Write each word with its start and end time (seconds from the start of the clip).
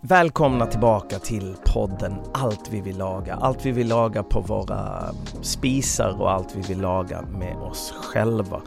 Välkomna 0.00 0.66
tillbaka 0.66 1.18
till 1.18 1.56
podden 1.64 2.14
Allt 2.34 2.68
vi 2.70 2.80
vill 2.80 2.98
laga. 2.98 3.34
Allt 3.34 3.66
vi 3.66 3.72
vill 3.72 3.88
laga 3.88 4.22
på 4.22 4.40
våra 4.40 5.14
spisar 5.42 6.20
och 6.20 6.30
allt 6.30 6.56
vi 6.56 6.60
vill 6.60 6.80
laga 6.80 7.22
med 7.22 7.56
oss 7.56 7.94
själva. 7.96 8.62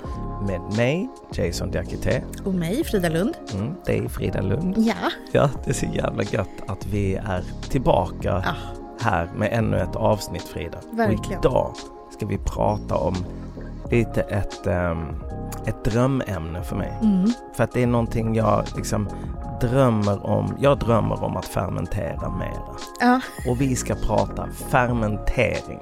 Med 0.48 0.62
mig, 0.78 1.10
Jason 1.34 1.72
Diakité. 1.72 2.24
Och 2.46 2.54
mig, 2.54 2.84
Frida 2.84 3.10
Lund. 3.10 3.36
Mm, 3.54 3.74
dig, 3.86 4.10
Frida 4.10 4.42
Lund. 4.42 4.76
Ja. 4.78 5.12
Ja, 5.32 5.50
det 5.64 5.70
är 5.70 5.74
så 5.74 5.86
jävla 5.86 6.24
gött 6.24 6.62
att 6.68 6.86
vi 6.86 7.16
är 7.16 7.44
tillbaka 7.70 8.44
ja. 8.46 8.77
Här 9.10 9.30
med 9.36 9.50
ännu 9.52 9.78
ett 9.78 9.96
avsnitt, 9.96 10.44
Frida. 10.44 10.78
Verkligen. 10.92 11.40
Och 11.40 11.46
idag 11.46 11.72
ska 12.18 12.26
vi 12.26 12.38
prata 12.38 12.96
om 12.96 13.16
lite 13.92 14.22
ett, 14.22 14.68
um, 14.68 15.16
ett 15.66 15.84
drömämne 15.84 16.64
för 16.64 16.76
mig. 16.76 16.94
Mm. 17.02 17.32
För 17.54 17.64
att 17.64 17.72
det 17.72 17.84
är 17.84 17.88
någonting 17.88 18.36
jag 18.36 18.64
liksom 18.76 19.10
drömmer 19.62 20.26
om. 20.26 20.56
Jag 20.60 20.80
drömmer 20.80 21.24
om 21.24 21.38
att 21.38 21.46
fermentera 21.46 22.30
mera. 22.30 22.76
Ja. 23.00 23.22
Och 23.50 23.62
vi 23.62 23.76
ska 23.76 23.96
prata 23.96 24.48
fermentering. 24.52 25.80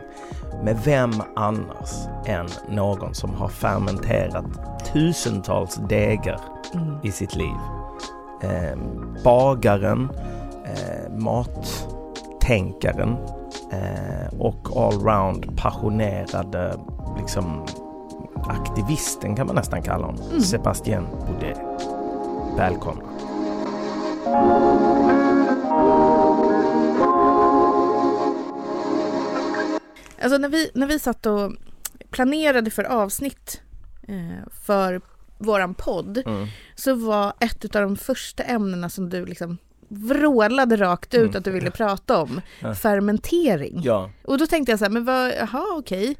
Med 0.63 0.79
vem 0.85 1.11
annars 1.35 2.07
än 2.25 2.47
någon 2.69 3.13
som 3.13 3.33
har 3.33 3.47
fermenterat 3.47 4.45
tusentals 4.93 5.75
degar 5.75 6.39
Mm. 6.73 6.97
i 7.03 7.11
sitt 7.11 7.35
liv. 7.35 7.55
Eh, 8.41 8.77
bagaren, 9.23 10.09
eh, 10.65 11.11
mattänkaren 12.45 13.17
eh, 13.71 14.39
och 14.39 14.77
allround 14.77 15.57
passionerade 15.57 16.79
liksom 17.17 17.65
aktivisten 18.35 19.35
kan 19.35 19.47
man 19.47 19.55
nästan 19.55 19.81
kalla 19.81 20.05
honom. 20.05 20.21
Mm. 20.29 20.41
Sebastien 20.41 21.07
Boudet. 21.27 21.57
Välkomna. 22.57 23.03
Alltså 30.21 30.37
när 30.37 30.49
vi, 30.49 30.71
när 30.73 30.87
vi 30.87 30.99
satt 30.99 31.25
och 31.25 31.51
planerade 32.09 32.71
för 32.71 32.83
avsnitt 32.83 33.61
eh, 34.07 34.49
för 34.65 35.01
våran 35.37 35.73
podd 35.73 36.17
Mm. 36.25 36.47
så 36.75 36.95
var 36.95 37.33
ett 37.39 37.75
av 37.75 37.81
de 37.81 37.97
första 37.97 38.43
ämnena 38.43 38.89
som 38.89 39.09
du 39.09 39.25
liksom 39.25 39.57
vrålade 39.89 40.77
rakt 40.77 41.13
ut 41.13 41.21
Mm. 41.21 41.35
att 41.37 41.43
du 41.43 41.51
ville 41.51 41.71
prata 41.71 42.21
om 42.21 42.41
Ja. 42.61 42.75
fermentering. 42.75 43.79
Ja, 43.83 44.09
Och 44.23 44.37
då 44.37 44.47
tänkte 44.47 44.71
jag 44.71 44.79
så 44.79 44.85
här, 44.85 44.91
men 44.91 45.05
vad, 45.05 45.31
jaha 45.31 45.65
okej. 45.77 46.15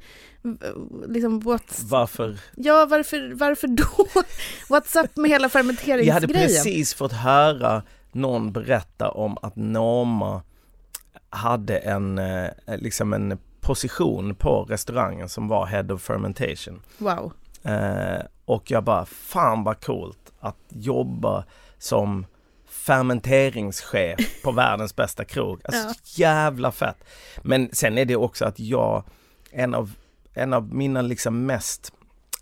Liksom 1.08 1.42
what's, 1.42 1.84
varför? 1.90 2.40
ja 2.56 2.86
varför, 2.90 3.34
varför 3.36 3.68
då? 3.68 3.84
What's 4.76 5.04
up 5.04 5.18
med 5.18 5.32
hela 5.32 5.44
Jag 5.44 5.50
hade 5.50 5.50
fermenteringsgrejen? 5.50 6.48
precis 6.48 6.94
fått 6.94 7.12
höra 7.14 7.84
någon 8.12 8.52
berätta 8.52 9.10
om 9.12 9.38
att 9.42 9.56
Norma 9.56 10.42
hade 11.30 11.78
en, 11.78 12.18
eh, 12.18 12.50
liksom 12.78 13.14
en 13.14 13.38
position 13.62 14.36
på 14.36 14.64
restaurangen 14.70 15.30
som 15.30 15.48
var 15.48 15.66
Head 15.66 15.94
of 15.94 16.02
Fermentation. 16.02 16.82
Wow. 16.98 17.34
Eh, 17.64 18.22
och 18.46 18.72
jag 18.72 18.84
bara, 18.84 19.06
fan 19.06 19.64
vad 19.64 19.86
coolt 19.86 20.32
att 20.40 20.58
jobba 20.70 21.44
som 21.78 22.26
fermenteringschef 22.86 24.42
på 24.44 24.52
världens 24.62 24.96
bästa 24.96 25.26
krog. 25.26 25.62
Alltså 25.64 25.82
Ja. 25.88 25.94
jävla 26.04 26.72
fett. 26.72 26.98
Men 27.44 27.70
sen 27.74 27.98
är 27.98 28.06
det 28.06 28.16
också 28.16 28.46
att 28.46 28.60
jag, 28.60 29.04
en 29.52 29.74
av, 29.76 29.92
en 30.34 30.54
av 30.54 30.74
mina 30.76 31.02
liksom 31.02 31.46
mest 31.46 31.92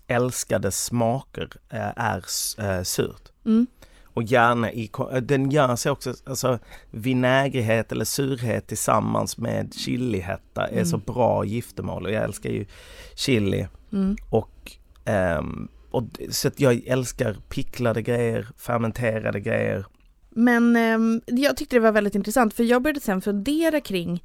älskade 0.06 0.70
smaker 0.72 1.48
eh, 1.70 1.92
är 1.96 2.24
eh, 2.58 2.82
surt. 2.82 3.32
Mm. 3.46 3.66
Och 4.04 4.22
gärna 4.22 4.72
i, 4.72 4.90
eh, 5.12 5.16
den 5.16 5.50
gör 5.50 5.76
sig 5.76 5.92
också, 5.92 6.14
alltså 6.26 6.58
vinägrighet 6.90 7.92
eller 7.92 8.04
surhet 8.04 8.66
tillsammans 8.66 9.38
med 9.38 9.74
chilihetta 9.74 10.66
är 10.66 10.72
Mm. 10.72 10.86
så 10.86 10.96
bra 10.98 11.44
giftermål 11.44 12.04
och 12.06 12.12
jag 12.12 12.24
älskar 12.24 12.50
ju 12.50 12.66
chili 13.14 13.68
Mm. 13.92 14.16
och, 14.30 14.72
ehm, 15.04 15.68
och 15.90 16.02
så 16.30 16.48
att 16.48 16.60
jag 16.60 16.82
älskar 16.86 17.36
picklade 17.48 18.02
grejer, 18.02 18.48
fermenterade 18.56 19.40
grejer. 19.40 19.84
Men 20.34 20.76
ehm, 20.76 21.20
jag 21.26 21.56
tyckte 21.56 21.76
det 21.76 21.80
var 21.80 21.92
väldigt 21.92 22.14
intressant 22.14 22.54
för 22.54 22.64
jag 22.64 22.82
började 22.82 23.00
sen 23.00 23.20
fundera 23.20 23.80
kring 23.80 24.24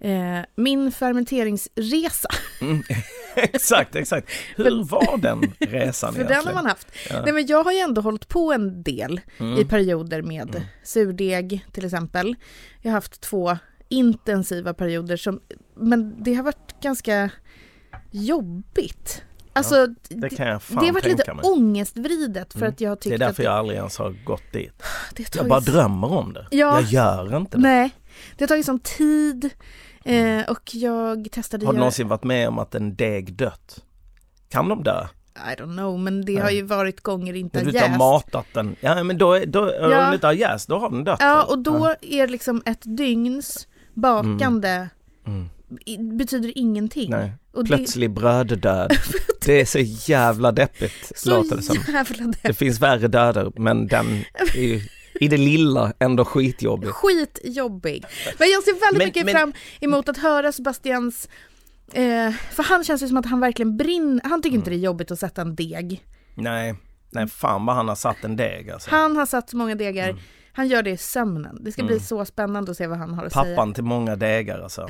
eh, 0.00 0.40
min 0.56 0.92
fermenteringsresa. 0.92 2.28
Mm. 2.60 2.82
exakt, 3.36 3.96
exakt. 3.96 4.28
Hur 4.56 4.84
var 4.84 5.18
den 5.18 5.52
resan 5.60 6.12
För 6.14 6.22
den 6.22 6.32
egentligen? 6.32 6.56
har 6.56 6.62
man 6.62 6.70
haft. 6.70 6.88
Ja. 7.10 7.22
Nej, 7.24 7.32
men 7.32 7.46
jag 7.46 7.64
har 7.64 7.72
ju 7.72 7.78
ändå 7.78 8.00
hållit 8.00 8.28
på 8.28 8.52
en 8.52 8.82
del 8.82 9.20
Mm. 9.38 9.58
i 9.58 9.64
perioder 9.64 10.22
med 10.22 10.48
Mm. 10.54 10.62
surdeg 10.84 11.66
till 11.72 11.84
exempel. 11.84 12.34
Jag 12.82 12.90
har 12.90 12.94
haft 12.94 13.20
två 13.20 13.58
intensiva 13.88 14.74
perioder 14.74 15.16
som, 15.16 15.40
men 15.76 16.22
det 16.22 16.34
har 16.34 16.42
varit 16.42 16.74
ganska 16.82 17.30
jobbigt. 18.10 19.22
Alltså, 19.58 19.86
Det 20.08 20.14
det, 20.14 20.28
kan 20.30 20.46
jag 20.48 20.62
fan 20.62 20.78
det 20.80 20.86
har 20.86 20.92
varit 20.94 21.04
lite 21.04 21.34
mig. 21.34 21.44
ångestvridet 21.44 22.52
för 22.52 22.58
Mm. 22.60 22.70
att 22.72 22.80
jag 22.80 22.90
har 22.90 22.96
Det 22.96 23.00
är 23.08 23.10
tyckt 23.10 23.18
därför 23.20 23.42
att 23.42 23.44
jag 23.44 23.54
aldrig 23.54 23.78
ens 23.78 23.98
har 23.98 24.10
gått 24.24 24.52
dit. 24.52 24.82
det 25.16 25.34
har 25.34 25.42
Jag 25.42 25.48
bara 25.48 25.60
tagit- 25.60 25.74
drömmer 25.74 26.12
om 26.12 26.32
det. 26.32 26.46
Ja. 26.50 26.80
Jag 26.80 26.82
gör 26.82 27.36
inte 27.36 27.56
det. 27.56 27.62
Nej, 27.62 27.90
det 28.36 28.44
har 28.44 28.48
tagit 28.48 28.66
sån 28.66 28.78
tid 28.80 29.50
eh, 30.04 30.50
och 30.50 30.74
jag 30.74 31.28
testade 31.32 31.66
Har 31.66 31.72
du 31.72 31.76
göra- 31.76 31.80
någonsin 31.80 32.08
varit 32.08 32.24
med 32.24 32.48
om 32.48 32.58
att 32.58 32.74
en 32.74 32.94
deg 32.96 33.32
dött? 33.36 33.84
Kan 34.48 34.68
de 34.68 34.82
dö? 34.82 35.06
I 35.52 35.54
don't 35.60 35.76
know, 35.76 35.98
men 35.98 36.24
det 36.24 36.32
Nej. 36.32 36.42
har 36.42 36.50
ju 36.50 36.62
varit 36.62 37.00
gånger 37.00 37.32
det 37.32 37.38
inte 37.38 37.58
har 37.58 37.64
du 37.64 37.70
inte 37.70 37.80
har 37.80 37.88
jäst. 37.88 37.98
matat 37.98 38.46
den? 38.54 38.76
Ja 38.80 39.02
men 39.04 39.18
då, 39.18 39.38
då 39.46 39.60
om 39.62 39.68
Ja. 39.80 39.88
den 39.88 40.14
inte 40.14 40.26
har 40.26 40.32
jäst, 40.34 40.68
då 40.68 40.78
har 40.78 40.90
den 40.90 41.04
dött. 41.04 41.18
Ja, 41.20 41.42
och 41.42 41.58
då 41.58 41.94
är 42.00 42.28
liksom 42.28 42.62
ett 42.66 42.82
dygns 42.96 43.68
bakande 43.94 44.88
Mm. 45.26 45.48
i- 45.86 45.98
betyder 45.98 46.58
ingenting. 46.58 47.10
Nej. 47.10 47.32
Och 47.52 47.66
Plötslig 47.66 48.10
bröddöd. 48.10 48.92
Det 49.48 49.60
är 49.60 49.64
så 49.64 49.78
jävla 50.12 50.52
deppigt, 50.52 51.12
det, 51.24 51.30
låter 51.30 51.56
det 51.56 51.62
som. 51.62 51.76
så 51.76 51.92
jävla 51.92 52.32
Det 52.42 52.54
finns 52.54 52.80
värre 52.80 53.08
döder, 53.08 53.52
men 53.56 53.86
den 53.86 54.06
är 54.54 54.60
ju 54.62 54.80
i 55.20 55.28
det 55.28 55.36
lilla 55.36 55.92
ändå 55.98 56.24
skitjobbig. 56.24 56.90
Skitjobbig. 56.90 58.04
Men 58.38 58.48
jag 58.50 58.62
ser 58.62 58.72
väldigt 58.72 58.98
Men- 58.98 59.06
mycket 59.08 59.24
men- 59.24 59.34
fram 59.34 59.52
emot 59.80 60.08
att 60.08 60.16
höra 60.16 60.52
Sebastians 60.52 61.28
eh, 61.92 62.30
för 62.50 62.62
han 62.62 62.84
känns 62.84 63.02
ju 63.02 63.08
som 63.08 63.16
att 63.16 63.26
han 63.26 63.40
verkligen 63.40 63.76
brinner. 63.76 64.20
Han 64.24 64.42
tycker 64.42 64.48
Mm. 64.54 64.60
inte 64.60 64.70
det 64.70 64.76
är 64.76 64.80
jobbigt 64.80 65.10
att 65.10 65.18
sätta 65.18 65.42
en 65.42 65.54
deg. 65.54 66.04
Nej, 66.34 66.74
nej 67.10 67.28
fan 67.28 67.66
vad 67.66 67.76
han 67.76 67.88
har 67.88 67.94
satt 67.96 68.24
en 68.24 68.36
deg 68.36 68.70
alltså. 68.70 68.90
Han 68.90 69.16
har 69.16 69.26
satt 69.26 69.52
många 69.52 69.74
degar. 69.74 70.08
Mm. 70.08 70.22
Han 70.52 70.68
gör 70.68 70.82
det 70.82 70.90
i 70.90 70.96
sömnen. 70.96 71.58
Det 71.64 71.72
ska 71.72 71.82
bli 71.82 71.94
Mm. 71.94 72.04
så 72.04 72.24
spännande 72.24 72.70
att 72.70 72.76
se 72.76 72.86
vad 72.86 72.98
han 72.98 73.14
har 73.14 73.24
att 73.26 73.32
säga. 73.32 73.44
Pappan 73.44 73.74
till 73.74 73.84
många 73.84 74.16
degar 74.16 74.60
alltså. 74.60 74.88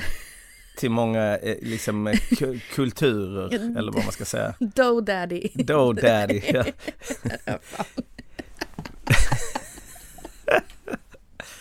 Till 0.79 0.91
många 0.91 1.37
eh, 1.39 1.57
liksom 1.63 2.07
eh, 2.07 2.13
ku- 2.13 2.61
kulturer, 2.75 3.55
eller 3.79 3.93
vad 3.93 4.05
man 4.05 4.13
ska 4.13 4.25
säga. 4.25 4.55
Dough 4.59 5.05
daddy. 5.05 5.49
Då 5.55 5.93
daddy. 5.93 6.41
Ja. 6.55 6.65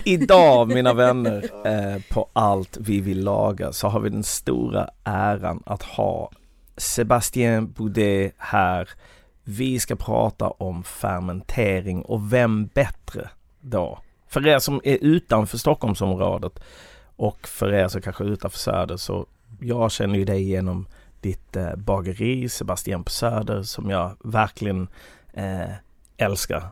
Idag 0.04 0.68
mina 0.68 0.94
vänner, 0.94 1.50
eh, 1.68 2.02
på 2.10 2.30
allt 2.34 2.78
vi 2.82 3.02
vill 3.02 3.24
laga 3.24 3.74
så 3.74 3.88
har 3.88 4.00
vi 4.00 4.10
den 4.10 4.24
stora 4.24 4.90
äran 5.04 5.64
att 5.66 5.84
ha 5.84 6.32
Sebastien 6.78 7.72
Boudet 7.72 8.34
här. 8.38 8.90
Vi 9.44 9.80
ska 9.80 9.96
prata 9.96 10.50
om 10.50 10.84
fermentering 10.84 12.02
och 12.02 12.34
vem 12.34 12.68
bättre 12.68 13.30
då? 13.62 14.00
För 14.28 14.48
er 14.48 14.60
som 14.60 14.82
är 14.84 14.98
utanför 15.02 15.58
Stockholmsområdet 15.58 16.60
och 17.18 17.48
för 17.48 17.74
er 17.74 17.88
som 17.88 18.02
kanske 18.02 18.24
är 18.24 18.28
utanför 18.28 18.60
Söder 18.60 18.98
så 18.98 19.26
jag 19.60 19.92
känner 19.92 20.16
ju 20.16 20.26
dig 20.26 20.44
genom 20.44 20.88
ditt 21.22 21.56
eh, 21.56 21.76
bageri 21.76 22.50
Sebastian 22.50 23.04
på 23.04 23.12
Söder 23.12 23.64
som 23.64 23.90
jag 23.90 24.18
verkligen 24.24 24.88
eh, 25.34 25.72
älskar. 26.18 26.70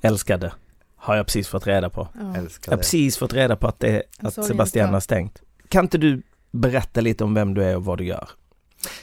Älskade. 0.00 0.52
Har 0.96 1.16
jag 1.16 1.26
precis 1.26 1.48
fått 1.48 1.66
reda 1.66 1.90
på. 1.90 2.08
Ja. 2.14 2.20
Jag 2.66 2.72
har 2.72 2.76
precis 2.76 3.16
fått 3.16 3.32
reda 3.32 3.56
på 3.56 3.66
att, 3.66 3.80
det, 3.80 4.02
att 4.18 4.44
Sebastian 4.44 4.92
har 4.92 5.00
stängt. 5.00 5.42
Kan 5.68 5.84
inte 5.84 5.98
du 5.98 6.22
berätta 6.50 7.00
lite 7.00 7.24
om 7.24 7.34
vem 7.34 7.54
du 7.54 7.64
är 7.64 7.76
och 7.76 7.84
vad 7.84 7.98
du 7.98 8.04
gör? 8.04 8.28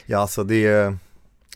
Ja, 0.06 0.18
alltså 0.18 0.44
det 0.44 0.66
är 0.66 0.98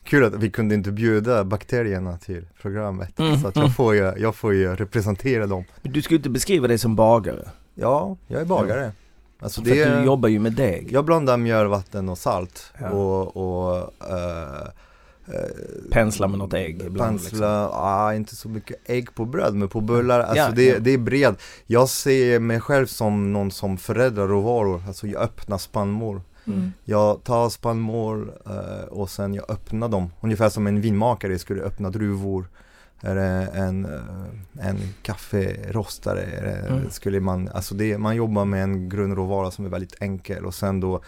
kul 0.05 0.25
att 0.25 0.35
vi 0.35 0.51
kunde 0.51 0.75
inte 0.75 0.93
bjuda 0.93 1.45
bakterierna 1.45 2.19
till 2.19 2.47
programmet. 2.63 3.19
Mm, 3.19 3.41
Så 3.41 3.49
att 3.49 3.57
mm. 3.57 3.67
jag 3.67 3.77
får, 3.77 3.95
ju, 3.95 4.13
jag 4.19 4.35
får 4.35 4.55
ju 4.55 4.77
representera 4.77 5.47
dem. 5.47 5.65
Men 5.83 5.93
Du 5.93 6.03
ska 6.03 6.15
ju 6.15 6.17
inte 6.17 6.31
beskriva 6.31 6.69
dig 6.69 6.79
som 6.79 6.97
bagare. 6.97 7.51
Ja, 7.75 8.17
jag 8.27 8.41
är 8.41 8.45
bagare. 8.45 8.93
Alltså 9.43 9.63
För 9.63 9.71
det 9.71 9.83
att 9.85 9.99
du 9.99 10.05
jobbar 10.05 10.29
ju 10.29 10.39
med 10.39 10.53
deg. 10.53 10.93
jag 10.93 11.05
blandar 11.05 11.37
mjöl, 11.37 11.67
vatten 11.67 12.09
och 12.09 12.19
salt 12.19 12.73
Ja. 12.81 12.91
och, 12.91 13.37
och 13.37 13.77
eh, 14.11 14.69
Pensla 15.91 16.29
med 16.29 16.39
något 16.39 16.55
ägg 16.55 16.83
ibland. 16.87 17.13
liksom. 17.13 17.31
Pensla, 17.31 17.69
ah, 17.69 18.15
inte 18.15 18.37
så 18.37 18.49
mycket 18.49 18.77
ägg 18.85 19.15
på 19.15 19.25
bröd 19.25 19.55
men 19.55 19.69
på 19.69 19.81
bullar, 19.81 20.21
alltså 20.21 20.37
Ja, 20.45 20.51
det, 20.51 20.65
ja. 20.67 20.79
det 20.79 20.91
är 20.91 20.99
bred 20.99 21.35
Jag 21.67 21.89
ser 21.89 22.39
mig 22.41 22.61
själv 22.61 22.87
som 22.87 23.33
någon 23.33 23.51
som 23.51 23.77
förädlar 23.79 24.29
råvaror, 24.29 24.83
alltså 24.87 25.07
jag 25.07 25.23
öppnar 25.23 25.59
spannmål 25.59 26.21
Mm. 26.47 26.73
Jag 26.85 27.25
tar 27.25 27.49
spannmål 27.49 28.31
eh, 28.47 28.85
och 28.89 29.11
sen 29.11 29.35
jag 29.35 29.51
öppnar 29.51 29.89
dem, 29.89 30.11
ungefär 30.21 30.49
som 30.49 30.67
en 30.67 30.81
vinmakare 30.81 31.39
skulle 31.39 31.63
öppna 31.63 31.91
druvor 31.91 32.47
eller 33.03 33.49
en, 33.55 33.85
eh, 33.85 34.69
en 34.69 34.79
kafferostare 35.03 36.23
Mm. 36.69 36.91
skulle 36.91 37.21
man, 37.21 37.49
alltså 37.49 37.75
det, 37.75 37.99
man 37.99 38.17
jobbar 38.17 38.45
med 38.45 38.63
en 38.63 38.89
grundråvara 38.89 39.51
som 39.51 39.65
är 39.65 39.69
väldigt 39.69 39.97
enkel 40.03 40.45
och 40.47 40.55
sen 40.55 40.81
då 40.81 41.03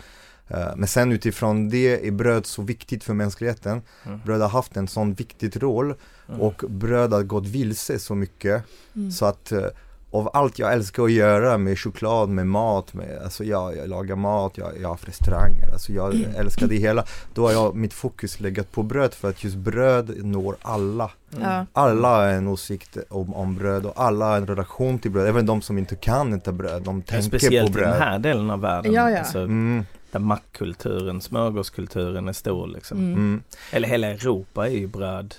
eh, 0.49 0.76
men 0.76 0.88
sen 0.88 1.12
utifrån 1.12 1.69
det 1.69 2.06
är 2.06 2.11
bröd 2.11 2.46
så 2.46 2.62
viktigt 2.62 3.05
för 3.05 3.14
mänskligheten. 3.14 3.82
Mm. 4.06 4.20
Bröd 4.25 4.41
har 4.41 4.49
haft 4.49 4.76
en 4.76 4.88
sån 4.88 5.14
viktig 5.14 5.62
roll 5.62 5.94
Mm. 6.29 6.41
och 6.41 6.64
bröd 6.69 7.12
har 7.12 7.23
gått 7.23 7.46
vilse 7.46 7.99
så 7.99 8.14
mycket 8.14 8.62
Mm. 8.96 9.11
så 9.11 9.26
att 9.26 9.52
eh, 9.52 9.67
av 10.14 10.31
allt 10.32 10.58
jag 10.58 10.72
älskar 10.72 11.05
att 11.05 11.12
göra 11.12 11.58
med 11.58 11.78
choklad, 11.78 12.28
med 12.28 12.46
mat, 12.46 12.94
med, 12.94 13.19
alltså 13.25 13.44
jag, 13.44 13.76
jag 13.76 13.88
lagar 13.88 14.16
mat, 14.16 14.58
jag, 14.58 14.72
jag 14.76 14.82
har 14.82 14.88
haft 14.94 15.08
restauranger, 15.08 15.72
alltså 15.72 15.93
jag 15.93 16.14
älskar 16.37 16.66
det 16.66 16.76
hela. 16.76 17.05
Då 17.34 17.46
har 17.46 17.52
jag 17.52 17.76
mitt 17.76 17.94
fokus 17.94 18.40
legat 18.40 18.72
på 18.72 18.82
bröd 18.82 19.14
för 19.14 19.31
att 19.31 19.44
just 19.44 19.56
bröd 19.56 20.25
når 20.25 20.56
alla. 20.62 21.11
Mm. 21.37 21.66
Alla 21.72 22.08
har 22.08 22.26
en 22.26 22.49
åsikt 22.49 22.96
om, 23.08 23.34
om 23.34 23.56
bröd 23.56 23.87
och 23.87 23.93
alla 23.96 24.25
har 24.26 24.37
en 24.37 24.46
relation 24.46 24.99
till 24.99 25.11
bröd, 25.11 25.28
även 25.28 25.46
de 25.46 25.62
som 25.62 25.78
inte 25.78 25.96
kan 25.96 26.32
äta 26.32 26.52
bröd, 26.52 26.82
de 26.82 27.02
tänker 27.02 27.28
Speciellt 27.28 27.72
på 27.72 27.78
i 27.78 27.82
den 27.82 27.90
bröd. 27.90 28.02
här 28.02 28.19
delen 28.19 28.50
av 28.50 28.60
världen. 28.60 28.93
Ja, 28.93 29.10
ja. 29.10 29.19
Alltså, 29.19 29.38
Mm, 29.38 29.84
där 30.10 30.20
mackkulturen, 30.20 31.20
smörgåskulturen 31.20 32.28
är 32.28 32.32
stor 32.32 32.67
liksom. 32.67 32.99
Mm. 32.99 33.12
mm. 33.12 33.43
Eller 33.72 33.88
hela 33.88 34.06
Europa 34.06 34.67
är 34.67 34.72
ju 34.72 34.87
bröd. 34.87 35.34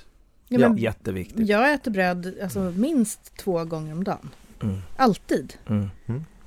Ja, 0.47 0.59
men 0.59 0.77
Jätteviktigt. 0.77 1.47
jag 1.47 1.73
äter 1.73 1.91
bröd 1.91 2.33
alltså, 2.43 2.59
minst 2.59 3.37
två 3.37 3.63
gånger 3.63 3.93
om 3.93 4.03
dagen. 4.03 4.29
Mm. 4.61 4.77
Alltid. 4.95 5.53
Mm. 5.69 5.89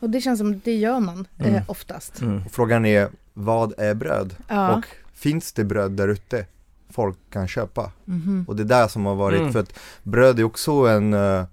Och 0.01 0.11
det 0.11 0.21
känns 0.21 0.39
som 0.39 0.61
det 0.65 0.75
gör 0.77 1.01
man 1.01 1.27
eh, 1.39 1.47
Mm. 1.49 1.63
oftast. 1.67 2.21
Mm. 2.21 2.43
Och 2.47 2.53
Frågan 2.53 2.87
är, 2.87 3.09
vad 3.35 3.73
är 3.79 3.95
bröd? 3.95 4.35
Ja. 4.49 4.77
Och 4.77 4.85
finns 5.15 5.53
det 5.53 5.65
bröd 5.65 5.91
där 5.93 6.09
ute 6.09 6.47
folk 6.91 7.17
kan 7.31 7.49
köpa? 7.49 7.93
Mhm. 8.05 8.45
Och 8.49 8.57
det 8.57 8.63
är 8.63 8.65
där 8.65 8.89
som 8.89 9.07
har 9.07 9.15
varit, 9.15 9.41
Mm. 9.41 9.53
för 9.53 9.61
att 9.61 9.79
bröd 10.03 10.39
är 10.41 10.45
också 10.45 10.73
en, 10.73 11.15
eh, 11.15 11.45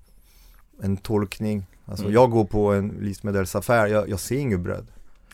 en 0.81 0.97
tolkning. 0.97 1.65
Alltså 1.85 2.03
Mm. 2.05 2.13
jag 2.13 2.31
går 2.31 2.45
på 2.45 2.73
en 2.73 2.87
livsmedelsaffär, 3.01 3.87
jag, 3.87 4.09
jag 4.09 4.19
ser 4.19 4.37
inget 4.37 4.59
bröd. 4.59 4.85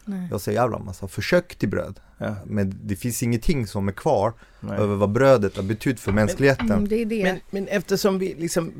Nej. 0.06 0.28
Jag 0.32 0.42
ser 0.42 0.52
jävla 0.52 0.80
massa 0.80 1.08
försök 1.08 1.56
till 1.56 1.70
bröd. 1.70 2.00
Ja, 2.18 2.36
Men 2.46 2.80
det 2.84 2.96
finns 2.96 3.24
ingenting 3.24 3.68
som 3.68 3.88
är 3.88 3.92
kvar 3.92 4.34
nej. 4.60 4.80
över 4.80 4.96
vad 4.96 5.10
brödet 5.12 5.56
har 5.56 5.64
betytt 5.64 6.00
för 6.00 6.12
mänskligheten. 6.12 6.72
Mm, 6.72 6.88
det 6.88 6.96
är 6.96 7.06
det. 7.06 7.24
Men, 7.24 7.40
men 7.50 7.68
eftersom 7.68 8.20
vi 8.20 8.36
liksom 8.40 8.72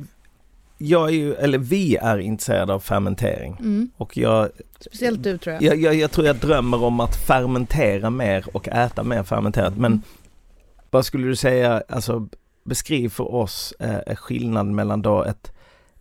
jag 0.82 1.08
är 1.10 1.14
ju, 1.14 1.34
eller 1.36 1.58
vi 1.58 1.96
är 1.96 2.18
intresserade 2.18 2.74
av 2.74 2.80
fermentering 2.80 3.56
Mm. 3.60 3.90
och 3.98 4.18
jag, 4.18 4.50
Speciellt 4.80 5.24
du 5.24 5.38
tror 5.38 5.54
jag. 5.54 5.64
jag, 5.64 5.78
jag, 5.78 5.96
jag 5.96 6.12
tror 6.12 6.28
jag 6.28 6.36
drömmer 6.36 6.84
om 6.84 7.00
att 7.00 7.16
fermentera 7.16 8.10
mer 8.10 8.46
och 8.54 8.68
äta 8.68 9.04
mer 9.04 9.24
fermenterat. 9.24 9.74
Men 9.78 9.92
Mm. 9.92 10.02
vad 10.90 11.06
skulle 11.06 11.28
du 11.28 11.36
säga, 11.36 11.84
alltså 11.90 12.28
beskriv 12.64 13.10
för 13.10 13.34
oss 13.36 13.74
eh, 13.80 14.16
skillnaden 14.16 14.76
mellan 14.76 15.02
då 15.02 15.24
ett, 15.24 15.52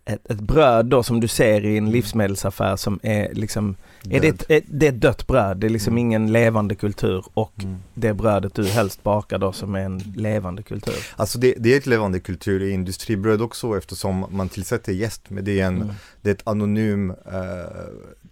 ett, 0.05 0.31
ett 0.31 0.39
bröd 0.39 0.85
då 0.85 1.03
som 1.03 1.19
du 1.19 1.27
ser 1.27 1.65
i 1.65 1.77
en 1.77 1.91
livsmedelsaffär 1.91 2.75
som 2.75 2.99
är 3.03 3.33
liksom, 3.33 3.75
är 4.09 4.19
det, 4.19 4.27
ett, 4.27 4.45
ett, 4.49 4.63
det 4.67 4.87
är 4.87 4.91
dött 4.91 5.27
bröd, 5.27 5.57
det 5.57 5.67
är 5.67 5.69
liksom 5.69 5.93
Mm. 5.93 5.97
ingen 5.97 6.31
levande 6.31 6.75
kultur 6.75 7.25
och 7.33 7.53
Mm. 7.63 7.75
det 7.93 8.13
brödet 8.13 8.53
du 8.53 8.65
helst 8.65 9.03
bakar 9.03 9.37
då 9.37 9.51
som 9.51 9.75
är 9.75 9.79
en 9.79 9.97
levande 10.15 10.63
kultur. 10.63 10.95
Alltså 11.15 11.39
det, 11.39 11.53
det 11.57 11.73
är 11.73 11.77
ett 11.77 11.87
levande 11.87 12.19
kultur 12.19 12.63
i 12.63 12.71
industribröd 12.71 13.41
också 13.41 13.77
eftersom 13.77 14.25
man 14.29 14.49
tillsätter 14.49 14.91
jäst 14.93 15.21
men 15.27 15.45
det 15.45 15.59
är 15.59 15.65
en, 15.65 15.75
Mm. 15.81 15.93
det 16.21 16.29
är 16.29 16.33
ett 16.33 16.47
anonym 16.47 17.11
eh, 17.11 17.15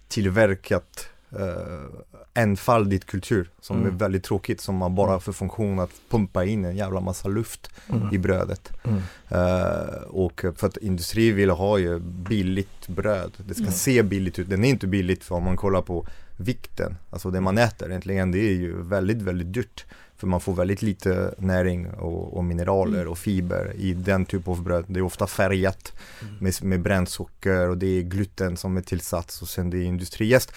tillverkat 0.08 1.06
eh, 1.38 2.42
enfaldigt 2.42 3.06
kultur 3.06 3.50
som 3.60 3.76
Mm. 3.76 3.88
är 3.94 3.98
väldigt 3.98 4.24
tråkigt 4.24 4.60
som 4.60 4.76
man 4.76 4.94
bara 4.94 5.10
har 5.10 5.18
för 5.20 5.32
funktion 5.32 5.78
att 5.78 5.90
pumpa 6.10 6.44
in 6.44 6.64
en 6.64 6.76
jävla 6.76 7.00
massa 7.00 7.28
luft 7.28 7.70
Mm. 7.88 8.14
i 8.14 8.18
brödet. 8.18 8.72
Mm. 8.84 9.00
Eh, 9.28 10.02
och 10.02 10.44
för 10.56 10.66
att 10.66 10.76
industri 10.76 11.30
vill 11.32 11.50
ha 11.50 11.78
ju 11.78 11.98
billigt 12.00 12.88
bröd. 12.88 13.32
Det 13.46 13.54
ska 13.54 13.62
Mm. 13.62 13.72
se 13.74 14.02
billigt 14.02 14.38
ut. 14.38 14.50
Den 14.50 14.64
är 14.64 14.68
inte 14.68 14.86
billigt 14.86 15.24
för 15.24 15.34
om 15.34 15.44
man 15.44 15.56
kollar 15.56 15.82
på 15.82 16.06
vikten. 16.36 16.96
Alltså 17.10 17.30
det 17.30 17.40
man 17.40 17.58
äter 17.58 17.88
egentligen 17.88 18.30
det 18.32 18.38
är 18.38 18.54
ju 18.54 18.82
väldigt, 18.82 19.22
väldigt 19.22 19.52
dyrt. 19.52 19.86
För 20.20 20.26
man 20.26 20.40
får 20.40 20.54
väldigt 20.54 20.82
lite 20.82 21.34
näring 21.38 21.90
och, 21.90 22.36
och 22.36 22.44
mineraler 22.44 22.98
Mm. 23.00 23.08
och 23.12 23.18
fiber 23.18 23.72
i 23.76 23.92
den 23.94 24.24
typ 24.24 24.48
av 24.48 24.62
bröd. 24.62 24.84
Det 24.88 24.98
är 25.00 25.02
ofta 25.02 25.26
färgat 25.26 25.92
Mm. 26.22 26.34
med, 26.40 26.54
med 26.64 26.80
brännsocker 26.82 27.68
och 27.68 27.78
det 27.78 27.86
är 27.98 28.02
gluten 28.02 28.56
som 28.56 28.76
är 28.76 28.80
tillsats 28.80 29.42
och 29.42 29.48
sen 29.48 29.70
det 29.70 29.78
är 29.78 29.82
industrijäst. 29.84 30.52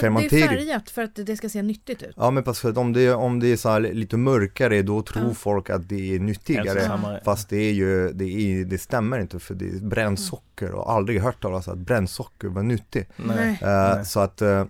Det 0.00 0.06
är 0.06 0.28
färgat 0.28 0.90
för 0.90 1.02
att 1.02 1.14
det 1.14 1.36
ska 1.36 1.48
se 1.48 1.62
nyttigt 1.62 2.02
ut. 2.02 2.14
Ja 2.16 2.30
men 2.30 2.42
pass 2.44 2.64
om 2.64 2.92
det, 2.92 3.12
om 3.14 3.40
det 3.40 3.46
är 3.52 3.56
så 3.56 3.78
lite 3.78 4.16
mörkare 4.16 4.82
då 4.82 5.02
tror 5.02 5.28
Ja. 5.28 5.34
folk 5.34 5.70
att 5.70 5.88
det 5.88 6.14
är 6.14 6.18
nyttigare. 6.20 7.20
Fast 7.24 7.48
det 7.48 7.56
är 7.56 7.72
ju, 7.72 8.12
det, 8.12 8.24
är, 8.24 8.64
det 8.64 8.78
stämmer 8.78 9.18
inte 9.20 9.38
för 9.38 9.54
det 9.54 9.64
är 9.68 9.80
brännsocker 9.80 10.70
och 10.72 10.92
aldrig 10.92 11.20
hört 11.20 11.42
talas 11.42 11.66
om 11.68 11.72
att 11.72 11.78
brännsocker 11.78 12.48
var 12.48 12.62
nyttigt. 12.62 13.08
Nej. 13.16 13.58
Eh, 13.62 13.68
Nej. 13.68 14.04
så 14.04 14.20
att 14.20 14.42
eh, 14.42 14.64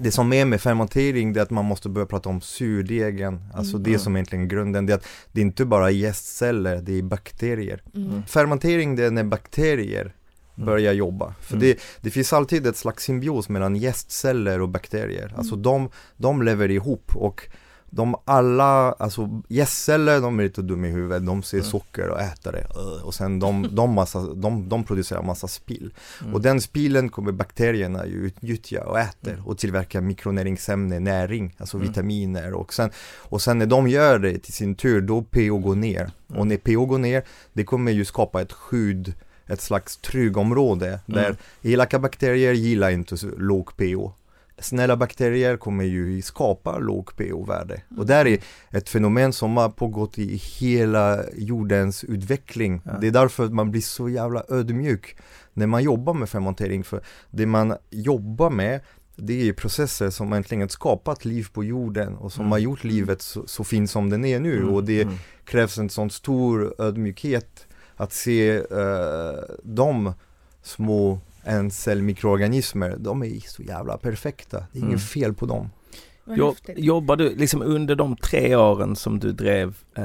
det 0.00 0.10
som 0.10 0.32
är 0.32 0.44
med 0.44 0.60
fermentering 0.60 1.32
det 1.32 1.40
är 1.40 1.42
att 1.42 1.50
man 1.50 1.64
måste 1.64 1.88
börja 1.88 2.06
prata 2.06 2.28
om 2.28 2.40
surdegen, 2.40 3.40
alltså 3.54 3.76
Mm. 3.76 3.92
det 3.92 3.98
som 3.98 4.16
egentligen 4.16 4.44
är 4.44 4.48
grunden, 4.48 4.86
det 4.86 4.92
är 4.92 4.96
att 4.96 5.06
det 5.32 5.40
är 5.40 5.44
inte 5.44 5.64
bara 5.64 5.90
jästceller, 5.90 6.76
det 6.82 6.98
är 6.98 7.02
bakterier. 7.02 7.82
Mm. 7.94 8.08
Mm. 8.10 8.22
Fermentering 8.22 8.96
det 8.96 9.04
är 9.04 9.10
när 9.10 9.24
bakterier 9.24 10.14
Mm. 10.56 10.66
börjar 10.66 10.92
jobba. 10.92 11.34
För 11.40 11.54
Mm. 11.56 11.60
det, 11.68 11.78
det 12.00 12.10
finns 12.10 12.32
alltid 12.32 12.66
ett 12.66 12.76
slags 12.76 13.04
symbios 13.04 13.48
mellan 13.48 13.76
jästceller 13.76 14.60
och 14.60 14.68
bakterier. 14.68 15.34
Alltså 15.36 15.54
Mm. 15.54 15.62
de, 15.62 15.90
de 16.16 16.42
lever 16.42 16.70
ihop 16.70 17.16
och 17.16 17.48
de 17.90 18.16
alla, 18.24 18.92
alltså 18.92 19.42
gästceller 19.48 20.20
de 20.20 20.38
är 20.40 20.44
lite 20.44 20.62
dumma 20.62 20.86
i 20.86 20.90
huvudet, 20.90 21.26
de 21.26 21.42
ser 21.42 21.58
Mm. 21.58 21.70
socker 21.70 22.08
och 22.08 22.20
äter 22.20 22.52
det. 22.52 22.66
Och 23.04 23.14
sen 23.14 23.38
de, 23.38 23.68
de, 23.72 23.90
massa, 23.92 24.20
de, 24.34 24.68
de 24.68 24.84
producerar 24.84 25.22
massa 25.22 25.48
spill. 25.48 25.94
Mm. 26.20 26.34
Och 26.34 26.40
den 26.40 26.60
spillen 26.60 27.08
kommer 27.08 27.32
bakterierna 27.32 28.06
ju 28.06 28.12
utnyttja 28.14 28.84
och 28.84 28.98
äter 28.98 29.32
Mm. 29.32 29.44
och 29.46 29.58
tillverka 29.58 30.00
mikronäringsämne, 30.00 30.98
näring, 30.98 31.54
alltså 31.58 31.76
Mm. 31.76 31.88
vitaminer 31.88 32.52
och 32.54 32.74
sen, 32.74 32.90
och 33.18 33.42
sen 33.42 33.58
när 33.58 33.66
de 33.66 33.88
gör 33.88 34.18
det 34.18 34.38
till 34.38 34.52
sin 34.52 34.74
tur, 34.74 35.00
då 35.00 35.22
pH 35.22 35.48
går 35.62 35.74
ner. 35.76 36.10
Och 36.26 36.34
Mm. 36.36 36.48
när 36.48 36.56
pH 36.56 36.86
går 36.88 36.98
ner, 36.98 37.22
det 37.52 37.64
kommer 37.64 37.92
ju 37.92 38.04
skapa 38.04 38.42
ett 38.42 38.52
skydd, 38.52 39.12
ett 39.46 39.60
slags 39.60 39.96
tryggområde 39.96 41.00
där 41.06 41.24
Mm. 41.24 41.36
elaka 41.62 41.98
bakterier 41.98 42.52
gillar 42.52 42.90
inte 42.90 43.16
låg 43.36 43.76
pH. 43.76 44.10
Snälla 44.60 44.96
bakterier 44.96 45.56
kommer 45.56 45.84
ju 45.84 46.22
skapa 46.22 46.78
låg 46.78 47.16
pH-värde. 47.16 47.82
Och 47.96 48.06
där 48.06 48.26
är 48.26 48.38
ett 48.70 48.88
fenomen 48.88 49.32
som 49.32 49.56
har 49.56 49.68
pågått 49.68 50.18
i 50.18 50.36
hela 50.36 51.24
jordens 51.36 52.04
utveckling. 52.04 52.82
Ja. 52.84 52.92
Det 53.00 53.06
är 53.06 53.10
därför 53.10 53.48
man 53.48 53.70
blir 53.70 53.80
så 53.80 54.08
jävla 54.08 54.44
ödmjuk 54.48 55.16
när 55.52 55.66
man 55.66 55.82
jobbar 55.82 56.14
med 56.14 56.28
fermentering. 56.28 56.84
För 56.84 57.00
det 57.30 57.46
man 57.46 57.76
jobbar 57.90 58.50
med 58.50 58.80
det 59.16 59.48
är 59.48 59.52
processer 59.52 60.10
som 60.10 60.32
äntligen 60.32 60.68
skapat 60.68 61.24
liv 61.24 61.46
på 61.52 61.64
jorden 61.64 62.14
och 62.16 62.32
som 62.32 62.40
Mm. 62.42 62.52
har 62.52 62.58
gjort 62.58 62.84
livet 62.84 63.22
så, 63.22 63.46
så 63.46 63.64
fint 63.64 63.90
som 63.90 64.10
den 64.10 64.24
är 64.24 64.40
nu. 64.40 64.56
Mm. 64.56 64.74
Och 64.74 64.84
det 64.84 65.02
Mm. 65.02 65.14
krävs 65.44 65.78
en 65.78 65.90
sån 65.90 66.10
stor 66.10 66.74
ödmjukhet 66.78 67.66
att 67.96 68.12
se 68.12 68.56
eh, 68.56 69.42
de 69.62 70.12
små 70.62 71.20
encellmikroorganismer, 71.48 72.96
de 72.98 73.22
är 73.22 73.40
så 73.48 73.62
jävla 73.62 73.96
perfekta. 73.98 74.64
Det 74.72 74.78
är 74.78 74.82
Mm. 74.82 74.90
inget 74.90 75.02
fel 75.08 75.34
på 75.34 75.46
dem. 75.46 75.70
Jo, 76.30 76.54
jobbar 76.76 77.16
du 77.16 77.34
liksom 77.36 77.62
under 77.62 77.94
de 77.94 78.16
tre 78.16 78.56
åren 78.56 78.96
som 78.96 79.18
du 79.18 79.32
drev 79.32 79.74
eh, 79.94 80.04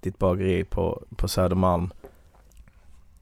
ditt 0.00 0.18
bageri 0.18 0.64
på, 0.64 1.02
på 1.16 1.28
Södermalm? 1.28 1.90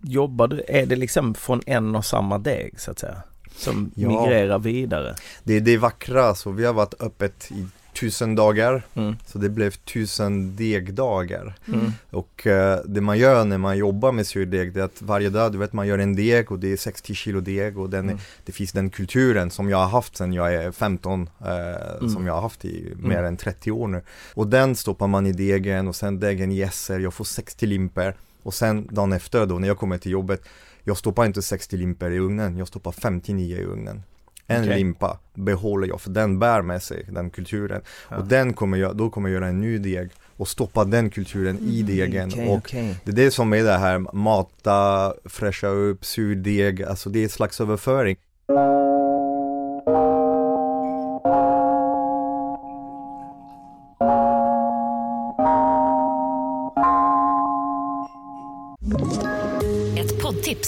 Jobbar 0.02 0.48
du, 0.48 0.62
är 0.68 0.86
det 0.86 0.96
liksom 0.96 1.34
från 1.34 1.60
en 1.66 1.96
och 1.96 2.04
samma 2.04 2.38
deg 2.38 2.80
så 2.80 2.90
att 2.90 2.98
säga? 2.98 3.22
Som 3.56 3.90
Ja. 3.94 4.08
migrerar 4.08 4.58
vidare? 4.58 5.14
Det 5.44 5.54
är 5.54 5.60
det 5.60 5.76
vackra, 5.76 6.34
så 6.34 6.50
vi 6.50 6.64
har 6.66 6.72
varit 6.72 7.02
öppet 7.02 7.50
i 7.50 7.66
tusen 8.00 8.34
dagar, 8.34 8.82
Mm. 8.94 9.16
så 9.26 9.38
det 9.38 9.48
blev 9.48 9.70
tusen 9.70 10.56
degdagar. 10.56 11.54
Mm. 11.68 11.92
Och 12.10 12.46
eh, 12.46 12.78
det 12.86 13.00
man 13.00 13.18
gör 13.18 13.44
när 13.44 13.58
man 13.58 13.78
jobbar 13.78 14.12
med 14.12 14.26
surdeg, 14.26 14.72
det 14.72 14.80
är 14.80 14.84
att 14.84 15.02
varje 15.02 15.30
dag, 15.30 15.52
du 15.52 15.58
vet 15.58 15.72
man 15.72 15.86
gör 15.86 15.98
en 15.98 16.16
deg 16.16 16.52
och 16.52 16.58
det 16.58 16.72
är 16.72 16.76
60 16.76 17.14
kilo 17.14 17.40
deg 17.40 17.78
och 17.78 17.90
den, 17.90 18.04
Mm. 18.04 18.18
det 18.44 18.52
finns 18.52 18.72
den 18.72 18.90
kulturen 18.90 19.50
som 19.50 19.68
jag 19.70 19.78
har 19.78 19.86
haft 19.88 20.16
sedan 20.16 20.32
jag 20.32 20.54
är 20.54 20.72
15, 20.72 21.28
eh, 21.40 21.96
Mm. 21.98 22.10
som 22.10 22.26
jag 22.26 22.34
har 22.34 22.40
haft 22.40 22.64
i 22.64 22.92
mer 22.96 23.12
Mm. 23.18 23.24
än 23.24 23.36
30 23.36 23.70
år 23.70 23.88
nu. 23.88 24.02
Och 24.34 24.46
den 24.46 24.76
stoppar 24.76 25.06
man 25.06 25.26
i 25.26 25.32
degen 25.32 25.88
och 25.88 25.96
sen 25.96 26.20
degen 26.20 26.52
jäser, 26.52 26.98
jag 26.98 27.14
får 27.14 27.24
60 27.24 27.66
limper 27.66 28.14
och 28.42 28.54
sen 28.54 28.88
dagen 28.90 29.12
efter 29.12 29.46
då 29.46 29.58
när 29.58 29.68
jag 29.68 29.78
kommer 29.78 29.98
till 29.98 30.12
jobbet, 30.12 30.42
jag 30.84 30.96
stoppar 30.96 31.26
inte 31.26 31.42
60 31.42 31.76
limper 31.76 32.10
i 32.10 32.18
ugnen, 32.18 32.56
jag 32.58 32.68
stoppar 32.68 32.92
59 32.92 33.56
i 33.58 33.64
ugnen. 33.64 34.02
En 34.50 34.62
Okej. 34.64 34.76
limpa 34.76 35.18
behåller 35.34 35.88
jag, 35.88 36.00
för 36.00 36.10
den 36.10 36.38
bär 36.38 36.62
med 36.62 36.82
sig 36.82 37.04
den 37.08 37.30
kulturen. 37.30 37.80
Ja. 38.10 38.16
Och 38.16 38.24
den 38.24 38.52
kommer 38.52 38.78
jag, 38.78 38.96
då 38.96 39.10
kommer 39.10 39.28
jag 39.28 39.34
göra 39.34 39.48
en 39.48 39.60
ny 39.60 39.78
deg 39.78 40.10
och 40.36 40.48
stoppa 40.48 40.84
den 40.84 41.10
kulturen 41.10 41.58
i 41.58 41.80
Mm. 41.80 41.86
degen. 41.96 42.28
Okej, 42.32 42.48
och 42.48 42.56
okej. 42.56 42.94
det 43.04 43.10
är 43.10 43.14
det 43.16 43.30
som 43.30 43.52
är 43.52 43.62
det 43.64 43.72
här, 43.78 43.98
mata, 44.16 45.14
fräscha 45.24 45.66
upp, 45.68 46.04
surdeg, 46.04 46.82
alltså 46.82 47.10
det 47.10 47.20
är 47.20 47.24
ett 47.24 47.32
slags 47.32 47.60
överföring. 47.60 48.16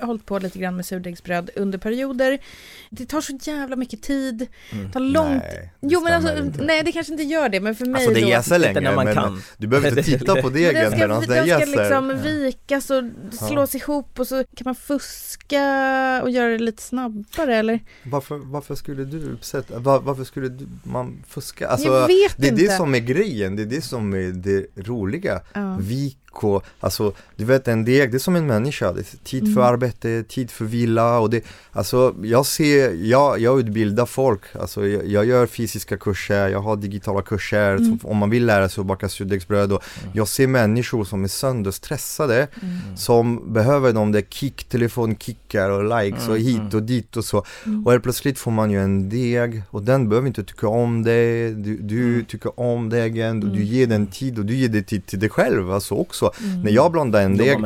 Har 0.00 0.06
hållit 0.06 0.26
på 0.26 0.38
lite 0.38 0.58
grann 0.58 0.76
med 0.76 0.86
surdegsbröd 0.86 1.50
under 1.56 1.78
perioder. 1.78 2.38
Det 2.90 3.06
tar 3.06 3.20
så 3.20 3.38
jävla 3.42 3.76
mycket 3.76 4.02
tid. 4.02 4.46
Det 4.70 4.92
tar 4.92 5.00
långt. 5.00 5.42
Nej, 5.42 5.72
det 5.80 5.88
jo 5.88 6.00
men 6.00 6.12
alltså, 6.12 6.38
inte. 6.38 6.62
nej 6.64 6.82
det 6.82 6.92
kanske 6.92 7.12
inte 7.12 7.24
gör 7.24 7.48
det 7.48 7.60
men 7.60 7.74
för 7.74 7.86
mig 7.86 8.06
Alltså 8.06 8.20
det 8.20 8.28
jäser 8.28 8.58
länge 8.58 8.80
när 8.80 8.94
man 8.94 9.04
men 9.04 9.14
kan. 9.14 9.42
du 9.56 9.66
behöver 9.66 9.88
inte 9.88 10.02
titta 10.02 10.42
på 10.42 10.48
degen 10.58 10.90
medan 10.90 11.20
den 11.20 11.20
den 11.20 11.22
ska 11.22 11.46
jäser. 11.46 11.66
liksom 11.66 12.22
vikas 12.22 12.90
och 12.90 13.04
slås 13.48 13.74
ihop 13.74 14.18
och 14.20 14.26
så 14.26 14.44
kan 14.56 14.64
man 14.64 14.74
fuska 14.74 16.20
och 16.22 16.30
göra 16.30 16.48
det 16.48 16.58
lite 16.58 16.82
snabbare 16.82 17.56
eller? 17.56 17.80
Varför, 18.04 18.36
varför 18.36 18.74
skulle 18.74 19.04
du 19.04 19.36
sätta, 19.40 19.78
var, 19.78 20.00
varför 20.00 20.24
skulle 20.24 20.48
du, 20.48 20.66
man 20.82 21.24
fuska? 21.28 21.64
Jag 21.64 21.72
Alltså, 21.72 22.06
vet 22.06 22.36
det 22.36 22.46
är 22.46 22.50
inte. 22.50 22.62
det 22.62 22.76
som 22.76 22.94
är 22.94 22.98
grejen, 22.98 23.56
det 23.56 23.62
är 23.62 23.66
det 23.66 23.82
som 23.82 24.14
är 24.14 24.32
det 24.32 24.66
roliga. 24.88 25.40
Ja. 25.54 25.76
Vik 25.80 26.18
och, 26.32 26.64
alltså 26.80 27.12
du 27.36 27.44
vet 27.44 27.68
en 27.68 27.84
deg, 27.84 28.10
det 28.10 28.16
är 28.16 28.18
som 28.18 28.36
en 28.36 28.46
människa, 28.46 28.92
det 28.92 29.00
är 29.00 29.24
tid 29.24 29.42
för 29.54 29.60
Mm. 29.60 29.72
arbete, 29.74 30.22
tid 30.28 30.50
för 30.50 30.64
vila 30.64 31.18
och 31.18 31.30
det, 31.30 31.44
alltså 31.72 32.14
jag 32.22 32.46
ser, 32.46 32.94
jag, 33.04 33.40
jag 33.40 33.60
utbildar 33.60 34.06
folk, 34.06 34.40
alltså 34.60 34.86
jag, 34.86 35.06
jag 35.06 35.24
gör 35.26 35.46
fysiska 35.46 35.96
kurser, 35.96 36.48
jag 36.48 36.60
har 36.60 36.76
digitala 36.76 37.22
kurser, 37.22 37.70
Mm. 37.76 37.98
som, 37.98 38.10
om 38.10 38.16
man 38.16 38.30
vill 38.30 38.46
lära 38.46 38.68
sig 38.68 38.80
att 38.80 38.86
baka 38.86 39.08
surdegsbröd 39.08 39.72
och 39.72 39.82
jag 40.12 40.28
ser 40.28 40.46
människor 40.46 41.04
som 41.04 41.24
är 41.24 41.28
sönderstressade, 41.28 42.48
Mm. 42.62 42.96
som 42.96 43.52
behöver 43.52 43.92
de 43.92 44.12
där 44.12 44.22
kick, 44.30 44.64
telefonkickar 44.64 45.70
och 45.70 46.02
likes 46.02 46.28
och 46.28 46.34
Mm, 46.36 46.46
hit 46.46 46.56
mm. 46.60 46.74
och 46.74 46.82
dit 46.82 47.16
och 47.16 47.24
så. 47.24 47.44
Mm. 47.66 47.86
Och 47.86 47.92
helt 47.92 48.02
plötsligt 48.02 48.38
får 48.38 48.50
man 48.50 48.70
ju 48.70 48.82
en 48.82 49.08
deg 49.08 49.62
och 49.70 49.82
den 49.82 50.08
behöver 50.08 50.28
inte 50.28 50.44
tycka 50.44 50.68
om 50.68 51.02
dig, 51.02 51.50
du, 51.54 51.76
du 51.76 52.02
Mm. 52.14 52.24
tycker 52.24 52.60
om 52.60 52.88
degen, 52.88 53.40
du 53.40 53.46
Mm. 53.46 53.62
ger 53.62 53.86
den 53.86 54.06
tid 54.06 54.38
och 54.38 54.44
du 54.44 54.54
ger 54.56 54.68
det 54.68 54.82
tid 54.82 55.06
till 55.06 55.18
dig 55.18 55.28
själv 55.28 55.72
alltså 55.72 55.94
också. 55.94 56.27
Mm. 56.44 56.62
När 56.62 56.70
jag 56.72 56.92
blandar 56.92 57.22
en 57.22 57.36
deg, 57.36 57.58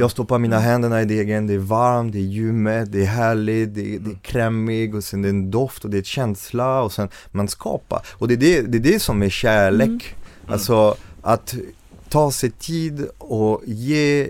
jag 0.00 0.10
stoppar 0.10 0.38
mina 0.38 0.58
händerna 0.58 1.02
i 1.02 1.04
degen, 1.04 1.46
det 1.46 1.54
är 1.54 1.58
varmt, 1.58 2.12
det 2.12 2.18
är 2.18 2.22
ljummet, 2.22 2.92
det 2.92 3.02
är 3.02 3.06
härligt, 3.06 3.74
det, 3.74 3.94
är- 3.94 3.98
det 3.98 4.10
är 4.10 4.18
krämig 4.22 4.94
och 4.94 5.04
sen 5.04 5.22
det 5.22 5.28
är 5.28 5.30
en 5.30 5.50
doft 5.50 5.84
och 5.84 5.90
det 5.90 5.96
är 5.96 6.00
ett 6.00 6.06
känsla 6.06 6.82
och 6.82 6.92
sen 6.92 7.08
man 7.30 7.48
skapar. 7.48 8.06
Och 8.12 8.28
det 8.28 8.34
är 8.34 8.38
det, 8.38 8.60
det, 8.62 8.78
är 8.78 8.92
det 8.92 9.00
som 9.02 9.22
är 9.22 9.28
kärlek. 9.28 9.88
Mm. 9.88 10.52
Alltså 10.52 10.96
att 11.22 11.54
ta 12.08 12.30
sig 12.32 12.50
tid 12.50 13.06
och 13.18 13.62
ge 13.66 14.28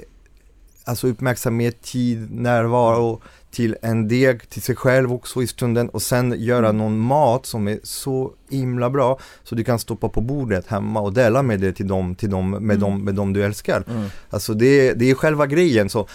alltså 0.85 1.09
uppmärksamhet, 1.09 1.83
tid, 1.83 2.31
närvaro 2.31 3.23
till 3.51 3.77
en 3.83 4.09
deg, 4.09 4.49
till 4.49 4.63
sig 4.63 4.77
själv 4.77 5.13
också 5.13 5.43
i 5.43 5.47
stunden 5.47 5.89
och 5.89 6.03
sen 6.03 6.35
göra 6.39 6.69
Mm. 6.69 6.79
någon 6.79 6.99
mat 6.99 7.47
som 7.47 7.69
är 7.69 7.79
så 7.83 8.33
himla 8.51 8.91
bra 8.91 9.19
så 9.45 9.55
du 9.55 9.65
kan 9.65 9.79
stoppa 9.79 10.09
på 10.09 10.21
bordet 10.21 10.67
hemma 10.67 11.01
och 11.01 11.13
dela 11.13 11.43
med 11.43 11.61
det 11.61 11.73
till 11.73 11.89
dem, 11.89 12.15
till 12.15 12.31
dem, 12.31 12.51
med, 12.51 12.61
Mm. 12.61 12.81
dem, 12.81 13.05
med 13.05 13.15
dem 13.15 13.33
du 13.33 13.45
älskar. 13.45 13.85
Mm. 13.91 14.09
Alltså 14.31 14.55
det, 14.55 14.93
det 14.93 15.11
är 15.11 15.15
själva 15.15 15.47
grejen 15.47 15.89
så 15.89 16.07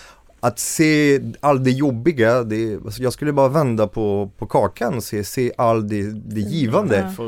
att 0.44 0.60
se 0.60 1.20
allt 1.40 1.64
det 1.64 1.72
jobbiga, 1.72 2.44
det, 2.44 2.76
alltså 2.76 3.02
jag 3.02 3.14
skulle 3.14 3.34
bara 3.34 3.50
vända 3.50 3.88
på, 3.88 4.32
på 4.38 4.46
kakan 4.46 4.94
och 4.94 5.04
se, 5.04 5.24
se 5.24 5.52
allt 5.58 5.90
det, 5.90 6.12
det 6.12 6.40
givande. 6.40 7.14
Ja. 7.18 7.26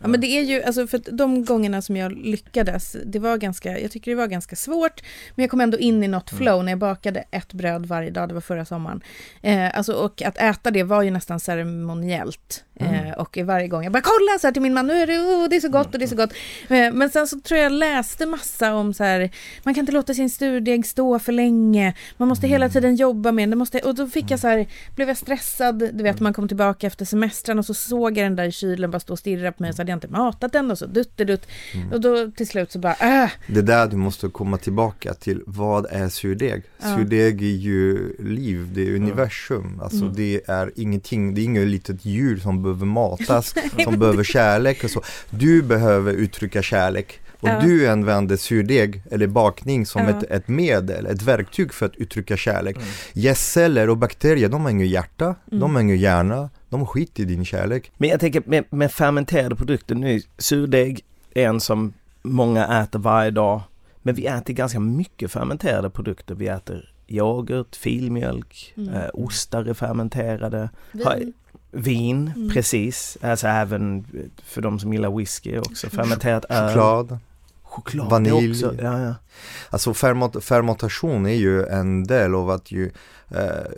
Ja 0.00 0.08
men 0.08 0.20
det 0.20 0.26
är 0.26 0.42
ju, 0.42 0.62
alltså 0.62 0.86
för 0.86 0.98
att 0.98 1.08
de 1.12 1.44
gångerna 1.44 1.82
som 1.82 1.96
jag 1.96 2.12
lyckades, 2.12 2.96
det 3.06 3.18
var 3.18 3.36
ganska, 3.36 3.78
jag 3.78 3.90
tycker 3.90 4.10
det 4.10 4.16
var 4.16 4.26
ganska 4.26 4.56
svårt, 4.56 5.02
men 5.34 5.42
jag 5.42 5.50
kom 5.50 5.60
ändå 5.60 5.78
in 5.78 6.04
i 6.04 6.08
något 6.08 6.30
flow 6.30 6.64
när 6.64 6.72
jag 6.72 6.78
bakade 6.78 7.24
ett 7.30 7.52
bröd 7.52 7.86
varje 7.86 8.10
dag, 8.10 8.28
det 8.28 8.34
var 8.34 8.40
förra 8.40 8.64
sommaren. 8.64 9.00
Eh, 9.42 9.76
alltså 9.78 9.92
och 9.92 10.22
att 10.22 10.38
äta 10.38 10.70
det 10.70 10.82
var 10.82 11.02
ju 11.02 11.10
nästan 11.10 11.40
ceremoniellt. 11.40 12.64
Eh, 12.74 13.12
och 13.18 13.38
varje 13.44 13.68
gång 13.68 13.82
jag 13.84 13.92
bara 13.92 14.02
kolla 14.02 14.38
så 14.40 14.46
här 14.46 14.52
till 14.52 14.62
min 14.62 14.74
man, 14.74 14.86
nu 14.86 14.94
är 14.94 15.06
det, 15.06 15.18
oh, 15.18 15.48
det 15.48 15.56
är 15.56 15.60
så 15.60 15.68
gott 15.68 15.92
och 15.92 15.98
det 15.98 16.04
är 16.04 16.08
så 16.08 16.16
gott. 16.16 16.32
Eh, 16.68 16.92
men 16.92 17.10
sen 17.10 17.26
så 17.26 17.40
tror 17.40 17.60
jag 17.60 17.72
läste 17.72 18.26
massa 18.26 18.74
om 18.74 18.94
så 18.94 19.04
här, 19.04 19.30
man 19.62 19.74
kan 19.74 19.82
inte 19.82 19.92
låta 19.92 20.14
sin 20.14 20.30
sturdeg 20.30 20.86
stå 20.86 21.18
för 21.18 21.32
länge, 21.32 21.94
man 22.16 22.28
måste 22.28 22.46
hela 22.50 22.68
tiden 22.68 22.96
jobba 22.96 23.32
med 23.32 23.42
den, 23.42 23.50
det 23.50 23.56
måste, 23.56 23.78
och 23.78 23.94
då 23.94 24.06
fick 24.06 24.30
jag 24.30 24.40
så 24.40 24.48
här, 24.48 24.66
blev 24.96 25.08
jag 25.08 25.16
stressad, 25.16 25.78
du 25.78 26.02
vet 26.02 26.20
man 26.20 26.32
kom 26.32 26.48
tillbaka 26.48 26.86
efter 26.86 27.04
semestern 27.04 27.58
och 27.58 27.66
så 27.66 27.74
såg 27.74 28.18
jag 28.18 28.26
den 28.26 28.36
där 28.36 28.44
i 28.44 28.52
kylen 28.52 28.90
bara 28.90 29.00
stå 29.00 29.12
och 29.12 29.18
stirra 29.18 29.52
på 29.52 29.62
mig 29.62 29.72
så 29.72 29.80
hade 29.80 29.90
jag 29.92 29.96
inte 29.96 30.08
matat 30.08 30.52
den 30.52 30.70
och 30.70 30.78
så 30.78 30.86
duttedutt. 30.86 31.46
Och 31.92 32.00
då 32.00 32.30
till 32.30 32.46
slut 32.48 32.72
så 32.72 32.78
bara, 32.78 32.94
äh, 33.24 33.30
Det 33.46 33.62
där 33.62 33.86
du 33.86 33.96
måste 33.96 34.28
komma 34.28 34.56
tillbaka 34.58 35.14
till, 35.14 35.42
vad 35.46 35.86
är 35.90 36.08
surdeg? 36.08 36.62
Ja. 36.82 36.96
Surdeg 36.96 37.42
är 37.42 37.46
ju 37.56 38.12
liv, 38.18 38.68
det 38.74 38.82
är 38.88 38.94
universum, 38.94 39.80
alltså 39.82 40.00
Mm. 40.02 40.14
det 40.16 40.40
är 40.46 40.72
ingenting, 40.76 41.34
det 41.34 41.40
är 41.40 41.44
inget 41.44 41.66
litet 41.68 42.04
djur 42.04 42.36
som 42.36 42.62
behöver 42.62 42.86
matas, 42.86 43.54
som 43.84 43.98
behöver 43.98 44.24
kärlek 44.24 44.84
och 44.84 44.90
så. 44.90 45.02
Du 45.30 45.62
behöver 45.62 46.12
uttrycka 46.12 46.62
kärlek. 46.62 47.20
Och 47.40 47.48
Ja. 47.48 47.60
du 47.60 47.88
använder 47.88 48.36
surdeg 48.36 49.02
eller 49.10 49.26
bakning 49.26 49.86
som 49.86 50.02
Ja. 50.02 50.08
ett, 50.10 50.22
ett 50.30 50.48
medel, 50.48 51.06
ett 51.06 51.22
verktyg 51.22 51.72
för 51.74 51.86
att 51.86 51.96
uttrycka 51.96 52.36
kärlek. 52.36 52.76
Mm. 52.76 52.88
Gästceller 53.12 53.90
och 53.90 53.96
bakterier, 53.96 54.48
de 54.48 54.62
har 54.62 54.70
inget 54.70 54.88
hjärta, 54.88 55.34
de 55.46 55.56
Mm. 55.56 55.74
har 55.74 55.82
ingen 55.82 55.96
hjärna, 55.98 56.50
de 56.68 56.86
skiter 56.86 57.22
i 57.22 57.26
din 57.26 57.44
kärlek. 57.44 57.92
Men 57.98 58.08
jag 58.10 58.20
tänker 58.20 58.42
med, 58.46 58.64
med 58.70 58.92
fermenterade 58.92 59.56
produkter 59.56 59.94
nu, 59.94 60.20
surdeg 60.38 61.04
är 61.34 61.46
en 61.46 61.60
som 61.60 61.92
många 62.22 62.82
äter 62.82 62.98
varje 62.98 63.30
dag. 63.30 63.60
Men 64.02 64.14
vi 64.14 64.26
äter 64.26 64.54
ganska 64.54 64.80
mycket 64.80 65.32
fermenterade 65.32 65.90
produkter. 65.90 66.34
Vi 66.34 66.48
äter 66.48 66.92
yoghurt, 67.08 67.76
filmjölk, 67.76 68.72
Mm. 68.76 68.94
eh, 68.94 69.08
ostar 69.14 69.64
är 69.64 69.74
fermenterade, 69.74 70.70
vin. 70.92 71.32
vin, 71.72 72.32
Mm. 72.36 72.50
precis. 72.50 73.18
Alltså 73.20 73.46
även 73.46 74.04
för 74.44 74.60
de 74.62 74.78
som 74.78 74.92
gillar 74.92 75.16
whisky 75.16 75.58
också. 75.58 75.88
Fermenterat 75.90 76.44
öl. 76.48 76.68
Choklad. 76.68 77.18
Choklad 77.80 78.10
vanilj. 78.10 78.50
Också. 78.50 78.74
Ja, 78.82 79.00
ja. 79.00 79.14
Alltså 79.70 79.94
ferment 79.94 80.44
fermentation 80.44 81.26
är 81.26 81.34
ju 81.34 81.66
en 81.66 82.04
del 82.04 82.34
av 82.34 82.50
att 82.50 82.72
ju 82.72 82.90
eh, 83.28 83.70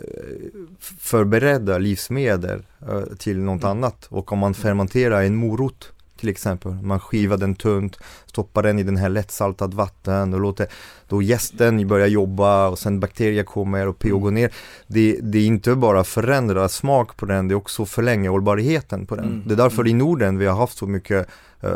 förbereda 0.99 1.77
livsmedel 1.77 2.63
eh, 2.89 3.01
till 3.17 3.39
något 3.39 3.63
Mm. 3.63 3.77
annat. 3.77 4.05
Och 4.09 4.31
om 4.31 4.39
man 4.39 4.53
fermenterar 4.53 5.21
en 5.23 5.35
morot 5.35 5.89
till 6.19 6.29
exempel, 6.29 6.71
man 6.71 6.99
skivar 6.99 7.37
den 7.37 7.55
tunt, 7.55 7.99
stoppar 8.25 8.63
den 8.63 8.79
i 8.79 8.83
den 8.83 8.97
här 8.97 9.09
lättsaltat 9.09 9.73
vatten 9.73 10.33
och 10.33 10.39
låter 10.39 10.67
då 11.07 11.21
gästen 11.21 11.87
börja 11.87 12.07
jobba 12.07 12.67
och 12.67 12.79
sen 12.79 12.99
bakterier 12.99 13.43
kommer 13.43 13.87
och 13.87 13.99
pH 13.99 14.09
går 14.09 14.31
ner. 14.31 14.53
Det, 14.87 15.19
det 15.21 15.37
är 15.37 15.45
inte 15.45 15.75
bara 15.75 16.03
förändra 16.03 16.69
smak 16.69 17.17
på 17.17 17.25
den, 17.25 17.47
det 17.47 17.53
är 17.53 17.55
också 17.55 17.85
förlänga 17.85 18.29
hållbarheten 18.29 19.05
på 19.05 19.15
den. 19.15 19.25
Mm. 19.25 19.43
Det 19.47 19.53
är 19.53 19.57
därför 19.57 19.87
i 19.87 19.93
Norden 19.93 20.37
vi 20.37 20.45
har 20.45 20.57
haft 20.57 20.77
så 20.77 20.87
mycket 20.87 21.27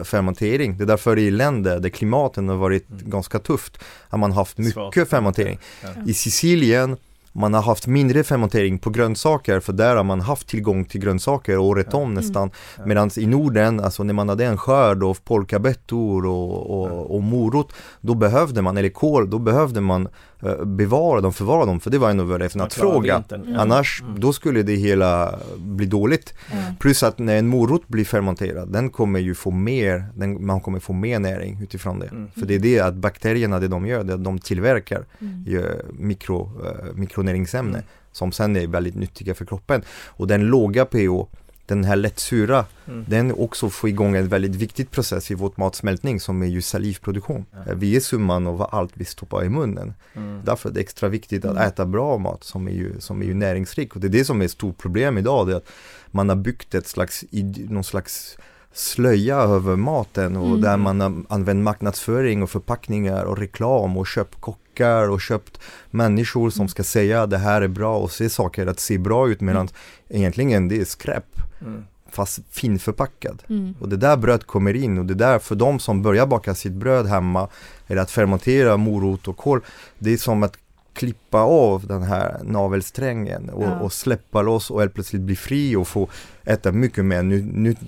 fermentering. 0.04 0.78
Det 0.78 0.84
är 0.84 0.86
därför 0.86 1.20
i 1.20 1.32
länder 1.32 1.80
där 1.80 1.90
klimaten 1.90 2.50
har 2.50 2.56
varit 2.56 2.90
Mm. 2.90 3.10
ganska 3.10 3.40
tufft 3.40 3.78
har 4.10 4.18
man 4.18 4.32
haft 4.32 4.58
mycket 4.58 5.10
fermentering. 5.10 5.60
Ja. 5.84 5.90
I 6.06 6.14
Sicilien 6.14 6.98
man 7.32 7.54
har 7.54 7.62
haft 7.62 7.88
mindre 7.88 8.24
fermentering 8.24 8.80
på 8.80 8.90
grönsaker 8.90 9.60
för 9.60 9.74
där 9.74 9.96
har 9.96 10.04
man 10.04 10.22
haft 10.22 10.48
tillgång 10.48 10.86
till 10.86 11.02
grönsaker 11.02 11.58
året 11.58 11.94
om 11.94 12.14
nästan. 12.14 12.52
Ja. 12.78 12.86
Medan 12.86 13.12
i 13.18 13.26
Norden, 13.26 13.80
alltså 13.80 14.04
när 14.04 14.14
man 14.14 14.30
hade 14.30 14.46
en 14.46 14.58
skörd 14.58 15.04
av 15.04 15.18
polkabettor 15.24 16.26
och, 16.26 16.82
och, 16.82 17.16
och 17.16 17.24
morot, 17.24 17.74
då 18.02 18.14
behövde 18.14 18.62
man, 18.62 18.78
eller 18.78 18.90
kål, 18.90 19.30
då 19.30 19.40
behövde 19.40 19.82
man 19.82 20.08
eh, 20.08 20.37
bevara 20.66 21.22
dem, 21.22 21.34
förvara 21.34 21.66
dem, 21.66 21.80
för 21.80 21.90
det 21.90 21.98
var 21.98 22.10
en 22.10 22.20
överlevnadsfråga. 22.20 23.16
Vintern. 23.18 23.56
Annars, 23.56 24.02
Mm. 24.02 24.20
då 24.20 24.34
skulle 24.34 24.64
det 24.64 24.76
hela 24.76 25.40
bli 25.58 25.86
dåligt. 25.86 26.34
Ja. 26.52 26.56
Plus 26.80 27.04
att 27.04 27.20
när 27.20 27.36
en 27.38 27.48
morot 27.48 27.88
blir 27.88 28.06
fermenterad, 28.06 28.70
den 28.74 28.90
kommer 28.90 29.20
ju 29.20 29.36
få 29.36 29.52
mer, 29.52 30.06
den, 30.16 30.46
man 30.46 30.62
kommer 30.62 30.80
få 30.80 30.94
mer 30.94 31.20
näring 31.20 31.60
utifrån 31.64 32.00
det. 32.00 32.08
Mm. 32.08 32.28
För 32.32 32.46
det 32.46 32.56
är 32.56 32.60
det 32.60 32.80
att 32.80 32.94
bakterierna, 32.96 33.60
det 33.60 33.68
de 33.68 33.86
gör, 33.86 34.04
det 34.04 34.18
de 34.18 34.40
tillverkar 34.40 35.06
Mm. 35.22 35.44
mikro, 35.92 36.52
eh, 36.66 36.86
mikronäringsämne 36.96 37.78
Mm. 37.78 37.86
som 38.12 38.32
sen 38.32 38.56
är 38.56 38.68
väldigt 38.68 38.96
nyttiga 38.96 39.34
för 39.36 39.46
kroppen. 39.46 39.82
Och 40.06 40.28
den 40.28 40.42
låga 40.46 40.86
pH, 40.86 41.28
den 41.68 41.84
här 41.84 41.96
lättsura, 41.96 42.66
Mm. 42.88 43.06
den 43.08 43.32
också 43.32 43.70
får 43.70 43.90
igång 43.90 44.16
en 44.16 44.28
väldigt 44.28 44.56
viktig 44.56 44.92
process 44.92 45.32
i 45.32 45.34
vårt 45.34 45.58
matsmältning 45.58 46.20
som 46.20 46.42
är 46.42 46.46
ju 46.48 46.62
salivproduktion. 46.62 47.46
Ja. 47.52 47.72
Eh, 47.72 47.76
Vi 47.78 47.96
är 47.96 48.00
summan 48.00 48.48
av 48.48 48.68
allt 48.72 48.92
vi 48.94 49.06
stoppar 49.06 49.44
i 49.46 49.50
munnen. 49.50 49.94
Mm. 50.14 50.42
Därför 50.46 50.70
är 50.70 50.74
det 50.74 50.80
extra 50.80 51.10
viktigt 51.10 51.46
att 51.46 51.52
Mm. 51.52 51.64
äta 51.68 51.86
bra 51.86 52.18
mat 52.18 52.44
som 52.44 52.68
är 52.68 52.72
ju, 52.72 53.00
som 53.00 53.22
är 53.22 53.26
ju 53.26 53.34
näringsrik. 53.34 53.96
Och 53.96 54.02
det 54.02 54.08
är 54.08 54.10
det 54.10 54.26
som 54.26 54.42
är 54.42 54.46
ett 54.46 54.52
stort 54.52 54.78
problem 54.78 55.18
idag, 55.18 55.48
det 55.48 55.54
är 55.54 55.58
att 55.58 55.70
man 56.12 56.30
har 56.30 56.36
byggt 56.36 56.76
ett 56.76 56.88
slags, 56.88 57.26
någon 57.70 57.84
slags 57.84 58.38
slöja 58.74 59.36
över 59.38 59.76
maten 59.76 60.38
och 60.38 60.48
Mm. 60.48 60.62
där 60.62 60.78
man 60.78 61.26
använt 61.30 61.64
marknadsföring 61.64 62.44
och 62.44 62.50
förpackningar 62.50 63.24
och 63.24 63.38
reklam 63.38 63.98
och 63.98 64.08
köpt 64.08 64.42
kockar 64.42 65.10
och 65.10 65.22
köpt 65.22 65.60
människor 65.92 66.50
som 66.50 66.68
ska 66.68 66.84
säga 66.84 67.26
det 67.28 67.38
här 67.38 67.62
är 67.62 67.68
bra 67.68 67.98
och 67.98 68.12
se 68.12 68.30
saker 68.30 68.68
att 68.68 68.80
se 68.80 68.98
bra 68.98 69.30
ut 69.30 69.42
medan 69.42 69.68
egentligen 70.10 70.68
det 70.68 70.82
är 70.82 70.86
skräp 70.86 71.26
Mm. 71.62 71.84
fast 72.10 72.40
finförpackad. 72.52 73.44
Mm. 73.50 73.76
Och 73.80 73.90
det 73.90 73.98
där 73.98 74.18
bröd 74.18 74.46
kommer 74.48 74.74
in 74.74 74.98
och 74.98 75.06
det 75.06 75.14
där 75.14 75.40
för 75.40 75.56
de 75.56 75.80
som 75.80 76.02
börjar 76.02 76.26
baka 76.26 76.56
sitt 76.56 76.74
bröd 76.74 77.06
hemma 77.08 77.48
eller 77.88 78.02
att 78.02 78.12
fermentera 78.12 78.78
morot 78.78 79.28
och 79.28 79.38
kål 79.38 79.62
det 80.00 80.14
är 80.14 80.18
som 80.18 80.44
att 80.44 80.58
klippa 80.98 81.40
av 81.42 81.88
den 81.88 82.04
här 82.04 82.40
navelsträngen 82.44 83.50
och, 83.50 83.64
Ja. 83.64 83.80
och 83.80 83.94
släppa 83.94 84.42
loss 84.42 84.72
och 84.72 84.80
helt 84.80 84.94
plötsligt 84.94 85.22
bli 85.22 85.36
fri 85.36 85.76
och 85.76 85.88
få 85.88 86.10
äta 86.46 86.72
mycket 86.72 87.06
mer 87.06 87.24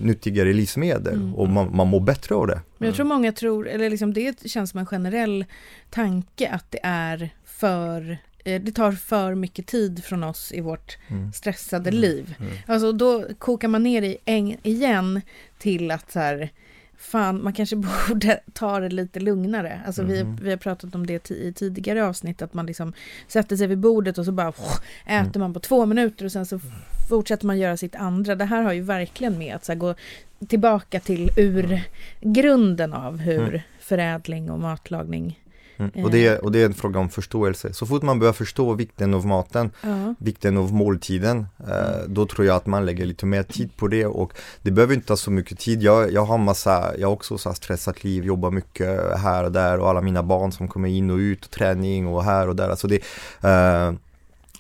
nyttigare 0.04 0.54
livsmedel 0.54 1.14
Mm. 1.14 1.36
och 1.36 1.50
man, 1.50 1.76
man 1.76 1.88
mår 1.88 2.00
bättre 2.00 2.36
av 2.36 2.48
det. 2.48 2.62
Men 2.78 2.86
jag 2.88 2.96
tror 2.96 3.06
många 3.06 3.32
tror, 3.32 3.68
eller 3.68 3.90
liksom 3.90 4.14
det 4.14 4.50
känns 4.50 4.70
som 4.70 4.80
en 4.80 4.86
generell 4.86 5.46
tanke 5.90 6.50
att 6.50 6.72
det 6.72 6.80
är 6.84 7.30
för 7.46 8.18
eh, 8.46 8.62
det 8.62 8.72
tar 8.72 8.92
för 8.92 9.36
mycket 9.36 9.68
tid 9.68 10.04
från 10.04 10.24
oss 10.24 10.52
i 10.52 10.62
vårt 10.62 10.98
Mm. 11.08 11.32
stressade 11.34 11.90
Mm. 11.90 12.02
liv. 12.02 12.36
Mm. 12.40 12.52
Alltså 12.68 12.92
då 12.92 13.24
kokar 13.40 13.68
man 13.68 13.84
ner 13.84 14.02
i 14.02 14.18
en, 14.26 14.56
igen 14.64 15.22
till 15.60 15.92
att 15.92 16.12
så 16.12 16.20
här, 16.20 16.50
fan 17.00 17.44
man 17.44 17.54
kanske 17.54 17.76
borde 18.08 18.40
ta 18.54 18.80
det 18.80 18.90
lite 18.90 19.20
lugnare. 19.20 19.82
Alltså 19.86 20.04
vi, 20.04 20.24
Mhm. 20.24 20.40
vi 20.42 20.50
har 20.50 20.58
pratat 20.58 20.96
om 20.96 21.06
det 21.08 21.32
i 21.32 21.54
tidigare 21.54 22.06
avsnitt, 22.06 22.42
att 22.42 22.54
man 22.54 22.66
liksom 22.66 22.94
sätter 23.28 23.56
sig 23.56 23.68
vid 23.68 23.78
bordet 23.78 24.18
och 24.18 24.26
så 24.26 24.32
bara 24.32 24.48
äter 24.50 24.66
Mm. 25.08 25.32
man 25.40 25.54
på 25.54 25.60
två 25.60 25.86
minuter 25.86 26.26
och 26.26 26.32
sen 26.32 26.46
så 26.46 26.60
fortsätter 27.10 27.46
man 27.46 27.58
göra 27.60 27.78
sitt 27.78 27.96
andra. 27.96 28.36
Det 28.36 28.46
här 28.46 28.62
har 28.64 28.74
ju 28.74 28.82
verkligen 28.82 29.38
med 29.38 29.56
att 29.56 29.66
så 29.66 29.72
här, 29.72 29.80
gå 29.80 29.96
tillbaka 30.48 31.00
till 31.00 31.30
urgrunden 32.22 32.94
av 32.94 33.18
hur 33.18 33.48
Mm. 33.50 33.60
förädling 33.80 34.52
och 34.52 34.60
matlagning. 34.60 35.40
Mm. 35.80 36.06
Och, 36.06 36.12
det 36.12 36.28
är, 36.28 36.44
och 36.44 36.52
det 36.52 36.62
är 36.62 36.66
en 36.66 36.74
fråga 36.74 37.00
om 37.00 37.10
förståelse. 37.10 37.74
Så 37.74 37.86
fort 37.86 38.02
man 38.02 38.20
börjar 38.20 38.34
förstå 38.34 38.74
vikten 38.74 39.14
av 39.14 39.26
maten 39.28 39.72
Ja. 39.82 40.16
vikten 40.20 40.58
av 40.58 40.74
måltiden. 40.74 41.46
Eh, 41.68 42.08
då 42.08 42.26
tror 42.26 42.48
jag 42.48 42.56
att 42.56 42.66
man 42.66 42.86
lägger 42.86 43.06
lite 43.06 43.26
mer 43.26 43.44
tid 43.44 43.70
på 43.78 43.88
det 43.88 44.06
och 44.06 44.34
det 44.62 44.72
behöver 44.72 44.94
inte 44.94 45.08
ta 45.08 45.18
så 45.18 45.32
mycket 45.32 45.60
tid. 45.60 45.84
Jag, 45.84 46.12
jag 46.12 46.26
har 46.26 46.38
massa, 46.38 46.98
jag 46.98 47.08
har 47.08 47.14
också 47.14 47.38
så 47.38 47.54
stressat 47.54 48.04
liv, 48.04 48.26
jobbar 48.26 48.52
mycket 48.52 49.18
här 49.18 49.44
och 49.44 49.52
där 49.52 49.80
och 49.80 49.90
alla 49.90 50.02
mina 50.02 50.24
barn 50.24 50.52
som 50.52 50.68
kommer 50.68 50.90
in 50.90 51.10
och 51.10 51.18
ut, 51.18 51.46
och 51.46 51.52
träning 51.52 52.08
och 52.08 52.24
här 52.24 52.48
och 52.48 52.56
där. 52.56 52.70
Alltså 52.70 52.88
det, 52.88 53.04
eh, 53.42 53.94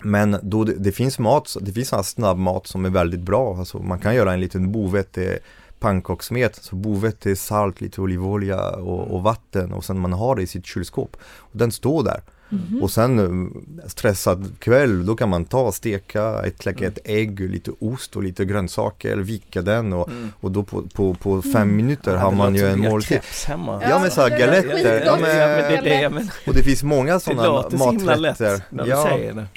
men 0.03 0.37
då 0.41 0.63
det, 0.63 0.73
det 0.73 0.91
finns 0.91 1.19
mat, 1.19 1.55
det 1.61 1.71
finns 1.71 2.09
snabbmat 2.09 2.67
som 2.67 2.85
är 2.85 2.89
väldigt 2.89 3.19
bra. 3.19 3.57
Alltså 3.57 3.79
man 3.79 3.99
kan 3.99 4.15
göra 4.15 4.33
en 4.33 4.41
liten 4.41 4.71
bovete 4.71 5.39
pannkakssmet, 5.79 6.55
så 6.55 6.75
bovete, 6.75 7.35
salt, 7.35 7.81
lite 7.81 8.01
olivolja 8.01 8.69
och, 8.69 9.15
och 9.15 9.23
vatten 9.23 9.71
och 9.71 9.85
sen 9.85 9.99
man 9.99 10.13
har 10.13 10.35
det 10.35 10.41
i 10.41 10.47
sitt 10.47 10.65
kylskåp. 10.65 11.17
Och 11.23 11.57
den 11.57 11.71
står 11.71 12.03
där. 12.03 12.21
Mhm. 12.49 12.83
Och 12.83 12.91
sen 12.91 13.19
eh, 13.19 13.87
stressad 13.89 14.51
kväll, 14.59 15.05
då 15.05 15.15
kan 15.15 15.29
man 15.29 15.45
ta 15.45 15.71
steka 15.71 16.43
ett 16.45 16.57
kläcka 16.59 16.87
ett 16.87 16.99
ägg, 17.05 17.39
lite 17.39 17.71
ost 17.79 18.15
och 18.15 18.23
lite 18.23 18.45
grönsaker, 18.45 19.17
vika 19.17 19.61
den 19.61 19.93
och, 19.93 20.09
Mm. 20.09 20.31
och 20.39 20.51
då 20.51 20.63
på, 20.63 20.81
på, 20.93 21.13
på 21.13 21.41
fem 21.41 21.55
Mm. 21.61 21.75
minuter 21.77 22.15
har 22.15 22.31
man 22.31 22.55
ju 22.55 22.67
en 22.67 22.79
måltid. 22.79 23.19
hemma. 23.47 23.81
Ja, 23.89 23.99
men 23.99 24.11
så 24.11 24.21
här 24.21 24.29
det 24.29 24.35
låter 24.45 24.61
galetter, 24.61 25.03
ja, 25.05 25.17
men- 25.21 25.37
ja, 25.37 25.47
men 25.47 25.83
menar. 26.11 26.33
Och 26.47 26.53
det 26.53 26.63
finns 26.63 26.83
många 26.83 27.19
sådana 27.19 27.69
så 27.69 27.77
maträtter. 27.77 28.61
du 28.69 28.83
Ja, 28.89 29.09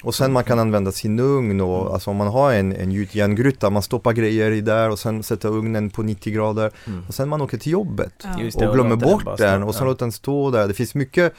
och 0.03 0.15
sen 0.15 0.31
man 0.33 0.43
kan 0.43 0.59
använda 0.59 0.91
sin 0.91 1.19
ugn 1.19 1.61
och 1.61 1.93
alltså 1.93 2.09
om 2.09 2.15
man 2.17 2.27
har 2.27 2.53
en, 2.53 2.75
en 2.75 2.91
gjutjärngryta, 2.91 3.69
man 3.69 3.81
stoppar 3.83 4.13
grejer 4.13 4.51
i 4.51 4.61
där 4.61 4.89
och 4.89 4.99
sen 4.99 5.23
sätter 5.23 5.49
ugnen 5.49 5.89
på 5.89 6.03
90 6.03 6.33
grader 6.33 6.71
Mm. 6.87 7.03
och 7.07 7.13
sen 7.13 7.29
man 7.29 7.41
åker 7.41 7.57
till 7.57 7.71
jobbet 7.71 8.13
Ja. 8.23 8.67
Och 8.67 8.73
glömmer 8.73 8.95
bort 8.95 9.37
den 9.37 9.63
och 9.63 9.75
sen 9.75 9.83
Ja. 9.83 9.89
låter 9.89 10.05
den 10.05 10.11
stå 10.11 10.51
där. 10.51 10.67
Det 10.67 10.73
finns 10.73 10.95
mycket 10.95 11.33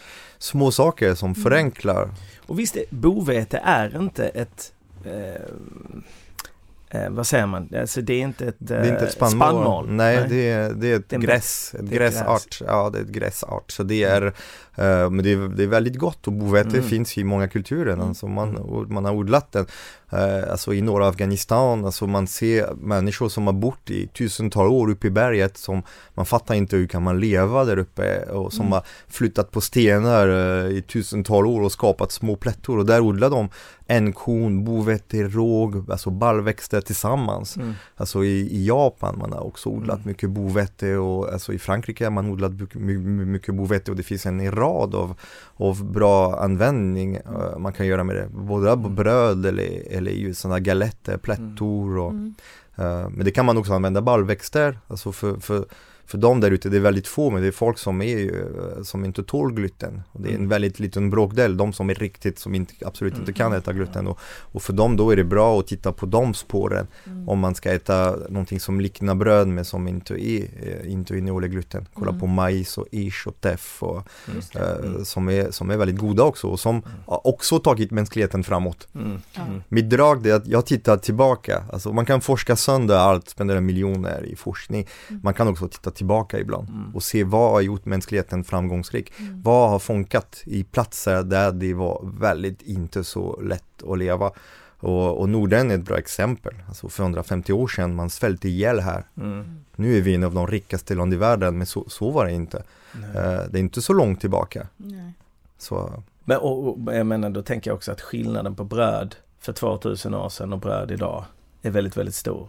små 0.44 0.70
saker 0.70 1.14
som 1.14 1.30
Mm. 1.30 1.42
förenklar. 1.42 2.11
Och 2.46 2.59
visst, 2.59 2.74
det- 2.74 2.90
bovete 2.90 3.61
är 3.64 3.96
inte 4.00 4.28
ett 4.28 4.72
eh, 5.04 7.00
eh, 7.02 7.11
vad 7.11 7.26
säger 7.26 7.46
man? 7.46 7.68
Alltså 7.80 8.00
det 8.00 8.14
är 8.14 8.20
inte 8.20 8.46
ett, 8.48 8.57
Det 8.59 8.74
är 8.76 8.83
inte 8.85 8.96
eh, 8.96 9.02
ett 9.02 9.12
spannmål. 9.12 9.38
spannmål. 9.48 9.90
Nej, 9.90 10.26
Det, 10.28 10.50
är, 10.50 10.70
det 10.70 10.92
är 10.92 10.96
ett 10.96 11.09
Det 11.09 11.16
är 11.16 11.20
gräs, 11.20 11.74
ett 11.74 11.80
gräsart. 11.90 12.61
Ja, 12.66 12.90
det 12.90 12.98
är 12.98 13.02
ett 13.02 13.09
gräsart. 13.09 13.70
Så 13.70 13.83
det 13.83 14.02
är, 14.04 14.33
eh, 14.76 15.10
men 15.10 15.22
det 15.24 15.32
är, 15.32 15.48
det 15.56 15.62
är 15.62 15.66
väldigt 15.66 15.96
gott 15.96 16.26
och 16.26 16.32
bovete 16.32 16.68
Mm. 16.78 16.82
finns 16.88 17.18
i 17.18 17.24
många 17.24 17.48
kulturer. 17.48 17.92
Mm. 17.92 18.08
Alltså 18.08 18.26
man, 18.28 18.87
man 18.88 19.04
har 19.04 19.12
odlat 19.12 19.52
den. 19.52 19.66
Eh, 20.10 20.50
alltså 20.50 20.74
i 20.74 20.80
norra 20.82 21.08
Afghanistan, 21.08 21.84
alltså 21.84 22.06
man 22.06 22.26
ser 22.26 22.74
människor 22.74 23.28
som 23.28 23.46
har 23.46 23.54
bott 23.54 23.90
i 23.90 24.06
tusentals 24.06 24.70
år 24.70 24.90
uppe 24.90 25.06
i 25.06 25.10
berget 25.10 25.56
som 25.56 25.82
man 26.14 26.26
fattar 26.26 26.54
inte 26.54 26.76
hur 26.76 26.87
kan 26.87 27.02
man 27.02 27.20
leva 27.20 27.64
där 27.64 27.78
uppe 27.78 28.22
och 28.22 28.52
som 28.52 28.60
Mm. 28.62 28.72
har 28.72 28.82
flyttat 29.08 29.50
på 29.50 29.60
stenar 29.60 30.28
eh, 30.28 30.76
i 30.76 30.82
tusentals 30.82 31.46
år 31.46 31.60
och 31.62 31.72
skapat 31.72 32.12
små 32.12 32.37
plättor 32.37 32.78
och 32.78 32.87
där 32.87 33.00
odlar 33.00 33.30
de 33.30 33.48
enkorn, 33.88 34.64
bovete, 34.64 35.22
råg, 35.22 35.90
alltså 35.90 36.10
baljväxter 36.10 36.80
tillsammans. 36.80 37.56
Mm. 37.56 37.72
Alltså 37.96 38.24
i, 38.24 38.40
i 38.40 38.66
Japan 38.66 39.18
man 39.18 39.32
har 39.32 39.40
också 39.46 39.68
odlat 39.68 39.96
Mm. 39.96 40.08
mycket 40.08 40.30
bovete 40.30 40.96
och 40.96 41.32
alltså 41.32 41.52
i 41.52 41.58
Frankrike 41.58 42.04
har 42.04 42.10
man 42.10 42.30
odlat 42.30 42.52
mycket, 42.52 42.80
my- 42.80 42.98
mycket 43.24 43.54
bovete 43.54 43.90
och 43.90 43.96
det 43.96 44.02
finns 44.02 44.26
en 44.26 44.40
rad 44.64 44.94
av, 44.94 45.14
av 45.57 45.85
bra 45.92 46.37
användning 46.40 47.14
eh, 47.16 47.59
man 47.59 47.72
kan 47.72 47.87
göra 47.87 48.05
med 48.05 48.16
det. 48.16 48.29
Både 48.33 48.70
Mm. 48.70 48.94
bröd 48.94 49.46
eller, 49.46 49.83
eller 49.90 50.11
ju 50.12 50.35
sådana 50.35 50.61
galetter, 50.61 51.16
plättor 51.16 51.98
och 51.98 52.11
Mm. 52.11 52.35
eh, 52.77 53.09
Men 53.09 53.24
det 53.24 53.31
kan 53.31 53.46
man 53.46 53.57
också 53.59 53.72
använda 53.72 54.03
baljväxter, 54.03 54.79
alltså 54.88 55.12
för, 55.12 55.35
för 55.40 55.64
för 56.06 56.18
de 56.18 56.40
där 56.40 56.50
ute, 56.50 56.68
det 56.68 56.76
är 56.76 56.80
väldigt 56.80 57.06
få, 57.08 57.30
men 57.30 57.42
det 57.42 57.48
är 57.48 57.52
folk 57.52 57.78
som, 57.78 58.02
är, 58.02 58.18
ju, 58.18 58.44
som 58.82 59.04
inte 59.04 59.22
tål 59.22 59.52
gluten. 59.54 60.02
Och 60.12 60.20
det 60.20 60.28
är 60.28 60.30
en 60.30 60.36
Mm. 60.36 60.48
väldigt 60.48 60.80
liten 60.80 61.10
bråkdel, 61.10 61.56
de 61.56 61.72
som 61.72 61.90
är 61.90 61.94
riktigt, 61.94 62.38
som 62.38 62.54
inte, 62.54 62.74
absolut 62.86 63.12
inte 63.12 63.22
Mm. 63.24 63.34
kan 63.34 63.52
äta 63.52 63.72
gluten. 63.72 64.06
Och, 64.06 64.18
och 64.52 64.62
för 64.62 64.72
dem 64.72 64.96
då 64.96 65.10
är 65.10 65.16
det 65.16 65.24
bra 65.24 65.60
att 65.60 65.66
titta 65.66 65.92
på 65.92 66.06
de 66.06 66.34
spåren 66.34 66.86
Mm. 67.06 67.28
om 67.28 67.38
man 67.38 67.54
ska 67.54 67.72
äta 67.72 68.16
någonting 68.28 68.60
som 68.60 68.80
liknar 68.80 69.14
bröd 69.14 69.48
men 69.48 69.64
som 69.64 69.88
inte, 69.88 70.14
är, 70.14 70.42
eh, 70.62 70.92
inte 70.92 71.18
innehåller 71.18 71.48
gluten. 71.48 71.86
Kolla 71.94 72.08
Mm. 72.10 72.20
på 72.20 72.26
majs 72.26 72.78
och 72.78 72.86
ish 72.90 73.26
och 73.26 73.40
teff 73.40 73.82
och, 73.82 74.02
Mm. 74.28 75.04
som, 75.04 75.28
är, 75.28 75.50
som 75.50 75.70
är 75.70 75.76
väldigt 75.76 75.98
goda 75.98 76.22
också 76.22 76.46
och 76.46 76.60
som 76.60 76.82
har 77.06 77.26
också 77.26 77.58
tagit 77.58 77.90
mänskligheten 77.90 78.44
framåt. 78.44 78.88
Mm. 78.94 79.06
Mm. 79.46 79.62
Mitt 79.68 79.90
drag 79.90 80.26
är 80.26 80.34
att 80.34 80.46
jag 80.46 80.66
tittar 80.66 80.96
tillbaka, 80.96 81.64
alltså 81.72 81.92
man 81.92 82.06
kan 82.06 82.20
forska 82.20 82.56
sönder 82.56 82.96
allt, 82.96 83.28
spendera 83.28 83.60
miljoner 83.60 84.24
i 84.26 84.36
forskning. 84.36 84.86
Man 85.22 85.34
kan 85.34 85.48
också 85.48 85.68
titta 85.68 85.90
tillbaka 85.94 86.38
ibland 86.38 86.68
Mm. 86.68 86.94
och 86.94 87.02
se 87.02 87.24
vad 87.24 87.50
har 87.50 87.61
gjort 87.61 87.85
mänskligheten 87.85 88.44
framgångsrik. 88.44 89.12
Mm. 89.20 89.42
Vad 89.42 89.70
har 89.70 89.78
funkat 89.78 90.42
i 90.44 90.64
platser 90.64 91.22
där 91.22 91.52
det 91.52 91.74
var 91.74 92.00
väldigt 92.18 92.62
inte 92.62 93.04
så 93.04 93.40
lätt 93.40 93.83
att 93.88 93.98
leva. 93.98 94.30
Och, 94.78 95.20
och 95.20 95.28
Norden 95.28 95.70
är 95.70 95.74
ett 95.74 95.85
bra 95.85 95.98
exempel. 95.98 96.54
Alltså 96.68 96.88
för 96.88 97.02
150 97.02 97.52
år 97.52 97.68
sedan, 97.68 97.94
man 97.94 98.11
svälte 98.11 98.48
ihjäl 98.48 98.80
här. 98.80 99.04
Mm. 99.16 99.64
Nu 99.76 99.96
är 99.96 100.00
vi 100.00 100.14
en 100.14 100.24
av 100.24 100.35
de 100.35 100.46
rikaste 100.46 100.94
land 100.94 101.14
i 101.14 101.16
världen, 101.16 101.59
men 101.59 101.66
så, 101.66 101.85
så 101.88 102.11
var 102.11 102.24
det 102.26 102.33
inte. 102.33 102.62
Nej. 102.92 103.11
Eh, 103.11 103.40
det 103.50 103.59
är 103.59 103.61
inte 103.61 103.83
så 103.83 103.92
långt 103.92 104.20
tillbaka. 104.20 104.66
Nej. 104.76 105.12
Så, 105.59 106.02
Men 106.24 106.37
och, 106.38 106.68
och, 106.68 106.94
jag 106.94 107.07
menar, 107.07 107.30
då 107.30 107.42
tänker 107.42 107.70
jag 107.70 107.76
också 107.76 107.92
att 107.92 108.00
skillnaden 108.00 108.54
på 108.54 108.64
bröd 108.64 109.14
för 109.40 109.52
2000 109.52 110.14
år 110.14 110.28
sedan 110.28 110.52
och 110.52 110.59
bröd 110.59 110.90
idag 110.90 111.24
är 111.62 111.70
väldigt, 111.70 111.96
väldigt 111.96 112.14
stor. 112.14 112.48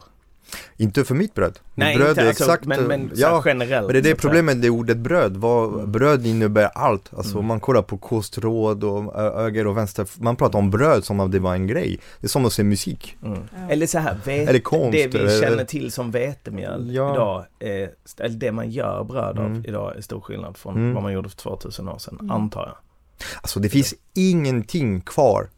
Inte 0.77 1.03
för 1.05 1.15
mitt 1.15 1.33
bröd. 1.33 1.59
Nej, 1.75 1.97
bröd 1.97 2.09
inte 2.09 2.21
är 2.21 2.27
alltså, 2.27 2.43
exakt, 2.43 2.65
men, 2.65 2.83
men 2.83 3.09
så 3.15 3.21
ja, 3.21 3.41
generellt. 3.45 3.85
Men 3.87 3.93
det 3.93 3.99
är 3.99 4.13
det 4.13 4.15
problemet, 4.15 4.61
det 4.61 4.67
är 4.67 4.69
ordet 4.69 4.97
bröd. 4.97 5.37
Vad, 5.37 5.73
Mm. 5.73 5.91
Bröd 5.91 6.25
innebär 6.25 6.65
allt. 6.75 7.11
Alltså 7.17 7.33
Mm. 7.35 7.45
man 7.45 7.59
kollar 7.59 7.81
på 7.81 7.97
kostråd 7.97 8.83
och 8.83 9.15
ö- 9.19 9.33
höger 9.35 9.67
och 9.67 9.77
vänster. 9.77 10.07
Man 10.17 10.35
pratar 10.35 10.59
om 10.59 10.69
bröd 10.71 11.05
som 11.05 11.19
om 11.19 11.31
det 11.31 11.39
var 11.39 11.53
en 11.53 11.67
grej. 11.67 11.99
Det 12.21 12.25
är 12.27 12.29
som 12.29 12.45
att 12.45 12.53
se 12.53 12.63
musik. 12.63 13.17
Mm. 13.23 13.39
Ja. 13.55 13.69
Eller 13.73 13.87
så 13.87 13.99
här, 13.99 14.17
vet, 14.25 14.49
Eller 14.49 14.59
konst. 14.59 14.91
det 14.91 15.07
vi 15.07 15.19
eller- 15.19 15.41
känner 15.41 15.63
till 15.65 15.91
som 15.91 16.11
vetemjöl 16.11 16.93
Ja. 16.93 17.13
idag, 17.13 17.45
är, 17.59 17.89
eller 18.19 18.37
det 18.37 18.51
man 18.51 18.69
gör 18.69 19.03
bröd 19.03 19.39
av 19.39 19.45
Mm. 19.45 19.65
idag 19.67 19.97
är 19.97 20.01
stor 20.01 20.21
skillnad 20.21 20.57
från 20.57 20.75
Mm. 20.75 20.93
vad 20.93 21.03
man 21.03 21.13
gjorde 21.13 21.29
för 21.29 21.37
2000 21.37 21.89
år 21.89 21.97
sedan, 21.97 22.17
Mm. 22.19 22.31
antar 22.31 22.65
jag. 22.65 22.75
Alltså 23.41 23.59
det 23.59 23.69
finns 23.69 23.93
ingenting 24.13 25.01
kvar 25.01 25.49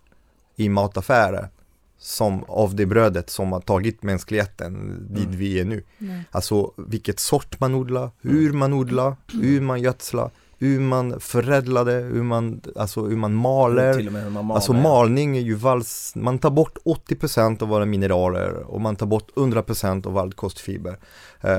i 0.56 0.69
mataffärer 0.69 1.50
som 1.99 2.43
av 2.47 2.75
det 2.75 2.86
brödet 2.86 3.29
som 3.29 3.51
har 3.51 3.60
tagit 3.62 4.03
mänskligheten 4.03 5.05
dit 5.10 5.25
Mm. 5.25 5.38
vi 5.38 5.60
är 5.60 5.65
nu. 5.65 5.83
Nej. 5.97 6.23
Alltså 6.31 6.71
vilket 6.77 7.19
sort 7.19 7.60
man 7.60 7.75
odlar, 7.75 8.12
hur 8.21 8.53
man 8.53 8.73
odlar, 8.73 9.15
hur 9.41 9.62
man 9.62 9.81
gödslar, 9.81 10.31
hur 10.60 10.80
man 10.80 11.20
förädlade, 11.20 11.91
hur 11.91 12.24
man, 12.24 12.62
alltså 12.76 13.06
hur 13.06 13.15
man 13.17 13.34
maler. 13.36 13.93
Till 13.93 14.08
och 14.08 14.13
med 14.13 14.24
hur 14.24 14.30
man 14.30 14.46
maler. 14.46 14.56
Alltså 14.56 14.74
malning 14.74 15.38
är 15.38 15.41
ju 15.41 15.54
vals, 15.56 16.13
man 16.15 16.39
tar 16.39 16.50
bort 16.50 16.78
80% 16.86 17.63
av 17.63 17.70
våra 17.70 17.86
mineraler 17.86 18.54
och 18.54 18.82
man 18.82 18.96
tar 18.96 19.06
bort 19.06 19.32
100% 19.36 20.08
av 20.08 20.17
allt 20.17 20.36
kostfiber. 20.36 20.98
Eh, 21.41 21.58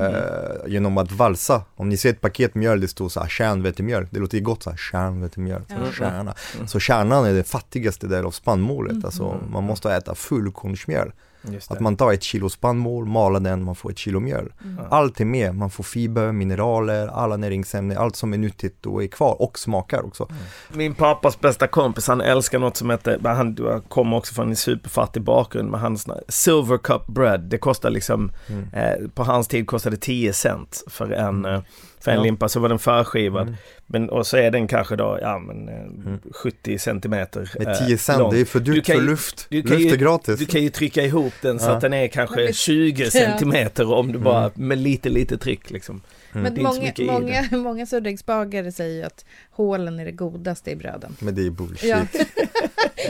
genom 0.67 0.99
att 0.99 1.13
valsa, 1.13 1.63
om 1.77 1.89
ni 1.89 1.97
ser 1.97 2.11
ett 2.11 2.21
paket 2.21 2.55
mjöl, 2.55 2.81
det 2.81 2.89
står 2.89 3.09
så 3.09 3.21
här 3.21 3.29
kärnvetemjöl, 3.29 4.07
det 4.11 4.19
låter 4.21 4.39
ju 4.39 4.45
gott 4.45 4.63
så 4.63 4.71
här 4.71 4.77
kärnvetemjöl, 4.77 5.63
så 5.69 5.75
Ja. 5.87 5.93
kärna. 5.93 6.35
Mm. 6.55 6.67
Så 6.69 6.81
kärnan 6.81 7.25
är 7.25 7.35
den 7.35 7.45
fattigaste 7.45 8.07
delen 8.07 8.27
av 8.27 8.31
spannmålet, 8.31 8.93
Mm. 8.93 9.05
alltså 9.05 9.25
Mm. 9.25 9.53
man 9.53 9.65
måste 9.65 9.93
äta 9.95 10.15
fullkornsmjöl. 10.15 11.13
Just 11.53 11.71
Att 11.71 11.81
man 11.81 11.97
tar 11.97 12.13
ett 12.13 12.23
kilo 12.23 12.49
spannmål, 12.49 13.05
maler 13.07 13.41
den, 13.41 13.65
man 13.65 13.75
får 13.75 13.91
ett 13.91 13.99
kilo 13.99 14.21
mjöl. 14.21 14.53
Allt 14.91 15.21
är 15.21 15.25
med, 15.25 15.55
man 15.55 15.71
får 15.71 15.85
fiber, 15.85 16.33
mineraler, 16.33 17.09
alla 17.09 17.37
näringsämnen, 17.37 17.99
allt 17.99 18.17
som 18.17 18.33
är 18.33 18.39
nyttigt 18.39 18.87
och 18.87 19.03
är 19.03 19.07
kvar 19.07 19.43
och 19.43 19.59
smakar 19.59 20.07
också. 20.07 20.29
Min 20.73 20.95
pappas 20.95 21.41
bästa 21.41 21.67
kompis, 21.67 22.09
han 22.09 22.21
älskar 22.21 22.59
något 22.59 22.77
som 22.77 22.91
heter, 22.91 23.21
han 23.25 23.55
du 23.55 23.81
kommer 23.89 24.17
också 24.17 24.35
från 24.35 24.49
en 24.49 24.57
superfattig 24.57 25.23
bakgrund, 25.23 25.71
men 25.71 25.81
han 25.81 25.99
sån 25.99 26.15
här 26.15 26.25
silver 26.29 26.79
cup 26.79 27.07
bread, 27.07 27.41
det 27.41 27.59
kostar 27.59 27.91
liksom, 27.91 28.33
Mm. 28.49 28.69
eh, 28.73 29.09
på 29.15 29.25
hans 29.25 29.49
tid 29.49 29.67
kostade 29.67 29.97
10 29.97 30.33
cent 30.33 30.85
för 30.87 31.11
en, 31.11 31.45
eh, 31.45 31.61
för 32.01 32.11
en 32.11 32.17
Ja. 32.17 32.23
limpa, 32.23 32.49
så 32.49 32.61
var 32.61 32.69
den 32.69 32.79
förskivad. 32.79 33.43
Mm. 33.43 33.55
Men, 33.87 34.11
och 34.11 34.27
så 34.27 34.37
är 34.37 34.51
den 34.51 34.69
kanske 34.69 34.97
då, 34.97 35.19
ja 35.23 35.39
men 35.39 35.69
eh, 35.69 36.19
70 36.33 36.79
centimeter 36.79 37.51
Med 37.59 37.69
eh, 37.69 37.87
10 37.87 37.99
cent, 37.99 38.19
lång. 38.19 38.33
det 38.35 38.41
är 38.41 38.45
för 38.45 38.61
Du 38.61 38.73
dyrt 38.73 38.85
kan 38.87 38.97
för 38.97 39.03
luft. 39.03 39.47
du 39.51 39.63
kan 39.63 39.71
luft 39.71 39.85
ju- 39.85 39.93
är 39.93 39.97
gratis. 39.97 40.39
Du 40.39 40.47
kan 40.47 40.63
ju 40.63 40.69
trycka 40.71 41.03
ihop 41.03 41.33
den 41.43 41.59
så 41.59 41.67
Ja. 41.67 41.73
att 41.73 41.81
den 41.81 41.93
är 41.93 42.09
kanske 42.09 42.37
Men- 42.45 42.53
20 42.53 43.05
Ja. 43.05 43.11
centimeter 43.11 43.93
om 43.93 44.13
du 44.13 44.19
bara, 44.19 44.39
Mm. 44.41 44.51
med 44.69 44.79
lite 44.79 45.09
lite 45.09 45.39
tryck 45.39 45.71
liksom. 45.71 46.01
Men 46.33 46.47
inte 46.59 46.61
så 46.97 47.03
många, 47.05 47.21
många, 47.51 47.63
många 47.63 47.87
surdegsbagare 47.87 48.73
säger 48.73 49.07
att 49.07 49.25
hålen 49.51 50.01
är 50.01 50.05
det 50.05 50.13
godaste 50.13 50.71
i 50.71 50.77
bröden. 50.77 51.17
Men 51.19 51.35
det 51.35 51.47
är 51.47 51.51
bullshit. 51.51 51.91
Ja. 51.91 51.99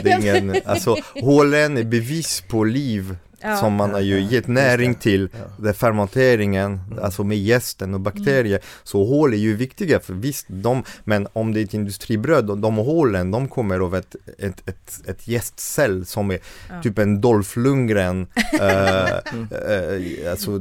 Det 0.03 0.11
är 0.11 0.19
ingen, 0.37 0.55
alltså 0.65 0.95
hålen 1.21 1.77
är 1.77 1.83
bevis 1.83 2.41
på 2.47 2.63
liv 2.63 3.15
Ja. 3.41 3.55
som 3.57 3.73
man 3.73 3.91
har 3.91 3.99
ju 3.99 4.19
gett 4.21 4.47
näring 4.47 4.95
till. 4.95 5.29
Ja. 5.63 5.73
Fermenteringen, 5.73 6.79
Mm. 6.91 7.03
alltså 7.03 7.23
med 7.23 7.37
gästen 7.37 7.93
och 7.93 7.99
bakterier. 7.99 8.59
Så 8.83 9.05
hål 9.05 9.33
är 9.33 9.37
ju 9.37 9.55
viktiga 9.55 9.99
för 9.99 10.13
visst, 10.13 10.45
de, 10.49 10.83
men 11.03 11.27
om 11.33 11.53
det 11.53 11.59
är 11.59 11.63
ett 11.63 11.73
industribröd, 11.73 12.45
de, 12.45 12.61
de 12.61 12.75
hålen, 12.75 13.31
de 13.31 13.47
kommer 13.47 13.79
av 13.79 13.95
ett, 13.95 14.15
ett, 14.37 14.69
ett, 14.69 15.01
ett 15.07 15.27
gästcell 15.27 16.05
som 16.05 16.31
är 16.31 16.39
Ja. 16.69 16.81
typ 16.81 16.97
en 16.99 17.21
Dolph 17.21 17.59
Lundgren, 17.59 18.27
eh, 18.59 19.09
Mm. 19.33 19.47
eh, 19.51 20.31
alltså 20.31 20.51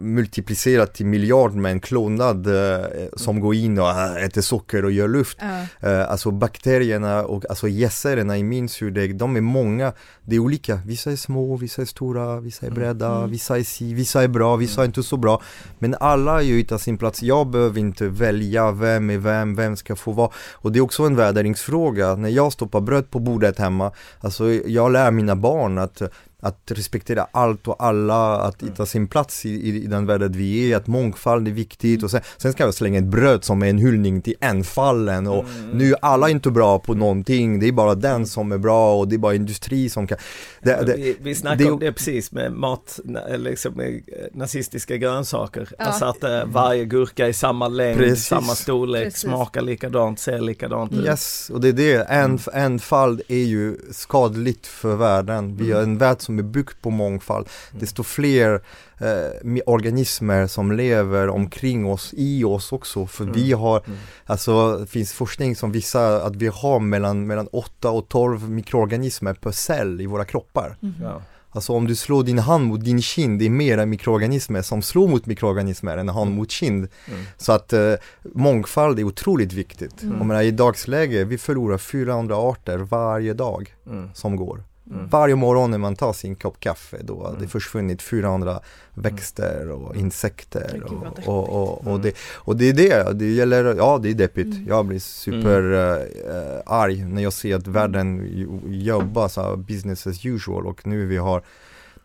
multiplicerat 0.00 0.94
till 0.94 1.06
miljard 1.06 1.54
med 1.54 1.72
en 1.72 1.80
klonad 1.80 2.46
eh, 2.46 2.84
som 3.16 3.40
går 3.40 3.54
in 3.54 3.78
och 3.78 3.88
äh, 3.90 4.24
äter 4.24 4.40
socker 4.40 4.84
och 4.84 4.92
gör 4.92 5.08
luft. 5.08 5.38
Ja. 5.40 5.88
Eh, 5.90 6.10
alltså 6.10 6.30
bakterierna 6.30 7.24
och 7.24 7.44
alltså 7.50 7.68
gässerna 7.68 8.38
i 8.38 8.42
min 8.42 8.68
surdeg, 8.68 9.16
de 9.16 9.36
är 9.36 9.40
många. 9.40 9.92
Det 10.24 10.36
är 10.36 10.40
olika. 10.40 10.80
Vissa 10.86 11.12
är 11.12 11.16
små, 11.16 11.56
vissa 11.56 11.82
är 11.82 11.86
stora, 11.86 12.25
vissa 12.34 12.66
är 12.66 12.70
bredda, 12.70 13.16
Mm. 13.16 13.30
vissa 13.30 13.58
är 13.58 13.62
si, 13.62 13.94
vissa 13.94 14.22
är 14.22 14.28
bra, 14.28 14.56
vissa 14.56 14.80
är 14.80 14.86
inte 14.86 15.02
så 15.02 15.16
bra. 15.16 15.42
Men 15.78 15.94
alla 16.00 16.38
är 16.38 16.44
ju 16.44 16.56
hittar 16.56 16.78
sin 16.78 16.98
plats. 16.98 17.22
Jag 17.22 17.46
behöver 17.46 17.80
inte 17.80 18.08
välja 18.08 18.70
vem 18.70 19.10
är 19.10 19.18
vem, 19.18 19.54
vem 19.56 19.76
ska 19.76 19.96
få 19.96 20.12
vara. 20.12 20.30
Och 20.52 20.72
det 20.72 20.78
är 20.78 20.80
också 20.80 21.02
en 21.02 21.16
värderingsfråga. 21.16 22.16
När 22.16 22.28
jag 22.28 22.52
stoppar 22.52 22.80
bröd 22.80 23.10
på 23.10 23.18
bordet 23.18 23.58
hemma, 23.58 23.92
alltså 24.20 24.52
jag 24.52 24.92
lär 24.92 25.10
mina 25.10 25.36
barn 25.36 25.78
att 25.78 26.02
att 26.42 26.70
respektera 26.70 27.26
allt 27.30 27.68
och 27.68 27.76
alla, 27.84 28.36
att 28.40 28.62
hitta 28.62 28.86
sin 28.86 29.08
plats 29.08 29.46
i, 29.46 29.50
i, 29.50 29.84
i 29.84 29.86
den 29.86 30.06
världen 30.06 30.32
vi 30.32 30.72
är, 30.72 30.76
att 30.76 30.86
mångfald 30.86 31.48
är 31.48 31.52
viktigt 31.52 32.02
och 32.02 32.10
sen, 32.10 32.20
sen 32.36 32.52
ska 32.52 32.64
jag 32.64 32.74
slänga 32.74 32.98
ett 32.98 33.04
bröd 33.04 33.44
som 33.44 33.62
är 33.62 33.66
en 33.70 33.78
hyllning 33.78 34.22
till 34.22 34.34
enfallen 34.40 35.26
och 35.26 35.44
nu 35.72 35.90
är 35.92 35.96
alla 36.02 36.28
inte 36.30 36.50
bra 36.50 36.78
på 36.78 36.94
någonting, 36.94 37.60
det 37.60 37.68
är 37.68 37.72
bara 37.72 37.94
den 37.94 38.26
som 38.26 38.52
är 38.52 38.58
bra 38.58 38.94
och 38.98 39.08
det 39.08 39.16
är 39.16 39.18
bara 39.18 39.34
industri 39.34 39.88
som 39.88 40.06
kan 40.06 40.18
det, 40.62 40.82
det, 40.86 40.96
vi, 40.96 41.16
vi 41.20 41.34
snackade 41.34 41.64
det- 41.64 41.70
om 41.70 41.78
det 41.78 41.92
precis 41.92 42.32
med 42.32 42.52
mat, 42.52 43.00
liksom 43.36 43.72
med 43.74 43.94
eh, 43.94 44.02
nazistiska 44.32 44.96
grönsaker. 44.96 45.68
Ja. 45.78 45.84
Alltså 45.84 46.04
att 46.04 46.24
eh, 46.24 46.44
varje 46.44 46.84
gurka 46.84 47.28
är 47.28 47.32
samma 47.32 47.68
längd, 47.68 47.98
Precis. 47.98 48.26
samma 48.26 48.54
storlek, 48.54 49.04
Precis. 49.04 49.20
smakar 49.20 49.62
likadant, 49.62 50.20
ser 50.20 50.40
likadant 50.40 50.92
ut. 50.92 51.04
Yes, 51.06 51.50
och 51.50 51.60
det 51.60 51.68
är 51.68 51.72
det, 51.72 51.94
en, 51.96 52.38
enfald 52.52 53.22
är 53.28 53.36
ju 53.44 53.76
skadligt 53.90 54.66
för 54.66 54.96
världen. 54.96 55.56
Vi 55.56 55.72
har 55.72 55.82
en 55.82 55.98
värld 55.98 56.20
som 56.26 56.38
är 56.38 56.42
byggd 56.42 56.80
på 56.82 56.90
mångfald. 56.90 57.48
Desto 57.72 58.02
fler 58.02 58.62
eh, 58.98 59.62
organismer 59.66 60.46
som 60.46 60.72
lever 60.72 61.28
omkring 61.28 61.86
oss, 61.86 62.14
i 62.16 62.44
oss 62.44 62.72
också. 62.72 63.06
För 63.06 63.24
vi 63.24 63.52
har, 63.52 63.82
alltså 64.26 64.76
det 64.78 64.86
finns 64.86 65.12
forskning 65.12 65.56
som 65.56 65.72
visar 65.72 66.20
att 66.20 66.36
vi 66.36 66.46
har 66.46 66.80
mellan, 66.80 67.26
mellan 67.26 67.48
8 67.52 67.90
och 67.90 68.08
12 68.08 68.50
mikroorganismer 68.50 69.34
per 69.34 69.50
cell 69.50 70.00
i 70.00 70.06
våra 70.06 70.24
kroppar. 70.24 70.76
Ja. 71.02 71.22
Alltså 71.50 71.72
om 71.72 71.86
du 71.86 71.96
slår 71.96 72.22
din 72.24 72.38
hand 72.38 72.66
mot 72.66 72.84
din 72.84 73.02
kind, 73.02 73.38
det 73.38 73.46
är 73.46 73.50
mera 73.50 73.86
mikroorganismer 73.86 74.62
som 74.62 74.82
slår 74.82 75.08
mot 75.08 75.26
mikroorganismer 75.26 75.96
än 75.96 76.08
hand 76.08 76.34
mot 76.34 76.50
kind. 76.50 76.88
Mm. 77.08 77.20
Så 77.36 77.52
att 77.52 77.72
eh, 77.72 77.92
mångfald 78.34 78.98
är 78.98 79.04
otroligt 79.04 79.52
viktigt. 79.52 80.02
Mm. 80.02 80.16
Jag 80.18 80.26
menar, 80.26 80.42
I 80.42 80.50
dagsläge, 80.50 81.24
vi 81.24 81.38
förlorar 81.38 81.78
400 81.78 82.36
arter 82.36 82.78
varje 82.78 83.34
dag 83.34 83.74
Mm. 83.86 84.10
som 84.14 84.36
går. 84.36 84.62
Mm. 84.90 85.06
Varje 85.08 85.34
morgon 85.36 85.70
när 85.70 85.78
man 85.78 85.96
tar 85.96 86.12
sin 86.12 86.36
kopp 86.36 86.60
kaffe 86.60 86.96
då 87.02 87.22
har 87.22 87.30
det 87.30 87.36
Mm. 87.36 87.48
försvunnit 87.48 88.02
4400 88.02 88.60
växter 88.94 89.70
och 89.70 89.96
insekter 89.96 90.70
Gud, 90.88 90.98
vad 90.98 91.18
och, 91.26 91.48
och, 91.48 91.62
och, 91.62 91.78
och, 91.80 91.86
Mm. 91.90 92.02
det, 92.02 92.16
och 92.34 92.56
det 92.56 92.68
är 92.68 92.72
det, 92.72 93.12
det 93.12 93.32
gäller, 93.32 93.74
ja 93.74 93.98
det 94.02 94.10
är 94.10 94.14
deppigt. 94.14 94.46
Mm. 94.56 94.66
Jag 94.68 94.84
blir 94.86 94.98
super 94.98 95.72
eh, 95.72 96.36
eh, 96.36 96.62
arg 96.66 97.04
när 97.04 97.22
jag 97.22 97.32
ser 97.32 97.56
att 97.56 97.66
världen 97.66 98.28
jobbar 98.66 99.28
så 99.28 99.56
business 99.56 100.06
as 100.06 100.24
usual 100.26 100.66
och 100.66 100.86
nu 100.86 101.06
vi 101.06 101.16
har 101.16 101.42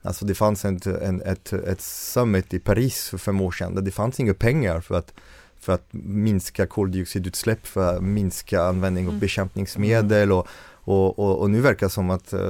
Alltså 0.03 0.25
det 0.25 0.35
fanns 0.35 0.65
ett, 0.65 0.85
en, 0.85 1.21
ett, 1.21 1.53
ett 1.53 1.81
summit 1.81 2.53
i 2.53 2.59
Paris 2.59 3.09
för 3.09 3.17
fem 3.17 3.41
år 3.41 3.51
sedan 3.51 3.75
där 3.75 3.81
det 3.81 3.91
fanns 3.91 4.19
inga 4.19 4.33
pengar 4.33 4.79
för 4.81 4.95
att 4.95 5.13
för 5.59 5.73
att 5.73 5.87
minska 5.91 6.65
koldioxidutsläpp, 6.67 7.67
för 7.67 7.95
att 7.95 8.03
minska 8.03 8.63
användning 8.63 9.05
av 9.05 9.09
Mm. 9.09 9.19
bekämpningsmedel 9.19 10.31
och, 10.31 10.47
och, 10.83 11.19
och, 11.19 11.39
och 11.39 11.49
nu 11.49 11.61
verkar 11.61 11.85
det 11.85 11.89
som 11.91 12.09
att 12.09 12.33
eh, 12.33 12.41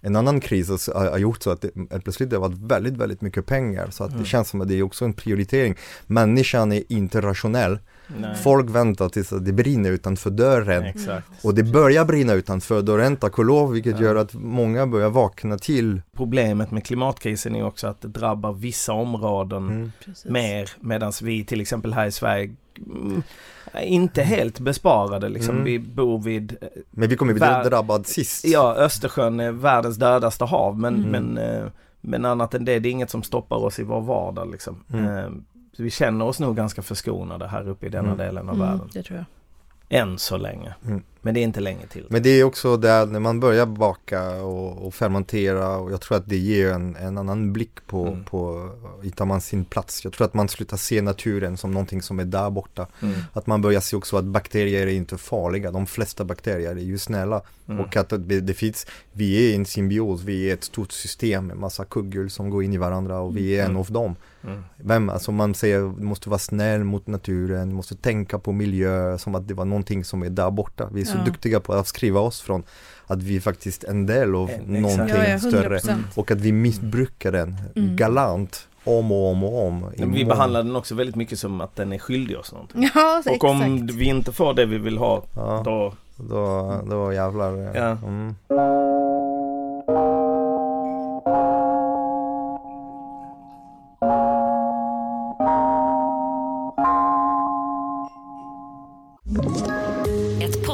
en 0.00 0.16
annan 0.16 0.40
kris 0.40 0.88
har, 0.94 1.10
har 1.10 1.18
gjort 1.18 1.42
så 1.42 1.50
att 1.50 1.60
det, 1.60 1.70
helt 1.90 2.04
plötsligt 2.04 2.30
det 2.30 2.36
har 2.36 2.48
varit 2.48 2.58
väldigt, 2.58 2.96
väldigt 2.96 3.20
mycket 3.20 3.46
pengar 3.46 3.88
så 3.90 4.04
att 4.04 4.10
Mm. 4.10 4.22
det 4.22 4.28
känns 4.28 4.48
som 4.48 4.60
att 4.60 4.68
det 4.68 4.74
är 4.78 4.82
också 4.82 5.04
en 5.04 5.12
prioritering. 5.12 5.74
Människan 6.06 6.72
är 6.72 6.82
inte 6.88 7.20
rationell. 7.20 7.78
Nej. 8.20 8.36
Folk 8.42 8.70
väntar 8.70 9.08
tills 9.08 9.32
att 9.32 9.44
det 9.44 9.52
brinner 9.52 9.90
utanför 9.90 10.30
dörren. 10.30 10.82
Exakt. 10.84 11.26
Och 11.44 11.54
det 11.54 11.62
börjar 11.62 12.04
brinna 12.04 12.32
utanför 12.32 12.82
dörren, 12.82 13.16
tack 13.16 13.38
och 13.38 13.44
lov, 13.44 13.72
vilket 13.72 14.00
Ja. 14.00 14.04
gör 14.06 14.16
att 14.16 14.34
många 14.34 14.86
börjar 14.86 15.10
vakna 15.10 15.58
till. 15.58 16.02
Problemet 16.16 16.70
med 16.70 16.84
klimatkrisen 16.86 17.54
är 17.56 17.64
också 17.64 17.86
att 17.86 18.00
det 18.00 18.08
drabbar 18.08 18.52
vissa 18.52 18.92
områden 18.92 19.68
Mm. 19.68 19.90
Mer 20.24 20.70
medan 20.80 21.12
vi 21.22 21.44
till 21.44 21.60
exempel 21.60 21.94
här 21.94 22.06
i 22.06 22.12
Sverige 22.12 22.54
mm, 22.86 23.22
inte 23.82 24.22
helt 24.22 24.60
besparade 24.60 25.28
liksom. 25.28 25.54
Mm. 25.54 25.64
Vi 25.64 25.78
bor 25.78 26.18
vid 26.22 26.56
eh, 26.60 26.68
Men 26.90 27.08
vi 27.08 27.16
kommer 27.16 27.32
bli 27.32 27.42
Vär- 27.42 27.64
drabbad 27.64 28.06
sist. 28.06 28.44
Ja, 28.44 28.74
Östersjön 28.74 29.40
är 29.40 29.52
världens 29.52 29.96
dödaste 29.96 30.44
hav 30.44 30.78
men, 30.78 30.94
Mm. 31.04 31.10
men, 31.10 31.38
eh, 31.38 31.64
men 32.00 32.24
annat 32.24 32.54
än 32.54 32.64
det, 32.64 32.78
det 32.78 32.88
är 32.88 32.90
inget 32.90 33.10
som 33.10 33.22
stoppar 33.22 33.56
oss 33.56 33.78
i 33.78 33.82
vår 33.82 34.00
vardag 34.00 34.50
liksom. 34.50 34.84
Mm. 34.92 35.16
Eh, 35.18 35.28
Så 35.76 35.82
vi 35.82 35.90
känner 35.90 36.24
oss 36.24 36.40
nog 36.40 36.56
ganska 36.56 36.82
förskonade 36.82 37.46
här 37.46 37.68
uppe 37.68 37.86
i 37.86 37.88
denna 37.88 38.06
Mm. 38.12 38.18
delen 38.18 38.48
av 38.48 38.54
Mm, 38.54 38.66
världen. 38.68 38.88
det 38.92 39.02
tror 39.02 39.18
jag. 39.88 40.00
Än 40.00 40.18
så 40.18 40.36
länge. 40.36 40.74
Men 41.24 41.34
det 41.34 41.40
är 41.40 41.42
inte 41.42 41.60
länge 41.60 41.86
till. 41.86 42.06
Men 42.10 42.22
det 42.22 42.28
är 42.40 42.44
också 42.44 42.76
där 42.76 43.06
när 43.06 43.20
man 43.20 43.40
börjar 43.40 43.66
baka 43.66 44.30
och, 44.42 44.86
och 44.86 44.94
fermentera 44.94 45.76
och 45.76 45.92
jag 45.92 46.00
tror 46.00 46.16
att 46.18 46.28
det 46.28 46.36
ger 46.36 46.70
en, 46.72 46.96
en 46.96 47.18
annan 47.18 47.52
blick 47.52 47.86
på, 47.86 48.06
Mm. 48.06 48.24
på, 48.24 48.70
hittar 49.02 49.24
man 49.24 49.40
sin 49.40 49.64
plats. 49.64 50.04
Jag 50.04 50.12
tror 50.12 50.24
att 50.24 50.34
man 50.34 50.48
slutar 50.48 50.76
se 50.76 51.02
naturen 51.02 51.56
som 51.56 51.70
någonting 51.72 52.02
som 52.02 52.20
är 52.20 52.24
där 52.24 52.50
borta. 52.50 52.86
Mm. 53.02 53.14
Att 53.32 53.46
man 53.46 53.62
börjar 53.62 53.80
se 53.80 53.96
också 53.96 54.16
att 54.16 54.24
bakterier 54.24 54.86
är 54.86 54.92
inte 54.92 55.18
farliga, 55.18 55.70
de 55.70 55.86
flesta 55.86 56.24
bakterier 56.24 56.70
är 56.70 56.76
ju 56.80 56.98
snälla. 56.98 57.42
Mm. 57.68 57.80
Och 57.80 57.96
att 57.96 58.08
det, 58.08 58.40
det 58.40 58.54
finns, 58.54 58.86
vi 59.12 59.50
är 59.52 59.56
en 59.56 59.66
symbios, 59.66 60.22
vi 60.22 60.50
är 60.50 60.54
ett 60.54 60.64
stort 60.64 60.92
system 60.92 61.46
med 61.46 61.56
massa 61.56 61.84
kugghjul 61.84 62.30
som 62.30 62.50
går 62.50 62.64
in 62.64 62.72
i 62.72 62.76
varandra 62.76 63.20
och 63.20 63.36
vi 63.36 63.56
är 63.56 63.60
en 63.64 63.70
Mm. 63.70 63.76
av 63.80 63.92
dem. 63.92 64.16
Mm. 64.44 64.62
Vem, 64.76 65.08
alltså 65.10 65.32
man 65.32 65.54
säger, 65.54 65.78
du 65.98 66.04
måste 66.04 66.28
vara 66.28 66.38
snäll 66.38 66.84
mot 66.84 67.06
naturen, 67.06 67.68
du 67.68 67.74
måste 67.74 67.94
tänka 67.96 68.38
på 68.38 68.52
miljö, 68.52 69.18
som 69.18 69.34
att 69.34 69.48
det 69.48 69.54
var 69.54 69.64
någonting 69.64 70.04
som 70.04 70.22
är 70.22 70.30
där 70.30 70.50
borta. 70.50 70.88
Vi 70.92 71.00
är 71.00 71.04
så 71.14 71.18
Ja. 71.18 71.24
duktiga 71.24 71.60
på 71.60 71.72
att 71.72 71.78
avskriva 71.78 72.20
oss 72.20 72.40
från 72.40 72.62
att 73.06 73.22
vi 73.22 73.36
är 73.36 73.40
faktiskt 73.40 73.84
en 73.84 74.06
del 74.06 74.34
av 74.34 74.48
Eh, 74.50 74.54
exakt. 74.54 74.68
någonting 74.70 75.08
Ja, 75.08 75.24
ja, 75.28 75.36
100%. 75.38 75.40
större. 75.82 75.98
Och 76.14 76.30
att 76.30 76.40
vi 76.40 76.52
missbrukar 76.52 77.32
den 77.32 77.56
Mm. 77.76 77.96
galant 77.96 78.68
om 78.84 79.12
och 79.12 79.30
om 79.30 79.44
och 79.44 79.66
om. 79.66 79.86
Men 79.96 80.12
vi 80.12 80.24
behandlar 80.24 80.62
den 80.62 80.76
också 80.76 80.94
väldigt 80.94 81.16
mycket 81.16 81.38
som 81.38 81.60
att 81.60 81.76
den 81.76 81.92
är 81.92 81.98
skyldig 81.98 82.38
oss 82.38 82.52
någonting. 82.52 82.90
Ja, 82.94 83.22
så 83.24 83.34
Och 83.34 83.44
om 83.44 83.62
exakt. 83.62 83.94
vi 84.00 84.04
inte 84.04 84.32
får 84.32 84.54
det 84.54 84.66
vi 84.66 84.78
vill 84.78 84.98
ha, 84.98 85.22
Ja, 85.36 85.62
då... 85.64 85.94
då, 86.16 86.72
då 86.90 87.12
jävlar. 87.12 87.50
Ja. 87.74 87.90
Mm. 88.06 88.34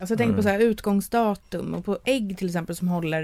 Alltså 0.00 0.12
jag 0.12 0.18
tänker 0.18 0.32
på 0.34 0.40
Mm. 0.40 0.42
så 0.42 0.48
här 0.48 0.70
utgångsdatum 0.70 1.74
och 1.74 1.84
på 1.84 1.98
ägg 2.04 2.38
till 2.38 2.46
exempel 2.46 2.76
som 2.76 2.88
håller 2.88 3.22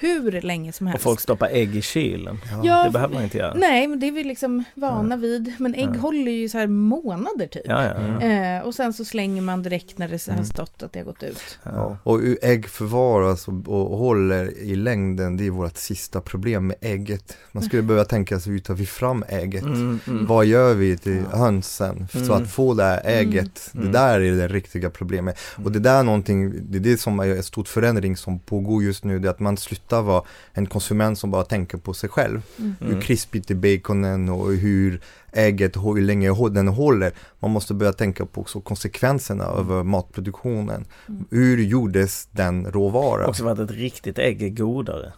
hur 0.00 0.40
länge 0.40 0.72
som 0.72 0.86
Och 0.86 0.90
helst. 0.90 1.04
folk 1.04 1.20
stoppar 1.20 1.48
ägg 1.52 1.76
i 1.76 1.82
kylen. 1.82 2.38
Ja, 2.64 2.84
Det 2.84 2.90
behöver 2.90 3.14
man 3.14 3.22
inte 3.24 3.38
göra. 3.38 3.54
Nej, 3.56 3.86
men 3.86 4.00
det 4.00 4.08
är 4.08 4.12
vi 4.12 4.24
liksom 4.24 4.64
vana 4.74 5.16
vid. 5.16 5.52
Men 5.58 5.74
ägg 5.74 5.88
Ja. 5.94 6.00
håller 6.00 6.32
ju 6.32 6.48
så 6.48 6.58
här 6.58 6.66
månader 6.66 7.46
typ. 7.46 7.62
Ja, 7.64 7.84
ja. 7.84 7.94
ja. 8.20 8.26
Eh, 8.56 8.62
och 8.62 8.74
sen 8.74 8.92
så 8.92 9.04
slänger 9.04 9.42
man 9.42 9.62
direkt 9.62 9.98
när 9.98 10.08
det 10.08 10.32
har 10.36 10.44
stått 10.44 10.82
att 10.82 10.92
det 10.92 10.98
har 10.98 11.04
gått 11.06 11.22
ut. 11.22 11.58
ja. 11.62 11.96
Och 12.02 12.20
ägg 12.42 12.68
förvaras 12.68 13.48
och, 13.48 13.68
och 13.68 13.98
håller 13.98 14.58
i 14.58 14.76
längden, 14.76 15.36
det 15.36 15.46
är 15.46 15.50
vårt 15.50 15.76
sista 15.76 16.20
problem 16.20 16.66
med 16.66 16.76
ägget. 16.80 17.36
Man 17.52 17.62
skulle 17.62 17.82
behöva 17.90 18.04
tänka 18.04 18.40
sig, 18.40 18.52
hur 18.52 18.58
tar 18.58 18.74
vi 18.74 18.86
fram 18.86 19.24
ägget? 19.28 19.62
Mm, 19.62 20.00
mm. 20.06 20.26
Vad 20.26 20.46
gör 20.46 20.74
vi 20.74 20.98
till 20.98 21.22
hönsen? 21.32 22.08
Så 22.12 22.18
Mm. 22.18 22.30
att 22.32 22.50
få 22.50 22.74
det 22.74 22.82
här 22.84 23.00
ägget, 23.04 23.70
Mm. 23.74 23.86
det 23.86 23.92
där 23.98 24.20
är 24.20 24.32
det 24.36 24.48
riktiga 24.48 24.90
problemet. 24.90 25.38
Och 25.64 25.72
det 25.72 25.78
där 25.78 25.98
är 26.00 26.05
någonting, 26.06 26.52
det 26.70 26.78
är 26.78 26.80
det 26.80 27.00
som 27.00 27.20
är 27.20 27.26
en 27.36 27.42
stor 27.42 27.64
förändring 27.64 28.16
som 28.16 28.38
pågår 28.38 28.82
just 28.82 29.04
nu, 29.04 29.18
det 29.18 29.28
är 29.28 29.30
att 29.30 29.40
man 29.40 29.56
slutar 29.56 30.02
vara 30.02 30.22
en 30.52 30.66
konsument 30.66 31.18
som 31.18 31.30
bara 31.30 31.44
tänker 31.44 31.78
på 31.78 31.94
sig 31.94 32.08
själv. 32.10 32.42
Mm. 32.58 32.74
Hur 32.80 33.00
krispigt 33.00 33.50
är 33.50 33.54
baconen 33.54 34.28
och 34.28 34.52
hur 34.52 35.00
ägget, 35.32 35.76
hur 35.76 36.00
länge 36.00 36.34
den 36.50 36.68
håller. 36.68 37.12
Man 37.38 37.50
måste 37.50 37.74
börja 37.74 37.92
tänka 37.92 38.26
på 38.26 38.40
också 38.40 38.60
konsekvenserna 38.60 39.44
över 39.44 39.82
matproduktionen. 39.82 40.84
Hur 41.30 41.62
gjordes 41.62 42.28
den 42.32 42.66
råvaran? 42.66 43.28
Också 43.28 43.42
för 43.42 43.50
att 43.52 43.58
ett 43.58 43.70
riktigt 43.70 44.18
ägg 44.18 44.42
är 44.42 44.48
godare. 44.48 45.12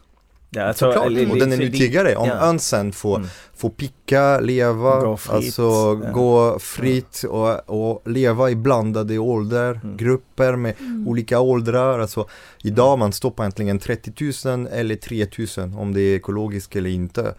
Ja, 0.50 0.62
alltså, 0.62 0.84
Såklart, 0.84 1.06
och 1.06 1.38
den 1.38 1.52
är 1.52 1.56
det- 1.56 1.64
nyttigare. 1.64 2.16
Om 2.16 2.28
ja. 2.28 2.34
önsen 2.34 2.92
får, 2.92 3.16
Mm. 3.16 3.28
får 3.56 3.70
picka, 4.08 4.40
leva, 4.40 5.00
Gå 5.00 5.16
fritt, 5.16 5.32
alltså 5.34 5.62
ja. 6.04 6.10
gå 6.12 6.58
fritt 6.58 7.22
och, 7.28 7.70
och 7.70 8.02
leva 8.10 8.50
i 8.50 8.54
blandade 8.56 9.18
ålder, 9.18 9.80
Mm. 9.84 9.96
grupper 9.96 10.56
med 10.56 10.74
Mm. 10.80 11.08
olika 11.08 11.40
åldrar. 11.40 11.98
Alltså, 11.98 12.26
idag 12.62 12.98
man 12.98 13.12
stoppar 13.12 13.44
egentligen 13.44 13.78
30 13.78 14.48
000 14.48 14.66
eller 14.72 14.96
3 14.96 15.26
000 15.58 15.78
om 15.80 15.94
det 15.94 16.00
är 16.00 16.16
ekologiskt 16.16 16.76
eller 16.76 16.90
inte. 16.90 17.34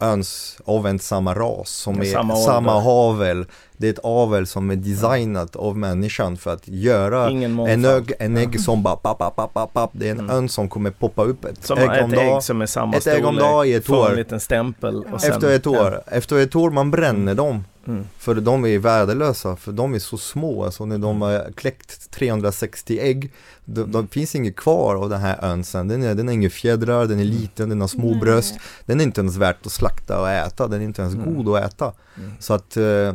Öns 0.00 0.58
av 0.64 0.86
en 0.86 0.98
samma 0.98 1.34
ras 1.34 1.70
som 1.70 1.96
Ja, 1.96 2.04
är 2.04 2.12
samma 2.12 2.36
samma, 2.36 2.80
havel. 2.80 3.46
Det 3.76 3.86
är 3.88 3.92
ett 3.92 3.98
avel 4.04 4.46
som 4.46 4.70
är 4.70 4.76
designat 4.76 5.56
av 5.56 5.76
människan 5.78 6.36
för 6.36 6.52
att 6.52 6.68
göra 6.68 7.28
en, 7.70 7.84
ög, 7.84 8.12
en 8.18 8.36
ägg 8.36 8.60
som 8.60 8.82
bara 8.82 8.96
papp, 8.96 9.18
papp, 9.18 9.36
papp, 9.36 9.54
papp, 9.54 9.72
papp. 9.72 9.90
Det 9.92 10.06
är 10.06 10.10
en 10.12 10.18
Mm. 10.18 10.30
öns 10.36 10.52
som 10.52 10.68
kommer 10.68 10.90
poppa 10.90 11.24
upp 11.24 11.44
ett 11.44 11.64
Som 11.64 11.78
ägg 11.78 11.90
ett 11.90 12.04
om 12.04 12.10
dagen. 12.10 12.36
ägg 12.36 12.42
som 12.42 12.62
är 12.62 12.66
samma 12.66 12.96
Ett 12.96 13.06
ägg 13.06 13.24
om 13.26 13.34
storlek, 13.34 13.40
dag 13.40 13.68
i 13.68 13.74
ett 13.74 13.86
får 13.86 13.96
år. 13.96 14.10
en 14.10 14.16
liten 14.16 14.40
stämpel 14.40 15.04
och 15.12 15.20
sen, 15.20 15.32
Efter 15.32 15.50
ett 15.54 15.66
år, 15.66 16.00
efter 16.14 16.38
ett 16.38 16.56
år 16.56 16.70
man 16.70 16.90
bränner 16.90 17.34
dem. 17.34 17.64
Mm. 17.86 18.04
För 18.18 18.34
de 18.34 18.66
är 18.66 18.78
värdelösa, 18.78 19.56
för 19.56 19.72
de 19.72 19.94
är 19.94 19.98
så 19.98 20.16
små, 20.18 20.64
alltså 20.64 20.86
när 20.86 20.98
de 20.98 21.22
har 21.22 21.52
kläckt 21.52 22.10
360 22.10 22.98
ägg 23.00 23.32
de, 23.64 23.92
de 23.92 24.08
finns 24.08 24.34
inget 24.34 24.56
kvar 24.56 24.94
av 24.96 25.10
den 25.10 25.20
här 25.20 25.44
önsen, 25.44 25.88
den, 25.88 26.02
är, 26.02 26.14
den 26.14 26.26
har 26.26 26.34
inga 26.34 26.50
fjädrar, 26.50 27.06
den 27.06 27.20
är 27.20 27.24
liten, 27.24 27.68
den 27.68 27.80
har 27.80 27.88
små 27.88 28.10
Nej. 28.10 28.20
bröst. 28.20 28.54
Den 28.86 29.00
är 29.00 29.04
inte 29.04 29.20
ens 29.20 29.36
värt 29.36 29.66
att 29.66 29.72
slakta 29.72 30.20
och 30.20 30.30
äta, 30.30 30.68
den 30.68 30.80
är 30.80 30.84
inte 30.84 31.02
ens 31.02 31.14
Mm. 31.14 31.34
god 31.34 31.56
att 31.56 31.64
äta. 31.64 31.92
Mm. 32.18 32.30
Så 32.38 32.54
att 32.54 32.76
eh, 32.76 33.14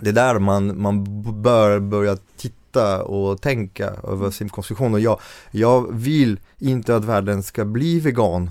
det 0.00 0.08
är 0.08 0.12
där 0.12 0.38
man, 0.38 0.80
man 0.80 1.04
bör 1.42 1.78
börja 1.78 2.16
titta 2.36 3.02
och 3.02 3.40
tänka 3.40 3.90
över 4.08 4.30
sin 4.30 4.48
konsumtion. 4.48 4.94
Och 4.94 5.00
jag, 5.00 5.20
jag 5.50 5.92
vill 5.94 6.40
inte 6.58 6.96
att 6.96 7.04
världen 7.04 7.42
ska 7.42 7.64
bli 7.64 8.00
vegan 8.00 8.50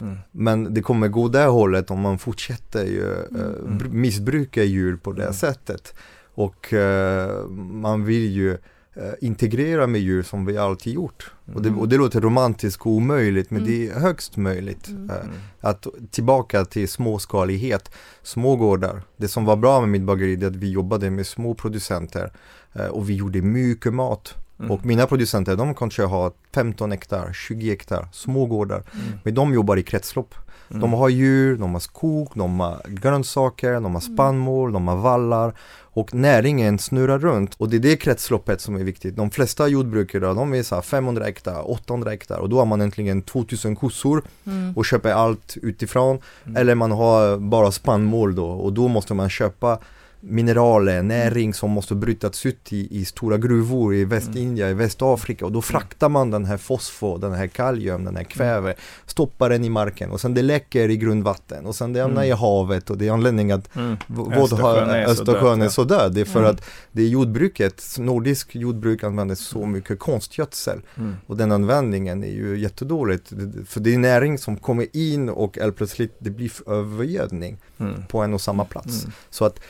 Mm. 0.00 0.16
men 0.32 0.74
det 0.74 0.82
kommer 0.82 1.08
gå 1.08 1.28
det 1.28 1.44
hållet 1.44 1.90
om 1.90 2.00
man 2.00 2.18
fortsätter 2.18 2.84
ju, 2.84 3.12
eh, 3.12 3.18
Mm. 3.64 3.78
br- 3.78 3.92
missbruka 3.92 4.64
djur 4.64 4.96
på 4.96 5.12
det 5.12 5.22
Mm. 5.22 5.34
sättet. 5.34 5.94
Och 6.34 6.72
eh, 6.72 7.46
man 7.72 8.04
vill 8.04 8.30
ju 8.32 8.58
eh, 8.94 9.12
integrera 9.20 9.86
med 9.86 10.00
djur 10.00 10.22
som 10.22 10.44
vi 10.46 10.58
alltid 10.58 10.92
gjort. 10.94 11.30
Och, 11.54 11.62
det, 11.62 11.68
Mm. 11.68 11.80
och 11.80 11.88
det 11.88 11.96
låter 11.96 12.20
romantiskt 12.20 12.80
och 12.80 12.86
omöjligt 12.86 13.50
men 13.50 13.62
Mm. 13.62 13.70
det 13.72 13.88
är 13.88 14.00
högst 14.00 14.36
möjligt. 14.36 14.88
Mm. 14.88 15.10
Eh, 15.10 15.16
Mm. 15.16 15.28
att 15.60 15.86
tillbaka 16.10 16.64
till 16.64 16.88
småskalighet, 16.88 17.90
små 18.22 18.56
gårdar. 18.56 19.02
Det 19.16 19.28
som 19.28 19.44
var 19.44 19.56
bra 19.56 19.80
med 19.80 19.88
mitt 19.88 20.02
bageri 20.02 20.44
är 20.44 20.46
att 20.46 20.56
vi 20.56 20.70
jobbade 20.70 21.10
med 21.10 21.26
små 21.26 21.54
producenter 21.54 22.32
eh, 22.72 22.86
och 22.86 23.10
vi 23.10 23.14
gjorde 23.14 23.42
mycket 23.42 23.94
mat. 23.94 24.34
Mm. 24.60 24.70
Och 24.70 24.86
mina 24.86 25.06
producenter 25.06 25.56
de 25.56 25.74
kanske 25.74 26.02
har 26.02 26.32
15 26.54 26.90
hektar, 26.90 27.32
20 27.32 27.70
hektar, 27.70 28.08
små 28.12 28.46
gårdar. 28.46 28.82
Mm. 28.94 29.18
Men 29.22 29.34
de 29.34 29.54
jobbar 29.54 29.76
i 29.76 29.82
kretslopp. 29.82 30.34
Mm. 30.70 30.80
De 30.80 30.92
har 30.92 31.08
djur, 31.08 31.56
de 31.56 31.72
har 31.72 31.80
skog, 31.80 32.28
de 32.34 32.60
har 32.60 32.80
grönsaker, 32.88 33.72
de 33.72 33.94
har 33.94 34.00
spannmål, 34.00 34.72
de 34.72 34.88
har 34.88 34.96
vallar 34.96 35.54
och 35.92 36.14
näringen 36.14 36.78
snurrar 36.78 37.18
runt 37.18 37.54
och 37.54 37.68
det 37.68 37.76
är 37.76 37.80
det 37.80 37.96
kretsloppet 37.96 38.60
som 38.60 38.74
är 38.76 38.84
viktigt. 38.84 39.16
De 39.16 39.30
flesta 39.30 39.68
jordbrukare 39.68 40.34
de 40.34 40.54
är 40.54 40.62
så 40.62 40.74
här 40.74 40.82
500 40.82 41.24
hektar, 41.24 41.70
800 41.70 42.10
hektar 42.10 42.38
och 42.38 42.48
då 42.48 42.58
har 42.58 42.66
man 42.66 42.80
äntligen 42.80 43.22
2000 43.22 43.76
kossor 43.76 44.22
Mm. 44.46 44.72
och 44.76 44.84
köper 44.84 45.12
allt 45.12 45.56
utifrån 45.62 46.18
eller 46.56 46.74
man 46.74 46.90
har 46.92 47.36
bara 47.36 47.72
spannmål 47.72 48.34
då 48.34 48.46
och 48.46 48.72
då 48.72 48.88
måste 48.88 49.14
man 49.14 49.30
köpa 49.30 49.78
mineraler, 50.20 51.02
näring 51.02 51.54
som 51.54 51.70
måste 51.70 51.94
brytas 51.94 52.46
ut 52.46 52.72
i, 52.72 52.98
i 53.00 53.04
stora 53.04 53.38
gruvor 53.38 53.94
i 53.94 54.04
Västindien, 54.04 54.68
i 54.70 54.74
Västafrika 54.74 55.44
och 55.44 55.52
då 55.52 55.62
fraktar 55.62 56.08
man 56.08 56.30
den 56.30 56.44
här 56.44 56.56
fosfor, 56.56 57.18
den 57.18 57.32
här 57.32 57.46
kalium, 57.46 58.04
den 58.04 58.16
här 58.16 58.24
kväve, 58.24 58.74
stoppar 59.06 59.50
den 59.50 59.64
i 59.64 59.68
marken 59.70 60.10
och 60.10 60.20
sen 60.20 60.34
det 60.34 60.42
läcker 60.42 60.88
i 60.88 60.96
grundvatten 60.96 61.66
och 61.66 61.74
sen 61.74 61.92
det 61.92 62.00
hamnar 62.00 62.22
Mm. 62.22 62.28
i 62.28 62.40
havet 62.40 62.90
och 62.90 62.98
det 62.98 63.06
är 63.08 63.12
anledningen 63.12 63.58
att 63.58 63.76
Mm. 63.76 63.96
Östersjön 64.32 64.90
är 64.90 65.04
så 65.04 65.10
Östersjön 65.10 65.58
död, 65.58 65.66
är 65.66 65.70
så 65.70 65.84
död. 65.84 66.14
Det 66.14 66.20
är 66.20 66.24
för 66.24 66.38
Mm. 66.40 66.50
att 66.50 66.64
det 66.92 67.02
är 67.02 67.08
jordbruket, 67.08 67.84
nordisk 67.98 68.54
jordbruk 68.56 69.04
använder 69.04 69.34
så 69.34 69.66
mycket 69.66 69.98
konstgödsel 69.98 70.80
Mm. 70.96 71.16
och 71.26 71.36
den 71.36 71.52
användningen 71.52 72.24
är 72.24 72.32
ju 72.32 72.58
jättedåligt. 72.58 73.32
För 73.66 73.80
det 73.80 73.94
är 73.94 73.98
näring 73.98 74.38
som 74.38 74.56
kommer 74.56 74.86
in 74.96 75.28
och 75.28 75.58
plötsligt 75.76 76.16
det 76.18 76.30
blir 76.30 76.52
övergödning 76.70 77.58
Mm. 77.80 78.02
på 78.08 78.18
en 78.22 78.34
och 78.34 78.40
samma 78.40 78.64
plats. 78.64 79.02
Mm. 79.04 79.12
Så 79.30 79.44
att 79.44 79.60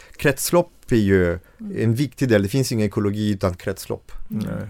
kretslopp 0.40 0.92
är 0.92 0.96
ju 0.96 1.38
en 1.76 1.94
viktig 1.94 2.28
del. 2.28 2.42
Det 2.42 2.48
finns 2.48 2.72
ingen 2.72 2.86
ekologi 2.86 3.30
utan 3.30 3.54
kretslopp. 3.54 4.12
Mm. 4.30 4.44
Nej. 4.46 4.68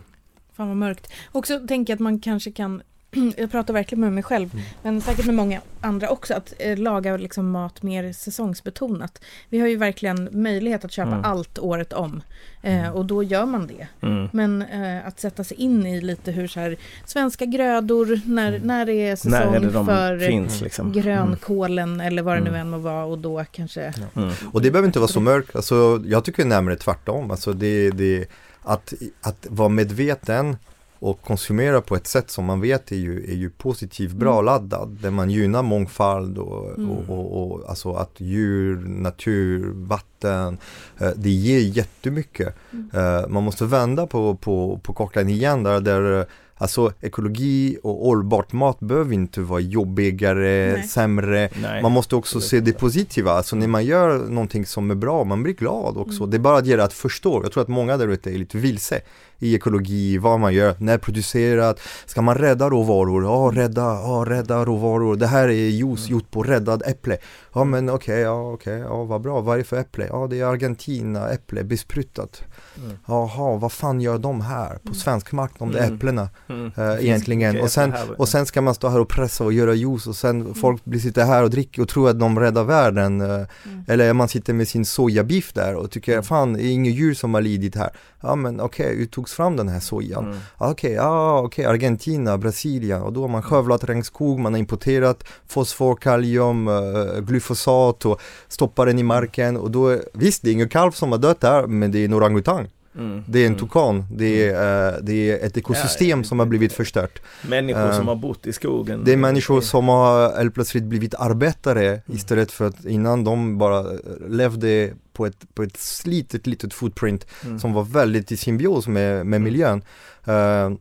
Fan 0.52 0.68
vad 0.68 0.76
mörkt. 0.76 1.12
Också 1.32 1.60
tänker 1.68 1.92
jag 1.92 1.96
att 1.96 2.00
man 2.00 2.20
kanske 2.20 2.52
kan, 2.52 2.82
jag 3.36 3.50
pratar 3.50 3.74
verkligen 3.74 4.00
med 4.00 4.12
mig 4.12 4.22
själv, 4.22 4.50
Mm. 4.52 4.64
men 4.82 5.00
säkert 5.00 5.26
med 5.26 5.34
många 5.34 5.60
andra 5.80 6.08
också, 6.08 6.34
att 6.34 6.52
eh, 6.58 6.78
laga 6.78 7.16
liksom 7.16 7.50
mat 7.50 7.82
mer 7.82 8.12
säsongsbetonat. 8.12 9.20
Vi 9.48 9.60
har 9.60 9.68
ju 9.68 9.76
verkligen 9.76 10.28
möjlighet 10.32 10.84
att 10.84 10.92
köpa 10.92 11.08
Mm. 11.10 11.24
allt 11.24 11.58
året 11.58 11.92
om 11.92 12.22
eh, 12.62 12.90
och 12.90 13.04
då 13.04 13.22
gör 13.22 13.46
man 13.46 13.66
det. 13.66 14.06
Mm. 14.06 14.28
Men 14.32 14.62
eh, 14.62 15.06
att 15.06 15.20
sätta 15.20 15.44
sig 15.44 15.56
in 15.56 15.86
i 15.86 16.00
lite 16.00 16.32
hur 16.32 16.46
så 16.48 16.60
här, 16.60 16.76
svenska 17.06 17.44
grödor, 17.44 18.20
när, 18.24 18.58
när 18.64 18.86
det 18.86 18.92
är 18.92 19.16
säsong 19.16 19.30
När 19.30 19.56
är 19.56 19.60
det 19.60 19.70
de 19.70 19.86
för 19.86 20.18
finns 20.18 20.60
liksom? 20.60 20.92
grönkålen 20.92 22.00
eller 22.00 22.22
vad 22.22 22.36
det 22.36 22.40
nu 22.40 22.48
Mm. 22.48 22.60
än 22.60 22.70
må 22.70 22.78
vara 22.78 23.04
och 23.04 23.18
då 23.18 23.44
kanske... 23.52 23.92
Mm. 24.16 24.30
Och 24.52 24.62
det 24.62 24.70
behöver 24.70 24.86
inte 24.86 24.98
vara 24.98 25.08
så 25.08 25.20
mörkt. 25.20 25.56
Alltså, 25.56 26.02
jag 26.06 26.24
tycker 26.24 26.44
närmare 26.44 26.76
tvärtom. 26.76 27.30
Alltså, 27.30 27.52
det, 27.52 27.90
det, 27.90 28.26
att, 28.62 28.92
att 29.20 29.46
vara 29.50 29.68
medveten 29.68 30.56
och 31.00 31.22
konsumera 31.22 31.80
på 31.80 31.96
ett 31.96 32.06
sätt 32.06 32.30
som 32.30 32.44
man 32.44 32.60
vet 32.60 32.92
är 32.92 32.96
ju, 32.96 33.24
är 33.30 33.34
ju 33.36 33.50
positivt 33.50 34.12
bra 34.12 34.32
Mm. 34.32 34.44
laddad. 34.44 34.98
Där 35.02 35.10
man 35.10 35.30
gynnar 35.30 35.62
mångfald 35.62 36.38
och, 36.38 36.78
Mm. 36.78 36.90
och, 36.90 37.08
och, 37.18 37.52
och 37.52 37.70
alltså 37.70 37.92
att 37.92 38.10
djur, 38.16 38.76
natur, 38.86 39.72
vatten. 39.74 40.58
Eh, 40.98 41.10
det 41.16 41.30
ger 41.30 41.58
jättemycket. 41.76 42.54
Mm. 42.72 42.90
Eh, 42.94 43.28
man 43.28 43.42
måste 43.42 43.64
vända 43.64 44.06
på, 44.06 44.34
på, 44.34 44.80
på 44.82 44.92
kakan 44.92 45.28
igen 45.28 45.62
där, 45.62 45.80
där 45.80 46.26
Alltså 46.62 46.92
ekologi 47.00 47.78
och 47.82 47.94
hållbart 48.06 48.52
mat 48.52 48.80
behöver 48.80 49.14
inte 49.14 49.40
vara 49.40 49.60
jobbigare, 49.60 50.72
Nej. 50.72 50.82
sämre. 50.82 51.48
Nej. 51.62 51.82
Man 51.82 51.92
måste 51.92 52.16
också 52.16 52.40
se 52.40 52.60
det 52.60 52.72
positiva, 52.72 53.32
alltså 53.32 53.56
när 53.56 53.66
man 53.66 53.84
gör 53.84 54.18
någonting 54.18 54.66
som 54.66 54.90
är 54.90 54.94
bra, 54.94 55.24
man 55.24 55.42
blir 55.42 55.54
glad 55.54 55.96
också. 55.96 56.26
Det 56.26 56.36
är 56.36 56.38
bara 56.38 56.60
det 56.60 56.80
att 56.80 56.92
förstå, 56.92 57.42
jag 57.42 57.52
tror 57.52 57.62
att 57.62 57.68
många 57.68 57.96
där 57.96 58.08
ute 58.08 58.30
är 58.30 58.38
lite 58.38 58.58
vilse 58.58 59.00
i 59.42 59.54
ekologi, 59.54 60.18
vad 60.18 60.40
man 60.40 60.54
gör, 60.54 60.74
när 60.78 60.98
producerat, 60.98 61.80
ska 62.06 62.22
man 62.22 62.34
rädda 62.34 62.70
råvaror? 62.70 63.24
Ja, 63.24 63.62
rädda, 63.62 63.82
ja, 63.82 64.24
rädda 64.28 64.64
råvaror. 64.64 65.16
Det 65.16 65.26
här 65.26 65.48
är 65.48 65.52
juice 65.70 66.08
gjort 66.08 66.30
på 66.30 66.42
räddad 66.42 66.82
äpple. 66.86 67.18
Ja, 67.54 67.64
men 67.64 67.90
okej, 67.90 68.20
ja, 68.20 68.52
okej, 68.52 68.78
ja, 68.78 69.04
vad 69.04 69.20
bra. 69.20 69.40
Vad 69.40 69.54
är 69.54 69.58
det 69.58 69.64
för 69.64 69.76
äpple? 69.76 70.06
Ja, 70.10 70.26
det 70.30 70.40
är 70.40 70.44
Argentina 70.44 71.28
äpple, 71.28 71.64
besprutat. 71.64 72.42
Mm. 72.78 72.96
Jaha, 73.06 73.56
vad 73.56 73.72
fan 73.72 74.00
gör 74.00 74.18
de 74.18 74.40
här 74.40 74.78
på 74.88 74.94
svensk 74.94 75.32
mark, 75.32 75.50
de 75.58 75.72
där 75.72 75.80
Mm. 75.82 75.94
äpplena? 75.94 76.28
Mm. 76.48 76.72
eh, 76.76 77.04
egentligen. 77.04 77.60
Och 77.60 77.70
sen, 77.70 77.92
och 78.18 78.28
sen 78.28 78.46
ska 78.46 78.60
man 78.62 78.74
stå 78.74 78.88
här 78.88 79.00
och 79.00 79.08
pressa 79.08 79.44
och 79.44 79.52
göra 79.52 79.74
juice 79.74 80.06
och 80.06 80.16
sen 80.16 80.54
folk 80.54 80.84
blir 80.84 81.00
sitter 81.00 81.24
här 81.24 81.42
och 81.42 81.50
dricker 81.50 81.82
och 81.82 81.88
tror 81.88 82.10
att 82.10 82.20
de 82.20 82.38
räddar 82.40 82.64
världen. 82.64 83.20
eh, 83.20 83.46
Eller 83.88 84.12
man 84.12 84.28
sitter 84.28 84.52
med 84.52 84.68
sin 84.68 84.84
sojabiff 84.84 85.52
där 85.52 85.74
och 85.74 85.90
tycker, 85.90 86.22
fan 86.22 86.52
det 86.52 86.62
är 86.62 86.70
inget 86.72 86.94
djur 86.94 87.14
som 87.14 87.34
har 87.34 87.40
lidit 87.40 87.76
här. 87.76 87.90
Ja 88.22 88.34
men 88.34 88.60
okej, 88.60 89.06
tog 89.06 89.28
togs 89.30 89.36
fram 89.36 89.56
den 89.56 89.68
här 89.68 89.80
sojan. 89.80 90.24
Mm. 90.24 90.38
Okej, 90.58 90.90
okay, 90.90 91.06
ah, 91.06 91.42
okay, 91.42 91.64
Argentina, 91.64 92.38
Brasilien 92.38 93.02
och 93.02 93.12
då 93.12 93.20
har 93.20 93.28
man 93.28 93.42
skövlat 93.42 93.84
regnskog, 93.84 94.38
man 94.38 94.52
har 94.52 94.58
importerat 94.58 95.24
fosfor, 95.46 95.96
kalium, 95.96 96.68
uh, 96.68 97.20
glyfosat 97.20 98.06
och 98.06 98.20
stoppat 98.48 98.86
den 98.86 98.98
i 98.98 99.02
marken 99.02 99.56
och 99.56 99.70
då, 99.70 99.98
visst 100.14 100.42
det 100.42 100.50
är 100.50 100.52
ingen 100.52 100.68
kalv 100.68 100.92
som 100.92 101.12
har 101.12 101.18
dött 101.18 101.40
där 101.40 101.66
men 101.66 101.92
det 101.92 101.98
är 101.98 102.04
en 102.04 102.14
orangutang. 102.14 102.68
Mm. 102.98 103.22
Det 103.26 103.38
är 103.38 103.46
en 103.46 103.52
mm. 103.52 103.58
tukan, 103.58 104.04
det 104.12 104.48
är, 104.48 104.92
uh, 104.92 104.98
det 105.02 105.30
är 105.30 105.46
ett 105.46 105.56
ekosystem 105.56 106.18
ja, 106.18 106.24
som 106.24 106.38
har 106.38 106.46
blivit 106.46 106.72
förstört. 106.72 107.22
Människor 107.48 107.86
uh, 107.86 107.96
som 107.96 108.08
har 108.08 108.16
bott 108.16 108.46
i 108.46 108.52
skogen. 108.52 109.04
Det 109.04 109.12
är 109.12 109.16
människor 109.16 109.60
som 109.60 109.88
har 109.88 110.36
helt 110.36 110.54
plötsligt 110.54 110.84
blivit 110.84 111.14
arbetare 111.14 111.86
mm. 111.86 112.02
istället 112.06 112.52
för 112.52 112.64
att 112.64 112.84
innan 112.84 113.24
de 113.24 113.58
bara 113.58 113.84
levde 114.28 114.90
på 115.20 115.26
ett, 115.26 115.54
på 115.54 115.62
ett 115.62 115.76
slitet 115.76 116.46
litet 116.46 116.74
footprint 116.74 117.26
mm. 117.44 117.58
som 117.58 117.72
var 117.72 117.84
väldigt 117.84 118.32
i 118.32 118.36
symbios 118.36 118.86
med, 118.86 119.26
med 119.26 119.36
mm. 119.36 119.42
miljön. 119.42 119.82
Uh, 120.28 120.78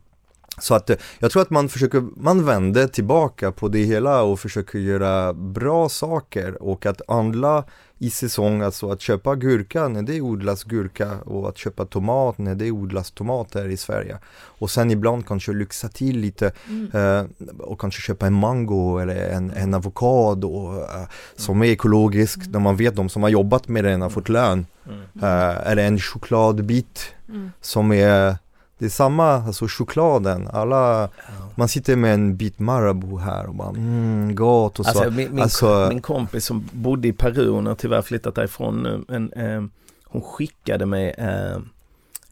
så 0.58 0.74
att 0.74 0.90
jag 1.18 1.30
tror 1.30 1.42
att 1.42 1.50
man 1.50 1.68
försöker, 1.68 2.00
man 2.16 2.44
vänder 2.44 2.86
tillbaka 2.86 3.52
på 3.52 3.68
det 3.68 3.82
hela 3.82 4.22
och 4.22 4.40
försöker 4.40 4.78
göra 4.78 5.32
bra 5.32 5.88
saker 5.88 6.62
och 6.62 6.86
att 6.86 7.00
handla 7.08 7.64
i 8.02 8.10
säsong, 8.10 8.62
alltså 8.62 8.90
att 8.90 9.00
köpa 9.00 9.34
gurka 9.34 9.88
när 9.88 10.02
det 10.02 10.20
odlas 10.20 10.64
gurka 10.64 11.18
och 11.20 11.48
att 11.48 11.58
köpa 11.58 11.84
tomat 11.84 12.38
när 12.38 12.54
det 12.54 12.70
odlas 12.70 13.10
tomater 13.10 13.68
i 13.68 13.76
Sverige. 13.76 14.18
Och 14.32 14.70
sen 14.70 14.90
ibland 14.90 15.26
kanske 15.26 15.52
lyxa 15.52 15.88
till 15.88 16.18
lite 16.18 16.52
mm. 16.68 16.90
eh, 16.94 17.24
och 17.58 17.80
kanske 17.80 18.00
köpa 18.00 18.26
en 18.26 18.32
mango 18.32 18.98
eller 18.98 19.28
en, 19.28 19.50
en 19.50 19.74
avokado 19.74 20.80
eh, 20.82 21.08
som 21.36 21.62
är 21.62 21.66
ekologisk, 21.66 22.36
mm. 22.36 22.52
när 22.52 22.60
man 22.60 22.76
vet 22.76 22.96
de 22.96 23.08
som 23.08 23.22
har 23.22 23.30
jobbat 23.30 23.68
med 23.68 23.84
den 23.84 24.02
har 24.02 24.10
fått 24.10 24.28
lön. 24.28 24.66
Mm. 24.86 25.00
Eh, 25.22 25.70
eller 25.70 25.86
en 25.86 25.98
chokladbit 25.98 27.14
mm. 27.28 27.50
som 27.60 27.92
är 27.92 28.36
det 28.80 28.86
är 28.86 28.90
samma, 28.90 29.32
alltså 29.32 29.66
chokladen, 29.68 30.48
alla, 30.52 31.08
man 31.54 31.68
sitter 31.68 31.96
med 31.96 32.14
en 32.14 32.36
bit 32.36 32.58
Marabou 32.58 33.18
här 33.18 33.46
och 33.46 33.54
bara 33.54 33.68
mm, 33.68 34.34
gott 34.34 34.78
och 34.78 34.84
så. 34.86 34.90
Alltså, 34.90 35.10
min, 35.10 35.30
min, 35.30 35.42
alltså, 35.42 35.86
min 35.88 36.02
kompis 36.02 36.44
som 36.44 36.68
bodde 36.72 37.08
i 37.08 37.12
Peru, 37.12 37.50
hon 37.50 37.66
har 37.66 37.74
tyvärr 37.74 38.02
flyttat 38.02 38.34
därifrån 38.34 38.82
nu, 38.82 39.04
men 39.08 39.32
eh, 39.32 39.62
hon 40.04 40.22
skickade 40.22 40.86
mig 40.86 41.14
eh, 41.18 41.58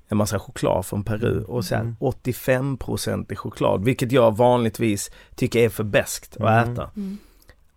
en 0.08 0.16
massa 0.16 0.38
choklad 0.38 0.86
från 0.86 1.04
Peru 1.04 1.42
och 1.42 1.64
sen 1.64 1.80
mm. 1.80 1.96
85% 2.00 3.32
i 3.32 3.36
choklad, 3.36 3.84
vilket 3.84 4.12
jag 4.12 4.36
vanligtvis 4.36 5.10
tycker 5.34 5.60
är 5.60 5.68
för 5.68 5.84
bäst 5.84 6.36
att 6.40 6.62
mm. 6.64 6.72
äta. 6.72 6.90
Mm. 6.96 7.18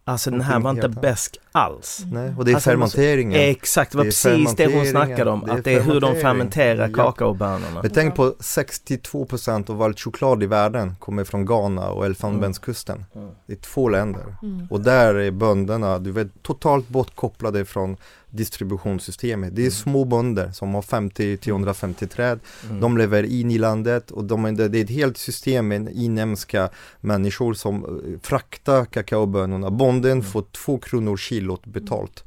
Alltså 0.03 0.31
den 0.31 0.41
här 0.41 0.59
var 0.59 0.71
inte 0.71 0.89
bäsk 0.89 1.39
alls. 1.51 2.03
Nej, 2.11 2.33
och 2.37 2.45
det 2.45 2.51
är 2.51 2.55
alltså, 2.55 2.69
fermenteringen. 2.69 3.41
Exakt, 3.41 3.91
det 3.91 3.97
var 3.97 4.05
det 4.05 4.09
precis 4.09 4.55
det 4.55 4.73
hon 4.73 4.85
snackade 4.85 5.31
om. 5.31 5.43
Det 5.45 5.51
att 5.51 5.63
det 5.63 5.73
är 5.73 5.81
hur 5.81 6.01
de 6.01 6.15
fermenterar 6.15 6.87
ja. 6.87 6.95
kakaobönorna. 6.95 7.81
Men 7.81 7.91
tänk 7.91 8.15
på 8.15 8.31
62% 8.31 9.71
av 9.71 9.81
all 9.81 9.93
choklad 9.93 10.43
i 10.43 10.45
världen 10.45 10.95
kommer 10.99 11.23
från 11.23 11.45
Ghana 11.45 11.89
och 11.89 12.05
Elfenbenskusten. 12.05 13.05
Mm. 13.15 13.29
Det 13.47 13.53
är 13.53 13.57
två 13.57 13.89
länder. 13.89 14.35
Mm. 14.43 14.67
Och 14.69 14.81
där 14.81 15.15
är 15.15 15.31
bönderna, 15.31 15.99
du 15.99 16.11
vet, 16.11 16.43
totalt 16.43 16.87
bortkopplade 16.87 17.65
från 17.65 17.97
distributionssystemet. 18.31 19.55
Det 19.55 19.61
är 19.61 19.63
mm. 19.63 19.71
små 19.71 20.05
bönder 20.05 20.51
som 20.51 20.73
har 20.73 20.81
50 20.81 21.37
till 21.37 21.51
150 21.51 22.07
träd. 22.07 22.39
Mm. 22.69 22.79
De 22.79 22.97
lever 22.97 23.23
in 23.23 23.51
i 23.51 23.57
landet 23.57 24.11
och 24.11 24.23
de, 24.23 24.55
det 24.55 24.79
är 24.79 24.83
ett 24.83 24.89
helt 24.89 25.17
system 25.17 25.67
med 25.67 25.89
inhemska 25.93 26.69
människor 27.01 27.53
som 27.53 27.85
eh, 27.85 28.19
fraktar 28.21 28.85
kakaobönorna. 28.85 29.71
Bonden 29.71 30.11
mm. 30.11 30.23
får 30.23 30.43
två 30.51 30.77
kronor 30.77 31.17
kilot 31.17 31.65
betalt. 31.65 32.23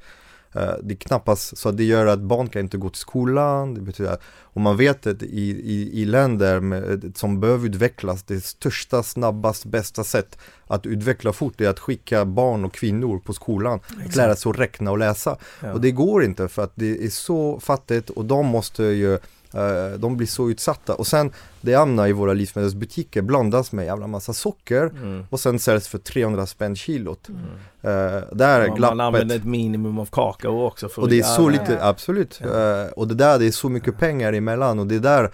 Uh, 0.56 0.72
det 0.82 0.94
är 0.94 0.96
knappast 0.96 1.58
så 1.58 1.70
det 1.70 1.84
gör 1.84 2.06
att 2.06 2.20
barn 2.20 2.48
kan 2.48 2.62
inte 2.62 2.76
gå 2.76 2.90
till 2.90 3.00
skolan. 3.00 3.74
Det 3.74 3.80
betyder 3.80 4.12
att, 4.12 4.22
och 4.42 4.60
man 4.60 4.76
vet 4.76 5.06
att 5.06 5.22
i, 5.22 5.50
i, 5.50 6.00
i 6.02 6.04
länder 6.04 6.60
med, 6.60 7.12
som 7.16 7.40
behöver 7.40 7.68
utvecklas, 7.68 8.22
det 8.22 8.40
största, 8.40 9.02
snabbast, 9.02 9.64
bästa 9.64 10.04
sätt 10.04 10.38
att 10.66 10.86
utveckla 10.86 11.32
fort 11.32 11.60
är 11.60 11.68
att 11.68 11.78
skicka 11.78 12.24
barn 12.24 12.64
och 12.64 12.72
kvinnor 12.72 13.18
på 13.18 13.32
skolan. 13.32 13.80
Exakt. 13.88 14.08
Att 14.08 14.16
lära 14.16 14.36
sig 14.36 14.50
att 14.50 14.58
räkna 14.58 14.90
och 14.90 14.98
läsa. 14.98 15.36
Ja. 15.60 15.72
Och 15.72 15.80
det 15.80 15.90
går 15.90 16.24
inte 16.24 16.48
för 16.48 16.64
att 16.64 16.72
det 16.74 17.04
är 17.04 17.10
så 17.10 17.60
fattigt 17.60 18.10
och 18.10 18.24
de 18.24 18.46
måste 18.46 18.84
ju 18.84 19.18
Uh, 19.56 19.98
de 19.98 20.16
blir 20.16 20.26
så 20.26 20.50
utsatta 20.50 20.94
och 20.94 21.06
sen 21.06 21.32
det 21.64 21.74
hamnar 21.74 22.08
i 22.08 22.12
våra 22.12 22.32
livsmedelsbutiker 22.32 23.22
blandas 23.22 23.72
med 23.72 23.84
jävla 23.84 24.06
massa 24.06 24.32
socker 24.32 24.86
mm. 24.86 25.26
och 25.30 25.40
sen 25.40 25.58
säljs 25.58 25.88
för 25.88 25.98
300 25.98 26.46
spänn 26.46 26.76
kilot. 26.76 27.28
Mm. 27.28 27.40
Uh, 27.40 28.22
där 28.32 28.60
är 28.60 28.66
glappet. 28.66 28.96
Man 28.96 29.00
använder 29.00 29.36
ett 29.36 29.44
minimum 29.44 29.98
av 29.98 30.06
kakao 30.06 30.66
också. 30.66 30.88
För 30.88 31.02
och 31.02 31.08
det 31.08 31.18
är 31.18 31.22
så 31.22 31.48
lite, 31.48 31.84
absolut. 31.84 32.40
Ja. 32.42 32.84
Uh, 32.84 32.92
och 32.92 33.08
det 33.08 33.14
där, 33.14 33.38
det 33.38 33.46
är 33.46 33.50
så 33.50 33.68
mycket 33.68 33.98
pengar 33.98 34.32
emellan 34.32 34.78
och 34.78 34.86
det 34.86 34.98
där 34.98 35.30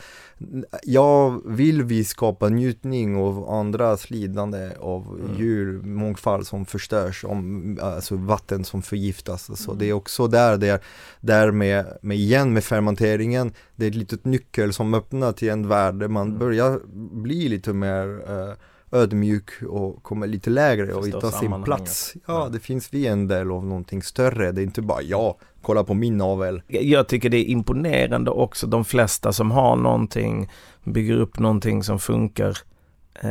jag 0.83 1.43
vill 1.47 1.83
vi 1.83 2.05
skapa 2.05 2.49
njutning 2.49 3.17
av 3.17 3.51
andras 3.51 4.11
lidande 4.11 4.71
av 4.81 5.21
mm. 5.21 5.39
djur, 5.39 5.83
mångfald 5.83 6.47
som 6.47 6.67
förstörs, 6.67 7.25
om, 7.25 7.79
alltså 7.83 8.17
vatten 8.17 8.65
som 8.65 8.83
förgiftas. 8.83 9.51
Alltså, 9.51 9.71
mm. 9.71 9.79
Det 9.79 9.89
är 9.89 9.93
också 9.93 10.27
där, 10.27 10.57
det 10.57 10.69
är, 10.69 10.81
där 11.21 11.51
med, 11.51 11.99
med, 12.03 12.17
igen 12.17 12.53
med 12.53 12.65
fermenteringen, 12.65 13.53
det 13.77 13.85
är 13.85 13.89
ett 13.89 13.95
litet 13.95 14.25
nyckel 14.25 14.73
som 14.73 14.95
öppnar 14.95 15.33
till 15.33 15.51
en 15.51 15.69
värld 15.69 15.95
där 15.95 16.09
man 16.21 16.29
mm. 16.29 16.39
börjar 16.39 16.81
bli 17.23 17.49
lite 17.49 17.73
mer 17.73 18.07
uh, 18.07 18.55
ödmjuk 18.93 19.51
och 19.69 20.03
kommer 20.03 20.27
lite 20.27 20.51
lägre 20.51 20.93
och 20.95 21.07
hitta 21.07 21.31
sin 21.31 21.63
plats. 21.63 22.15
Ja, 22.27 22.49
det 22.53 22.61
finns 22.61 22.95
vi 22.95 23.07
en 23.07 23.29
del 23.29 23.51
av 23.51 23.67
någonting 23.67 24.03
större, 24.03 24.53
det 24.53 24.61
är 24.61 24.65
inte 24.65 24.83
bara 24.83 25.03
jag 25.03 25.35
kolla 25.63 25.85
på 25.85 25.95
min 25.95 26.17
navel. 26.17 26.63
Jag 26.69 27.09
tycker 27.09 27.31
det 27.31 27.37
är 27.37 27.45
imponerande 27.45 28.31
också, 28.31 28.67
de 28.67 28.85
flesta 28.85 29.33
som 29.33 29.51
har 29.51 29.77
någonting, 29.77 30.51
bygger 30.85 31.17
upp 31.17 31.39
någonting 31.39 31.83
som 31.83 31.99
funkar. 31.99 32.59
Eh, 33.23 33.31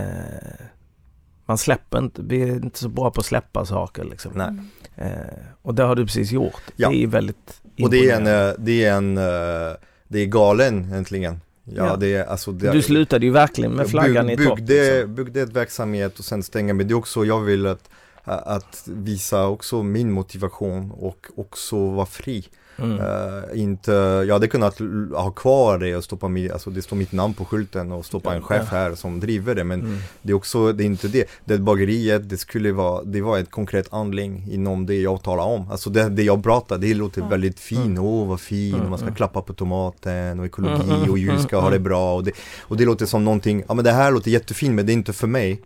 man 1.45 1.57
släpper 1.57 1.99
inte, 1.99 2.21
vi 2.21 2.41
är 2.41 2.55
inte 2.55 2.79
så 2.79 2.89
bra 2.89 3.11
på 3.11 3.19
att 3.19 3.25
släppa 3.25 3.65
saker 3.65 4.03
liksom. 4.03 4.31
Nej. 4.35 4.55
Eh, 4.95 5.37
och 5.61 5.75
det 5.75 5.83
har 5.83 5.95
du 5.95 6.05
precis 6.05 6.31
gjort. 6.31 6.61
Ja. 6.75 6.89
Det 6.89 7.03
är 7.03 7.07
väldigt 7.07 7.61
Och 7.81 7.89
det 7.89 8.09
är 8.09 8.15
en, 8.15 8.27
eh, 8.27 8.53
det 8.57 8.85
är 8.85 8.93
en, 8.93 9.17
eh, 9.17 9.77
det 10.07 10.19
är 10.19 10.25
galen 10.25 10.93
äntligen. 10.93 11.41
Ja, 11.75 11.87
ja. 11.87 11.95
Det 11.95 12.25
alltså, 12.25 12.51
det, 12.51 12.71
du 12.71 12.81
slutade 12.81 13.25
ju 13.25 13.31
verkligen 13.31 13.71
med 13.71 13.89
flaggan 13.89 14.27
bygg, 14.27 14.39
i 14.39 14.45
topp. 14.45 14.57
Byggde, 14.57 14.93
liksom. 14.93 15.15
byggde 15.15 15.41
ett 15.41 15.53
verksamhet 15.53 16.19
och 16.19 16.25
sen 16.25 16.43
stänga, 16.43 16.73
men 16.73 16.87
det 16.87 16.93
är 16.93 16.95
också, 16.95 17.25
jag 17.25 17.41
vill 17.41 17.67
att 17.67 17.89
att 18.29 18.83
visa 18.87 19.47
också 19.47 19.83
min 19.83 20.11
motivation 20.11 20.91
och 20.91 21.27
också 21.35 21.89
vara 21.89 22.05
fri. 22.05 22.45
Mm. 22.81 22.99
Uh, 22.99 23.61
inte, 23.61 23.91
jag 24.27 24.33
hade 24.33 24.47
kunnat 24.47 24.79
ha 25.13 25.31
kvar 25.31 25.77
det 25.77 25.95
och 25.95 26.03
stoppa 26.03 26.27
mig, 26.27 26.51
alltså 26.51 26.69
det 26.69 26.81
står 26.81 26.95
mitt 26.95 27.11
namn 27.11 27.33
på 27.33 27.45
skylten 27.45 27.91
och 27.91 28.05
stoppa 28.05 28.35
en 28.35 28.41
chef 28.41 28.71
här 28.71 28.95
som 28.95 29.19
driver 29.19 29.55
det 29.55 29.63
men 29.63 29.79
mm. 29.79 29.97
det 30.21 30.31
är 30.31 30.35
också, 30.35 30.73
det 30.73 30.83
är 30.83 30.85
inte 30.85 31.07
det. 31.07 31.29
Det 31.45 31.57
bageriet, 31.57 32.29
det 32.29 32.37
skulle 32.37 32.71
vara, 32.71 33.03
det 33.03 33.21
var 33.21 33.37
ett 33.37 33.51
konkret 33.51 33.91
handling 33.91 34.45
inom 34.51 34.85
det 34.85 35.01
jag 35.01 35.23
talar 35.23 35.43
om. 35.43 35.71
Alltså 35.71 35.89
det, 35.89 36.09
det 36.09 36.23
jag 36.23 36.43
pratar, 36.43 36.77
det 36.77 36.93
låter 36.93 37.21
mm. 37.21 37.29
väldigt 37.29 37.59
fint, 37.59 37.99
åh 37.99 38.05
oh, 38.05 38.27
vad 38.27 38.39
fint, 38.39 38.77
mm. 38.77 38.89
man 38.89 38.99
ska 38.99 39.07
mm. 39.07 39.15
klappa 39.15 39.41
på 39.41 39.53
tomaten 39.53 40.39
och 40.39 40.45
ekologi 40.45 40.91
mm. 40.91 41.11
och 41.11 41.17
djur 41.17 41.37
ska 41.37 41.59
ha 41.59 41.69
det 41.69 41.79
bra 41.79 42.15
och 42.15 42.23
det, 42.23 42.31
och 42.61 42.77
det 42.77 42.85
låter 42.85 43.05
som 43.05 43.25
någonting, 43.25 43.63
ja 43.67 43.73
men 43.73 43.85
det 43.85 43.91
här 43.91 44.11
låter 44.11 44.31
jättefint 44.31 44.75
men 44.75 44.85
det 44.85 44.91
är 44.91 44.93
inte 44.93 45.13
för 45.13 45.27
mig. 45.27 45.61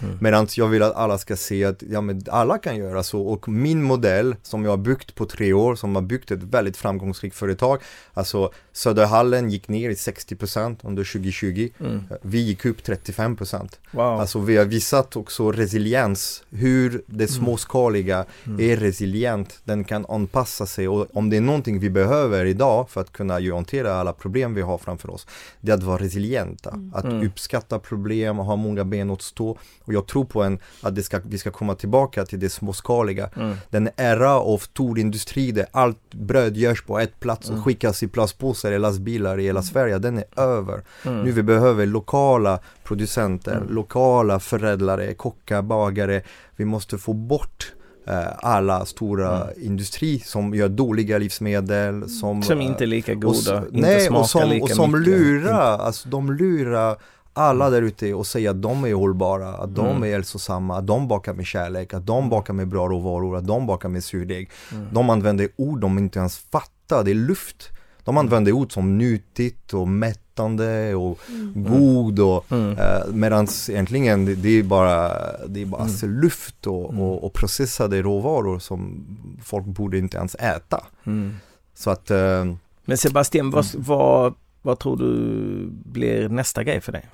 Mm. 0.00 0.18
Medan 0.20 0.46
jag 0.56 0.68
vill 0.68 0.82
att 0.82 0.94
alla 0.94 1.18
ska 1.18 1.36
se 1.36 1.64
att 1.64 1.82
ja, 1.90 2.00
men 2.00 2.22
alla 2.30 2.58
kan 2.58 2.76
göra 2.76 3.02
så 3.02 3.22
och 3.22 3.48
min 3.48 3.82
modell 3.82 4.36
som 4.42 4.64
jag 4.64 4.70
har 4.70 4.76
byggt 4.76 5.14
på 5.14 5.26
tre 5.26 5.52
år, 5.52 5.74
som 5.74 5.94
har 5.94 6.02
byggt 6.02 6.30
ett 6.30 6.42
väldigt 6.42 6.76
framgångsrikt 6.76 7.36
företag, 7.36 7.78
alltså 8.14 8.50
Söderhallen 8.72 9.50
gick 9.50 9.68
ner 9.68 9.90
i 9.90 9.94
60% 9.94 10.76
under 10.82 11.04
2020, 11.04 11.68
mm. 11.80 12.02
vi 12.22 12.38
gick 12.38 12.64
upp 12.64 12.80
35%. 12.80 13.68
Wow. 13.90 14.20
Alltså 14.20 14.38
vi 14.38 14.56
har 14.56 14.64
visat 14.64 15.16
också 15.16 15.52
resiliens, 15.52 16.42
hur 16.50 17.02
det 17.06 17.24
mm. 17.24 17.28
småskaliga 17.28 18.24
mm. 18.46 18.70
är 18.70 18.76
resilient, 18.76 19.60
den 19.64 19.84
kan 19.84 20.06
anpassa 20.06 20.66
sig 20.66 20.88
och 20.88 21.06
om 21.12 21.30
det 21.30 21.36
är 21.36 21.40
någonting 21.40 21.80
vi 21.80 21.90
behöver 21.90 22.44
idag 22.44 22.90
för 22.90 23.00
att 23.00 23.12
kunna 23.12 23.34
hantera 23.54 23.94
alla 23.94 24.12
problem 24.12 24.54
vi 24.54 24.62
har 24.62 24.78
framför 24.78 25.10
oss, 25.10 25.26
det 25.60 25.72
är 25.72 25.76
att 25.76 25.82
vara 25.82 26.02
resilienta, 26.02 26.70
mm. 26.70 26.94
att 26.94 27.04
mm. 27.04 27.26
uppskatta 27.26 27.78
problem 27.78 28.38
och 28.38 28.44
ha 28.44 28.56
många 28.56 28.84
ben 28.84 29.10
att 29.10 29.22
stå 29.22 29.58
och 29.88 29.94
jag 29.94 30.06
tror 30.06 30.24
på 30.24 30.42
en, 30.42 30.58
att 30.80 30.94
det 30.94 31.02
ska, 31.02 31.20
vi 31.24 31.38
ska 31.38 31.50
komma 31.50 31.74
tillbaka 31.74 32.24
till 32.24 32.40
det 32.40 32.48
småskaliga. 32.48 33.30
Mm. 33.36 33.56
Den 33.70 33.88
era 33.96 34.32
av 34.32 34.58
storindustri 34.58 35.52
där 35.52 35.66
allt 35.70 36.14
bröd 36.14 36.56
görs 36.56 36.82
på 36.82 36.98
ett 36.98 37.20
plats 37.20 37.46
och 37.46 37.52
mm. 37.52 37.64
skickas 37.64 38.02
i 38.02 38.08
plastpåsar 38.08 38.72
i 38.72 38.78
lastbilar 38.78 39.40
i 39.40 39.42
hela 39.42 39.60
mm. 39.60 39.62
Sverige, 39.62 39.98
den 39.98 40.18
är 40.18 40.40
över. 40.40 40.82
Mm. 41.04 41.22
Nu 41.22 41.32
vi 41.32 41.42
behöver 41.42 41.86
lokala 41.86 42.58
producenter, 42.84 43.56
mm. 43.56 43.74
lokala 43.74 44.40
förädlare, 44.40 45.14
kockar, 45.14 45.62
bagare. 45.62 46.22
Vi 46.56 46.64
måste 46.64 46.98
få 46.98 47.12
bort 47.12 47.72
eh, 48.06 48.28
alla 48.38 48.84
stora 48.84 49.42
mm. 49.42 49.66
industri 49.66 50.18
som 50.18 50.54
gör 50.54 50.68
dåliga 50.68 51.18
livsmedel 51.18 52.08
som, 52.08 52.42
som 52.42 52.60
inte 52.60 52.84
är 52.84 52.86
lika 52.86 53.14
goda, 53.14 53.60
och, 53.60 53.66
inte 53.66 53.80
nej, 53.80 54.06
smakar 54.06 54.20
och 54.20 54.28
som, 54.28 54.50
lika 54.50 54.64
och 54.64 54.70
som 54.70 54.92
mycket. 54.92 55.06
lurar, 55.06 55.78
alltså 55.78 56.08
de 56.08 56.32
lurar 56.32 56.96
alla 57.38 57.66
mm. 57.66 57.72
där 57.72 57.88
ute 57.88 58.14
och 58.14 58.26
säga 58.26 58.50
att 58.50 58.62
de 58.62 58.84
är 58.84 58.94
hållbara, 58.94 59.48
att 59.48 59.74
de 59.74 59.86
mm. 59.86 60.02
är 60.02 60.08
hälsosamma, 60.12 60.78
att 60.78 60.86
de 60.86 61.08
bakar 61.08 61.34
med 61.34 61.46
kärlek, 61.46 61.94
att 61.94 62.06
de 62.06 62.28
bakar 62.30 62.54
med 62.54 62.68
bra 62.68 62.88
råvaror, 62.88 63.36
att 63.36 63.46
de 63.46 63.66
bakar 63.66 63.88
med 63.88 64.04
surdeg. 64.04 64.50
Mm. 64.72 64.86
De 64.92 65.10
använder 65.10 65.48
ord 65.56 65.80
de 65.80 65.98
inte 65.98 66.18
ens 66.18 66.38
fattar, 66.38 67.04
det 67.04 67.10
är 67.10 67.14
luft. 67.14 67.68
De 68.04 68.18
använder 68.18 68.52
ord 68.52 68.72
som 68.72 68.98
nyttigt 68.98 69.74
och 69.74 69.88
mätt 69.88 70.20
flytande 70.38 70.94
och 70.94 71.18
god 71.54 72.20
och 72.20 72.44
Mm. 72.52 72.78
eh, 72.78 73.12
medans 73.12 73.70
egentligen 73.70 74.24
det, 74.24 74.34
det 74.34 74.58
är 74.58 74.62
bara, 74.62 75.08
det 75.46 75.62
är 75.62 75.66
bara 75.66 75.80
Mm. 75.80 75.92
alltså 75.92 76.06
luft 76.06 76.66
och, 76.66 76.90
Mm. 76.90 77.02
och, 77.02 77.24
och 77.24 77.32
processade 77.32 78.02
råvaror 78.02 78.58
som 78.58 79.04
folk 79.44 79.66
borde 79.66 79.98
inte 79.98 80.16
ens 80.16 80.34
äta. 80.34 80.84
Mm. 81.06 81.36
Så 81.74 81.90
att 81.90 82.10
eh, 82.10 82.44
Men 82.84 82.96
Sebastian, 82.96 83.50
vad, 83.50 83.66
vad, 83.74 84.34
vad 84.68 84.78
tror 84.78 84.96
du 84.96 85.68
blir 85.70 86.28
nästa 86.28 86.64
grej 86.64 86.80
för 86.80 86.92
dig? 86.92 87.04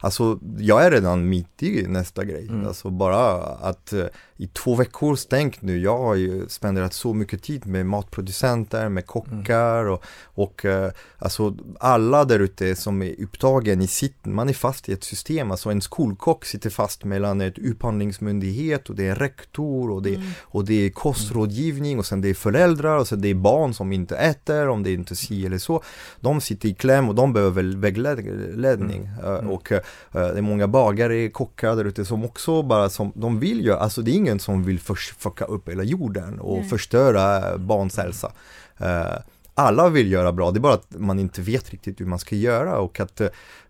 Alltså 0.00 0.38
jag 0.58 0.84
är 0.84 0.90
redan 0.90 1.28
mitt 1.28 1.62
i 1.62 1.86
nästa 1.86 2.24
grej. 2.24 2.48
Mm. 2.48 2.66
Alltså 2.66 2.90
bara 2.90 3.42
att 3.42 3.92
eh, 3.92 4.06
i 4.36 4.46
två 4.46 4.74
veckor 4.74 5.16
stängt 5.16 5.62
nu, 5.62 5.78
jag 5.78 5.98
har 5.98 6.14
ju 6.14 6.48
spenderat 6.48 6.92
så 6.92 7.14
mycket 7.14 7.42
tid 7.42 7.66
med 7.66 7.86
matproducenter, 7.86 8.88
med 8.88 9.06
kockar 9.06 9.84
och, 9.84 10.04
och 10.24 10.64
eh, 10.64 10.90
alltså 11.18 11.56
alla 11.80 12.24
där 12.24 12.38
ute 12.38 12.76
som 12.76 13.02
är 13.02 13.22
upptagen 13.22 13.82
i 13.82 13.86
sitt, 13.86 14.24
man 14.24 14.48
är 14.48 14.52
fast 14.52 14.88
i 14.88 14.92
ett 14.92 15.04
system, 15.04 15.50
alltså 15.50 15.70
en 15.70 15.80
skolkock 15.80 16.44
sitter 16.44 16.70
fast 16.70 17.04
mellan 17.04 17.40
ett 17.40 17.58
upphandlingsmyndighet 17.58 18.90
och 18.90 18.96
det 18.96 19.08
är 19.08 19.14
rektor 19.14 19.90
och 19.90 20.02
det, 20.02 20.20
och 20.40 20.64
det 20.64 20.86
är 20.86 20.90
kostrådgivning 20.90 21.98
och 21.98 22.06
sen 22.06 22.20
det 22.20 22.28
är 22.28 22.34
föräldrar 22.34 22.98
och 22.98 23.08
sen 23.08 23.20
det 23.20 23.28
är 23.28 23.34
barn 23.34 23.74
som 23.74 23.92
inte 23.92 24.16
äter 24.16 24.68
om 24.68 24.82
det 24.82 24.90
är 24.90 24.94
inte 24.94 25.16
si 25.16 25.46
eller 25.46 25.58
så. 25.58 25.82
De 26.20 26.40
sitter 26.40 26.68
i 26.68 26.74
kläm 26.74 27.01
och 27.08 27.14
de 27.14 27.32
behöver 27.32 27.62
väl 27.62 27.76
vägledning 27.76 29.10
Eh, 29.24 29.50
och 29.50 29.72
eh, 29.72 29.80
det 30.10 30.18
är 30.38 30.42
många 30.42 30.68
bagare, 30.68 31.28
kockar 31.28 31.76
där 31.76 31.84
ute 31.84 32.04
som 32.04 32.24
också 32.24 32.62
bara 32.62 32.88
som, 32.88 33.12
de 33.14 33.38
vill 33.40 33.60
ju, 33.60 33.72
alltså 33.72 34.02
det 34.02 34.10
är 34.10 34.14
ingen 34.14 34.38
som 34.38 34.64
vill 34.64 34.80
fucka 35.18 35.44
upp 35.44 35.68
hela 35.68 35.82
jorden 35.82 36.40
och 36.40 36.58
Nej. 36.58 36.68
förstöra 36.68 37.58
barns 37.58 37.96
hälsa. 37.96 38.32
Eh, 38.78 39.16
alla 39.54 39.88
vill 39.88 40.12
göra 40.12 40.32
bra, 40.32 40.50
det 40.50 40.58
är 40.58 40.60
bara 40.60 40.74
att 40.74 40.98
man 40.98 41.18
inte 41.18 41.42
vet 41.42 41.70
riktigt 41.70 42.00
hur 42.00 42.06
man 42.06 42.18
ska 42.18 42.36
göra 42.36 42.78
och 42.78 43.00
att 43.00 43.20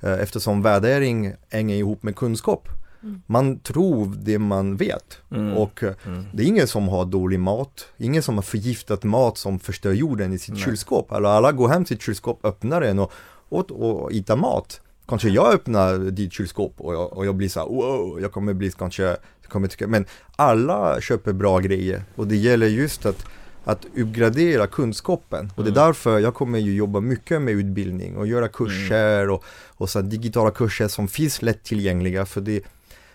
eftersom 0.01 0.63
värdering 0.63 1.33
hänger 1.51 1.77
ihop 1.77 2.03
med 2.03 2.17
kunskap 2.17 2.69
Mm. 3.03 3.23
man 3.27 3.59
tror 3.59 4.15
det 4.23 4.39
man 4.39 4.77
vet 4.77 5.19
Mm. 5.31 5.53
och 5.53 5.83
eh, 5.83 5.93
Mm. 6.07 6.25
det 6.33 6.43
är 6.43 6.47
ingen 6.47 6.67
som 6.67 6.89
har 6.89 7.05
dålig 7.05 7.41
mat, 7.41 7.87
ingen 7.99 8.23
som 8.23 8.35
har 8.35 8.43
förgiftat 8.43 9.05
mat 9.05 9.39
som 9.39 9.59
förstör 9.59 9.93
jorden 9.93 10.33
i 10.33 10.39
sitt 10.39 10.55
Nej. 10.55 10.63
kylskåp. 10.63 11.13
Alla, 11.13 11.29
alla 11.29 11.53
går 11.53 11.69
hem 11.69 11.85
till 11.85 11.97
sitt 11.97 12.03
kylskåp, 12.03 12.45
öppnar 12.45 12.81
den 12.81 12.99
och, 12.99 13.13
och, 13.49 13.71
och 13.71 14.13
äter 14.13 14.37
mat. 14.37 14.81
Kanske 15.09 15.29
jag 15.29 15.55
öppnar 15.55 15.99
ditt 15.99 16.33
kylskåp 16.33 16.75
och 16.77 16.95
jag, 16.95 17.13
och 17.13 17.27
jag 17.27 17.35
blir 17.35 17.49
så 17.49 17.61
här, 17.61 17.67
wow, 17.67 18.21
jag 18.21 18.33
kommer 18.33 18.53
bli 18.53 18.71
kanske, 18.71 19.17
kommer 19.49 19.69
tycka, 19.69 19.87
men 19.87 20.07
alla 20.37 21.01
köper 21.01 21.33
bra 21.33 21.59
grejer 21.59 22.03
och 22.17 22.27
det 22.27 22.37
gäller 22.37 22.67
just 22.67 23.07
att 23.07 23.25
att 23.65 23.87
uppgradera 23.97 24.67
kunskapen 24.67 25.51
och 25.57 25.65
det 25.65 25.71
är 25.71 25.73
Mm. 25.73 25.87
därför 25.87 26.19
jag 26.19 26.35
kommer 26.35 26.59
ju 26.59 26.75
jobba 26.75 27.01
mycket 27.01 27.43
med 27.43 27.55
utbildning 27.55 28.17
och 28.17 28.27
göra 28.27 28.49
kurser 28.49 29.31
och, 29.31 29.45
och 29.69 29.91
så 29.91 30.01
digitala 30.01 30.51
kurser 30.51 30.89
som 30.89 31.09
finns 31.09 31.43
lättillgängliga 31.43 32.27
för 32.27 32.41
det 32.41 32.61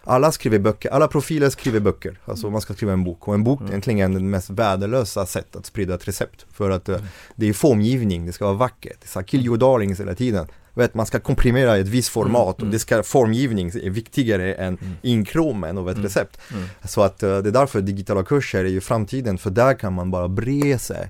alla 0.08 0.32
skriver 0.32 0.60
böcker, 0.60 0.90
alla 0.90 1.08
profiler 1.08 1.50
skriver 1.50 1.80
böcker, 1.80 2.20
alltså 2.26 2.50
man 2.50 2.62
ska 2.62 2.74
skriva 2.74 2.94
en 2.94 3.04
bok. 3.04 3.28
Och 3.28 3.34
en 3.34 3.44
bok 3.44 3.62
är 3.62 3.68
egentligen 3.68 4.14
det 4.14 4.20
mest 4.20 4.50
värdelösa 4.50 5.26
sätt 5.26 5.56
att 5.56 5.66
sprida 5.66 5.96
ett 5.96 6.08
recept. 6.08 6.46
För 6.52 6.70
att 6.70 6.90
eh, 6.90 6.98
det 7.36 7.50
är 7.50 7.54
formgivning, 7.54 8.26
det 8.26 8.32
ska 8.32 8.46
vara 8.46 8.56
vackert, 8.56 8.98
det 9.02 9.08
är 9.12 9.16
här 9.16 9.24
kill 9.24 9.46
your 9.46 9.58
darlings 9.58 10.00
hela 10.00 10.16
tiden. 10.16 10.48
Vet, 10.74 10.94
man 10.94 11.06
ska 11.06 11.20
komprimera 11.20 11.78
ett 11.78 11.88
visst 11.88 12.10
format. 12.10 12.62
Och 12.62 12.68
det 12.68 12.80
ska, 12.80 13.04
formgivning 13.04 13.68
är 13.68 13.90
viktigare 13.90 14.54
än 14.54 14.78
inkromen 15.02 15.78
av 15.78 15.90
ett 15.90 15.98
recept. 15.98 16.40
Mm. 16.52 16.64
Så 16.84 17.02
att 17.02 17.24
eh, 17.24 17.38
det 17.38 17.50
är 17.50 17.54
därför 17.54 17.82
digitala 17.82 18.24
kurser 18.24 18.66
är 18.66 18.70
ju 18.70 18.82
framtiden, 18.82 19.38
för 19.38 19.50
där 19.50 19.74
kan 19.74 19.94
man 19.94 20.12
bara 20.12 20.28
bre 20.28 20.80
sig. 20.80 21.10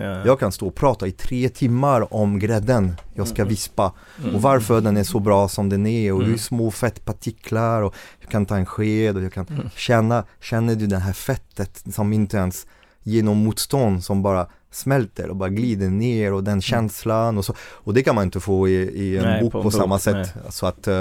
Ja. 0.00 0.26
Jag 0.26 0.40
kan 0.40 0.52
stå 0.52 0.66
och 0.66 0.74
prata 0.74 1.06
i 1.06 1.12
tre 1.12 1.48
timmar 1.48 2.14
om 2.14 2.38
grädden 2.38 2.92
jag 3.14 3.28
ska 3.28 3.44
vispa 3.44 3.92
och 4.34 4.42
varför 4.42 4.80
den 4.80 4.96
är 4.96 5.04
så 5.04 5.20
bra 5.20 5.48
som 5.48 5.68
den 5.68 5.86
är 5.86 6.12
och 6.12 6.18
hur 6.18 6.26
Mm. 6.26 6.38
små 6.38 6.70
fettpartiklar 6.70 7.82
och 7.82 7.94
jag 8.20 8.30
kan 8.30 8.46
ta 8.46 8.56
en 8.56 8.66
sked 8.66 9.16
och 9.16 9.22
jag 9.22 9.32
kan 9.32 9.46
Mm. 9.50 9.70
känna, 9.76 10.24
känner 10.40 10.74
du 10.74 10.86
det 10.86 10.98
här 10.98 11.12
fettet 11.12 11.84
som 11.94 12.12
inte 12.12 12.36
ens 12.36 12.66
genom 13.02 13.36
motstånd 13.36 14.04
som 14.04 14.22
bara 14.22 14.46
smälter 14.70 15.28
och 15.30 15.36
bara 15.36 15.48
glider 15.48 15.88
ner 15.88 16.32
och 16.32 16.44
den 16.44 16.60
känslan 16.62 17.38
och 17.38 17.44
så 17.44 17.54
och 17.60 17.94
det 17.94 18.02
kan 18.02 18.14
man 18.14 18.24
inte 18.24 18.40
få 18.40 18.68
i, 18.68 18.72
i 18.74 19.18
en 19.18 19.24
Nej, 19.24 19.42
bok 19.42 19.52
på 19.52 19.62
på, 19.62 19.70
samma 19.70 19.94
bok, 19.94 20.02
sätt 20.02 20.34
så 20.50 20.66
att 20.66 20.86
eh, 20.88 20.94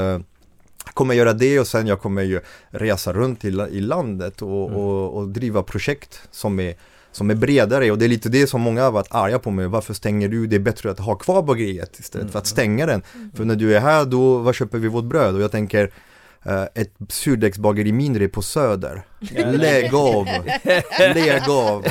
jag 0.85 0.93
kommer 0.93 1.13
göra 1.13 1.33
det 1.33 1.59
och 1.59 1.67
sen 1.67 1.87
jag 1.87 2.01
kommer 2.01 2.21
ju 2.21 2.39
resa 2.69 3.13
runt 3.13 3.45
i, 3.45 3.47
i 3.47 3.81
landet 3.81 4.41
och, 4.41 4.67
Mm. 4.69 4.79
och, 4.81 5.17
och 5.17 5.27
driva 5.27 5.63
projekt 5.63 6.21
som 6.31 6.59
är 6.59 6.73
som 7.17 7.29
är 7.29 7.35
bredare 7.35 7.91
och 7.91 7.97
det 7.97 8.05
är 8.05 8.09
lite 8.09 8.29
det 8.29 8.47
som 8.47 8.61
många 8.61 8.83
har 8.83 8.91
varit 8.91 9.07
arga 9.11 9.39
på 9.39 9.51
mig. 9.51 9.67
Varför 9.67 9.93
stänger 9.93 10.29
du? 10.29 10.47
Det 10.47 10.55
är 10.55 10.59
bättre 10.59 10.91
att 10.91 10.99
ha 10.99 11.15
kvar 11.15 11.41
bageriet 11.41 11.99
istället 11.99 12.23
Mm. 12.23 12.31
för 12.31 12.39
att 12.39 12.47
stänga 12.47 12.85
den. 12.85 13.01
För 13.35 13.45
när 13.45 13.55
du 13.55 13.75
är 13.75 13.79
här 13.79 14.05
då, 14.05 14.37
var 14.37 14.53
köper 14.53 14.77
vi 14.77 14.87
vårt 14.87 15.03
bröd? 15.05 15.35
Och 15.35 15.41
jag 15.41 15.51
tänker 15.51 15.91
ett 16.75 16.93
surdegsbageri 17.09 17.91
mindre 17.91 18.27
på 18.27 18.41
Söder. 18.41 19.01
Lägg 19.51 19.95
av! 19.95 20.25
Lägg 20.99 21.49
av! 21.49 21.81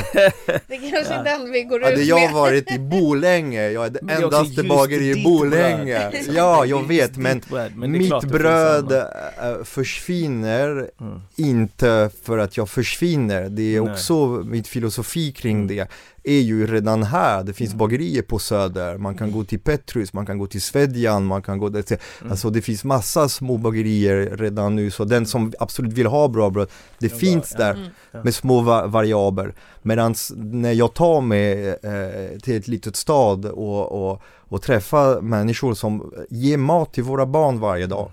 Det 0.67 0.75
är 0.75 0.91
kanske 0.91 1.13
är 1.13 1.23
den 1.23 1.51
vi 1.51 1.63
går 1.63 1.79
Hade 1.79 2.01
ut 2.01 2.07
jag 2.07 2.21
med. 2.21 2.33
varit 2.33 2.71
i 2.71 2.79
Bolänge, 2.79 3.69
jag 3.69 3.85
är 3.85 3.89
det 3.89 4.13
endaste 4.13 4.63
bageri 4.63 5.19
i 5.19 5.23
Bolänge. 5.23 6.09
bröd. 6.09 6.13
Ja, 6.35 6.65
jag 6.65 6.79
Just 6.79 6.89
vet 6.91 7.17
men 7.17 7.41
bröd, 7.49 7.71
men 7.75 7.91
mitt 7.91 8.23
bröd 8.23 8.83
andra. 8.83 9.07
äh, 9.57 9.63
försvinner 9.63 10.89
Mm. 11.01 11.21
inte 11.35 12.09
för 12.23 12.37
att 12.37 12.57
jag 12.57 12.69
försvinner. 12.69 13.49
Det 13.49 13.75
är 13.75 13.81
Nej. 13.81 13.91
också 13.91 14.25
mitt 14.45 14.67
filosofi 14.67 15.31
kring 15.31 15.67
det 15.67 15.87
är 16.29 16.41
ju 16.41 16.67
redan 16.67 17.03
här. 17.03 17.43
Det 17.43 17.53
finns 17.53 17.73
bagerier 17.73 18.21
på 18.21 18.39
Söder. 18.39 18.97
Man 18.97 19.15
kan 19.15 19.31
gå 19.31 19.43
till 19.43 19.59
Petrus, 19.59 20.13
man 20.13 20.25
kan 20.25 20.37
gå 20.37 20.47
till 20.47 20.61
Svedjan, 20.61 21.25
man 21.25 21.41
kan 21.41 21.57
gå 21.57 21.69
där 21.69 21.81
till, 21.81 21.97
alltså 22.29 22.49
det 22.49 22.61
finns 22.61 22.83
massa 22.83 23.29
små 23.29 23.57
bagerier 23.57 24.37
redan 24.37 24.75
nu. 24.75 24.91
Så 24.91 25.03
den 25.03 25.25
som 25.25 25.53
absolut 25.59 25.93
vill 25.93 26.07
ha 26.07 26.27
bra 26.27 26.49
bröd, 26.49 26.67
det 26.99 27.11
Ja, 27.11 27.17
finns 27.17 27.55
bra, 27.55 27.65
ja. 27.67 27.73
där 27.73 27.91
Mm. 28.13 28.23
Med 28.23 28.35
små 28.35 28.61
va- 28.61 28.87
variabler. 28.87 29.53
Medan 29.81 30.15
när 30.35 30.71
jag 30.71 30.93
tar 30.93 31.21
mig 31.21 31.67
eh, 31.69 32.39
till 32.43 32.57
ett 32.57 32.67
litet 32.67 32.95
stad 32.95 33.45
och, 33.45 34.09
och, 34.11 34.21
och 34.49 34.61
träffar 34.61 35.21
människor 35.21 35.73
som 35.73 36.13
ger 36.29 36.57
mat 36.57 36.93
till 36.93 37.03
våra 37.03 37.25
barn 37.25 37.59
varje 37.59 37.85
dag 37.87 38.11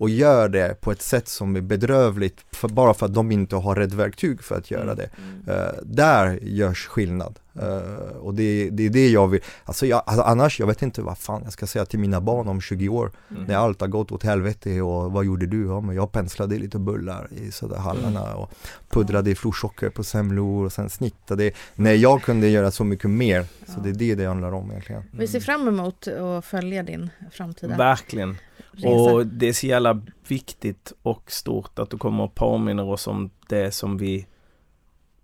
och 0.00 0.10
gör 0.10 0.48
det 0.48 0.80
på 0.80 0.92
ett 0.92 1.02
sätt 1.02 1.28
som 1.28 1.56
är 1.56 1.60
bedrövligt 1.60 2.40
för, 2.52 2.68
bara 2.68 2.94
för 2.94 3.06
att 3.06 3.14
de 3.14 3.32
inte 3.32 3.56
har 3.56 3.76
rätt 3.76 3.92
verktyg 3.92 4.42
för 4.42 4.54
att 4.58 4.70
göra 4.70 4.82
Mm. 4.92 4.96
det. 4.96 5.52
Eh, 5.52 5.72
där 5.82 6.38
görs 6.42 6.86
skillnad. 6.86 7.38
Eh, 7.60 8.16
och 8.16 8.34
det, 8.34 8.70
det 8.70 8.86
är 8.86 8.90
det 8.90 9.08
jag 9.08 9.28
vill, 9.28 9.40
alltså, 9.64 9.86
jag, 9.86 10.02
alltså 10.06 10.22
annars, 10.22 10.60
jag 10.60 10.66
vet 10.66 10.82
inte 10.82 11.02
vad 11.02 11.18
fan 11.18 11.40
jag 11.44 11.52
ska 11.52 11.66
säga 11.66 11.84
till 11.84 11.98
mina 11.98 12.20
barn 12.20 12.48
om 12.48 12.60
20 12.60 12.88
år 12.88 13.10
Mm. 13.30 13.42
när 13.44 13.54
allt 13.56 13.80
har 13.80 13.88
gått 13.88 14.12
åt 14.12 14.22
helvete 14.22 14.80
och 14.80 15.12
vad 15.12 15.24
gjorde 15.24 15.46
du? 15.46 15.66
Ja 15.66 15.80
men 15.80 15.96
jag 15.96 16.12
penslade 16.12 16.58
lite 16.58 16.78
bullar 16.78 17.28
i 17.32 17.50
Söderhallarna 17.52 18.34
och 18.34 18.50
puddrade 18.90 19.34
florsocker 19.34 19.88
på 19.90 20.04
semlor 20.04 20.64
och 20.66 20.72
sen 20.72 20.90
snittade. 20.90 21.52
Nej 21.74 21.96
jag 21.96 22.22
kunde 22.22 22.48
göra 22.48 22.70
så 22.70 22.84
mycket 22.84 23.10
mer. 23.10 23.46
Så 23.66 23.80
det 23.80 23.88
är 23.90 23.94
det 23.94 24.14
det 24.14 24.24
handlar 24.26 24.52
om 24.52 24.70
egentligen. 24.70 25.02
Vi 25.12 25.26
ser 25.28 25.40
fram 25.40 25.68
emot 25.68 26.08
att 26.08 26.44
följa 26.44 26.82
din 26.82 27.10
framtida 27.32 27.76
Verkligen. 27.76 28.36
Resa. 28.82 29.12
Och 29.14 29.26
det 29.26 29.48
är 29.48 29.52
så 29.52 29.66
jävla 29.66 30.00
viktigt 30.28 30.92
och 31.02 31.30
stort 31.32 31.78
att 31.78 31.90
du 31.90 31.98
kommer 31.98 32.24
och 32.24 32.34
påminner 32.34 32.84
oss 32.88 33.06
om 33.06 33.30
det 33.48 33.70
som 33.74 33.98
vi 33.98 34.26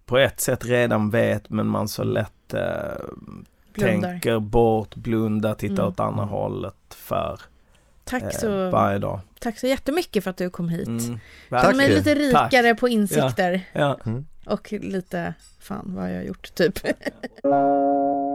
på 0.07 0.19
ett 0.19 0.41
sätt 0.41 0.65
redan 0.65 1.11
vet 1.11 1.51
men 1.51 1.67
man 1.67 1.89
så 1.89 2.05
lätt 2.05 2.55
eh, 2.55 2.61
tänker 3.79 4.39
bort, 4.39 4.95
blundar, 4.95 5.55
tittar 5.55 5.75
Mm. 5.83 5.89
åt 5.89 6.01
andra 6.01 6.25
hållet 6.25 6.75
för 6.95 7.41
Tack, 8.05 8.23
eh, 8.23 8.31
så, 8.31 8.71
varje 8.71 8.99
dag. 8.99 9.21
tack 9.41 9.59
så 9.59 9.67
jättemycket 9.67 10.25
för 10.25 10.31
att 10.31 10.37
du 10.37 10.51
kom 10.51 10.69
hit. 10.69 10.89
Mm. 10.89 11.01
Känner 11.01 11.63
Tack. 11.63 11.77
mig 11.77 11.89
lite 11.89 12.15
Tack. 12.33 12.53
rikare 12.53 12.75
på 12.75 12.89
insikter 12.89 13.61
Ja. 13.73 13.99
och 14.47 14.73
lite, 14.73 15.35
fan 15.61 15.93
vad 15.95 16.05
har 16.05 16.11
jag 16.11 16.27
gjort 16.27 16.55
typ. 16.55 16.79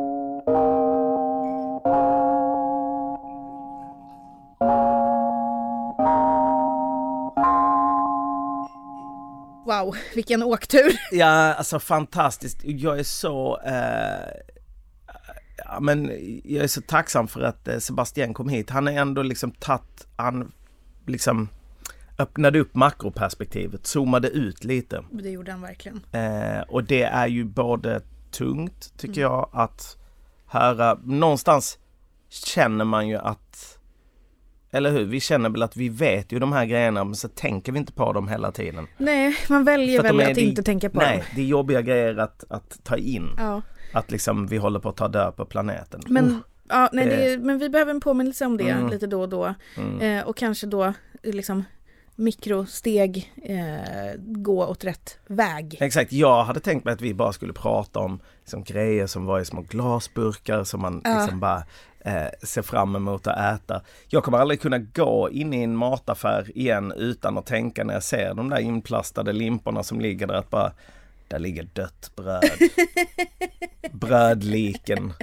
Wow, 9.82 9.96
vilken 10.16 10.44
åktur! 10.44 10.92
Ja, 11.12 11.54
alltså 11.54 11.80
fantastiskt. 11.80 12.60
Jag 12.64 13.00
är 13.00 13.04
så... 13.04 13.60
Eh, 13.66 14.54
ja, 15.58 15.80
men 15.80 16.12
jag 16.44 16.64
är 16.64 16.68
så 16.68 16.82
tacksam 16.82 17.28
för 17.28 17.42
att 17.42 17.68
eh, 17.68 17.78
Sebastian 17.78 18.34
kom 18.34 18.50
hit. 18.50 18.70
Han 18.70 18.88
är 18.88 19.02
ändå 19.02 19.22
liksom 19.22 19.52
tagit... 19.52 20.08
Han 20.16 20.52
liksom 21.06 21.50
öppnade 22.18 22.60
upp 22.60 22.76
makroperspektivet, 22.76 23.88
zoomade 23.88 24.30
ut 24.30 24.64
lite. 24.64 25.04
Det 25.12 25.30
gjorde 25.30 25.52
han 25.52 25.62
verkligen. 25.62 26.02
Eh, 26.12 26.62
och 26.62 26.84
det 26.84 27.04
är 27.04 27.28
ju 27.28 27.44
både 27.44 28.02
tungt, 28.32 28.94
tycker 28.98 29.22
jag, 29.22 29.50
att 29.54 29.98
höra. 30.46 31.00
Någonstans 31.04 31.80
känner 32.30 32.86
man 32.86 33.08
ju 33.08 33.18
att... 33.18 33.78
Eller 34.72 34.92
hur? 34.92 35.06
Vi 35.06 35.20
känner 35.20 35.50
väl 35.50 35.62
att 35.64 35.78
vi 35.78 35.90
vet 35.90 36.32
ju 36.32 36.40
de 36.40 36.54
här 36.54 36.66
grejerna 36.66 37.04
men 37.04 37.16
så 37.16 37.28
tänker 37.28 37.72
vi 37.72 37.80
inte 37.80 37.94
på 37.94 38.14
dem 38.14 38.28
hela 38.28 38.52
tiden. 38.52 38.88
Nej, 38.98 39.36
man 39.50 39.64
väljer 39.64 40.00
att 40.00 40.06
väl 40.06 40.20
att 40.22 40.36
det- 40.36 40.42
inte 40.42 40.64
tänka 40.64 40.90
på 40.90 41.00
Nej, 41.00 41.18
dem. 41.18 41.26
det 41.36 41.42
är 41.42 41.46
jobbiga 41.46 41.82
grejer 41.82 42.18
att, 42.18 42.44
att 42.50 42.80
ta 42.84 42.98
in. 42.98 43.30
Ja. 43.38 43.62
Att 43.94 44.12
liksom 44.12 44.48
vi 44.48 44.58
håller 44.58 44.80
på 44.80 44.90
att 44.90 44.98
ta 44.98 45.08
död 45.08 45.36
på 45.36 45.46
planeten. 45.46 46.02
Men 46.08 46.26
Usch. 46.28 46.42
Ja, 46.70 46.90
nej, 46.94 47.06
det 47.06 47.16
Det- 47.16 47.38
men 47.44 47.60
vi 47.60 47.70
behöver 47.70 47.92
en 47.92 48.00
påminnelse 48.02 48.46
om 48.46 48.58
det 48.58 48.70
Mm. 48.70 48.90
lite 48.90 49.08
då 49.08 49.22
och 49.22 49.30
då. 49.30 49.54
Mm. 49.78 50.02
Eh, 50.20 50.28
och 50.28 50.38
kanske 50.38 50.68
då 50.68 50.94
liksom 51.24 51.64
mikrosteg 52.22 53.32
eh, 53.44 54.14
gå 54.18 54.66
åt 54.66 54.84
rätt 54.84 55.18
väg. 55.28 55.78
Exakt, 55.80 56.12
jag 56.12 56.44
hade 56.44 56.60
tänkt 56.60 56.84
mig 56.86 56.94
att 56.94 57.02
vi 57.02 57.14
bara 57.14 57.34
skulle 57.34 57.54
prata 57.54 58.00
om 58.00 58.20
liksom, 58.42 58.64
grejer 58.64 59.08
som 59.08 59.26
var 59.26 59.40
i 59.40 59.46
små 59.46 59.62
glasburkar 59.62 60.64
som 60.64 60.82
man 60.82 61.02
Ja. 61.04 61.20
liksom 61.22 61.40
bara 61.40 61.64
eh, 62.00 62.28
ser 62.44 62.62
fram 62.62 62.96
emot 62.96 63.28
att 63.28 63.56
äta. 63.56 63.82
Jag 64.08 64.24
kommer 64.24 64.38
aldrig 64.38 64.62
kunna 64.62 64.78
gå 64.78 65.30
in 65.32 65.54
i 65.54 65.64
en 65.64 65.76
mataffär 65.78 66.58
igen 66.58 66.94
utan 66.98 67.38
att 67.38 67.46
tänka 67.46 67.84
när 67.84 67.94
jag 67.94 68.04
ser 68.04 68.34
de 68.34 68.50
där 68.50 68.60
inplastade 68.60 69.34
limporna 69.34 69.84
som 69.84 70.02
ligger 70.02 70.28
där 70.28 70.36
att 70.36 70.50
bara 70.50 70.72
där 71.28 71.40
ligger 71.40 71.64
dött 71.74 72.12
bröd. 72.16 72.50
Brödliken 73.92 75.14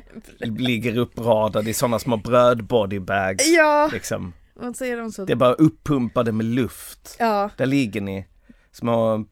ligger 0.40 0.96
uppradade 0.98 1.70
i 1.70 1.74
sådana 1.74 1.98
små 1.98 2.16
brödbodybags. 2.16 3.48
Ja, 3.48 3.90
Liksom. 3.92 4.32
Vad 4.58 4.76
säger 4.76 4.96
de 4.96 5.12
så? 5.12 5.24
Det 5.24 5.32
är 5.32 5.36
bara 5.36 5.52
uppumpade 5.54 6.32
med 6.32 6.46
luft. 6.46 7.16
Ja, 7.18 7.50
Där 7.56 7.66
ligger 7.66 8.00
ni. 8.00 8.26
Små 8.72 9.24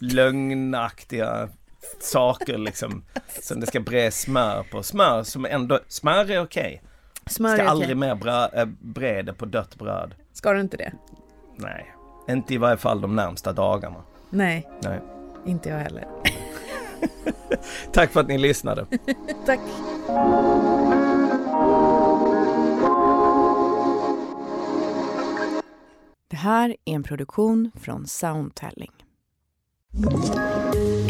lögnaktiga 0.00 1.48
saker 2.00 2.58
liksom. 2.58 3.04
Som 3.42 3.60
det 3.60 3.66
ska 3.66 3.80
bre 3.80 4.10
smör 4.10 4.62
på. 4.72 4.82
Smör 4.82 5.22
som 5.22 5.44
ändå, 5.44 5.78
smör 5.88 6.30
är 6.30 6.42
okej. 6.42 6.82
smör 7.26 7.54
Ska 7.54 7.62
är 7.62 7.66
aldrig 7.66 7.88
okej. 7.88 7.94
mer 8.08 8.14
brö, 8.14 8.48
äh, 8.52 8.64
bre 8.80 9.22
det 9.22 9.32
på 9.34 9.44
dött 9.46 9.76
bröd. 9.76 10.14
Ska 10.32 10.52
du 10.52 10.60
inte 10.60 10.76
det? 10.76 10.92
Nej. 11.56 11.94
Inte 12.28 12.54
i 12.54 12.58
varje 12.58 12.76
fall 12.76 13.00
de 13.00 13.16
närmsta 13.16 13.52
dagarna. 13.52 14.02
Nej, 14.30 14.68
Nej. 14.82 15.00
inte 15.46 15.68
jag 15.68 15.78
heller. 15.78 16.04
Tack 17.92 18.10
för 18.12 18.20
att 18.20 18.28
ni 18.28 18.38
lyssnade. 18.38 18.86
Tack. 19.46 19.60
Det 26.32 26.36
här 26.36 26.76
är 26.84 26.94
en 26.94 27.02
produktion 27.02 27.70
från 27.74 28.06
Soundtelling. 28.06 28.92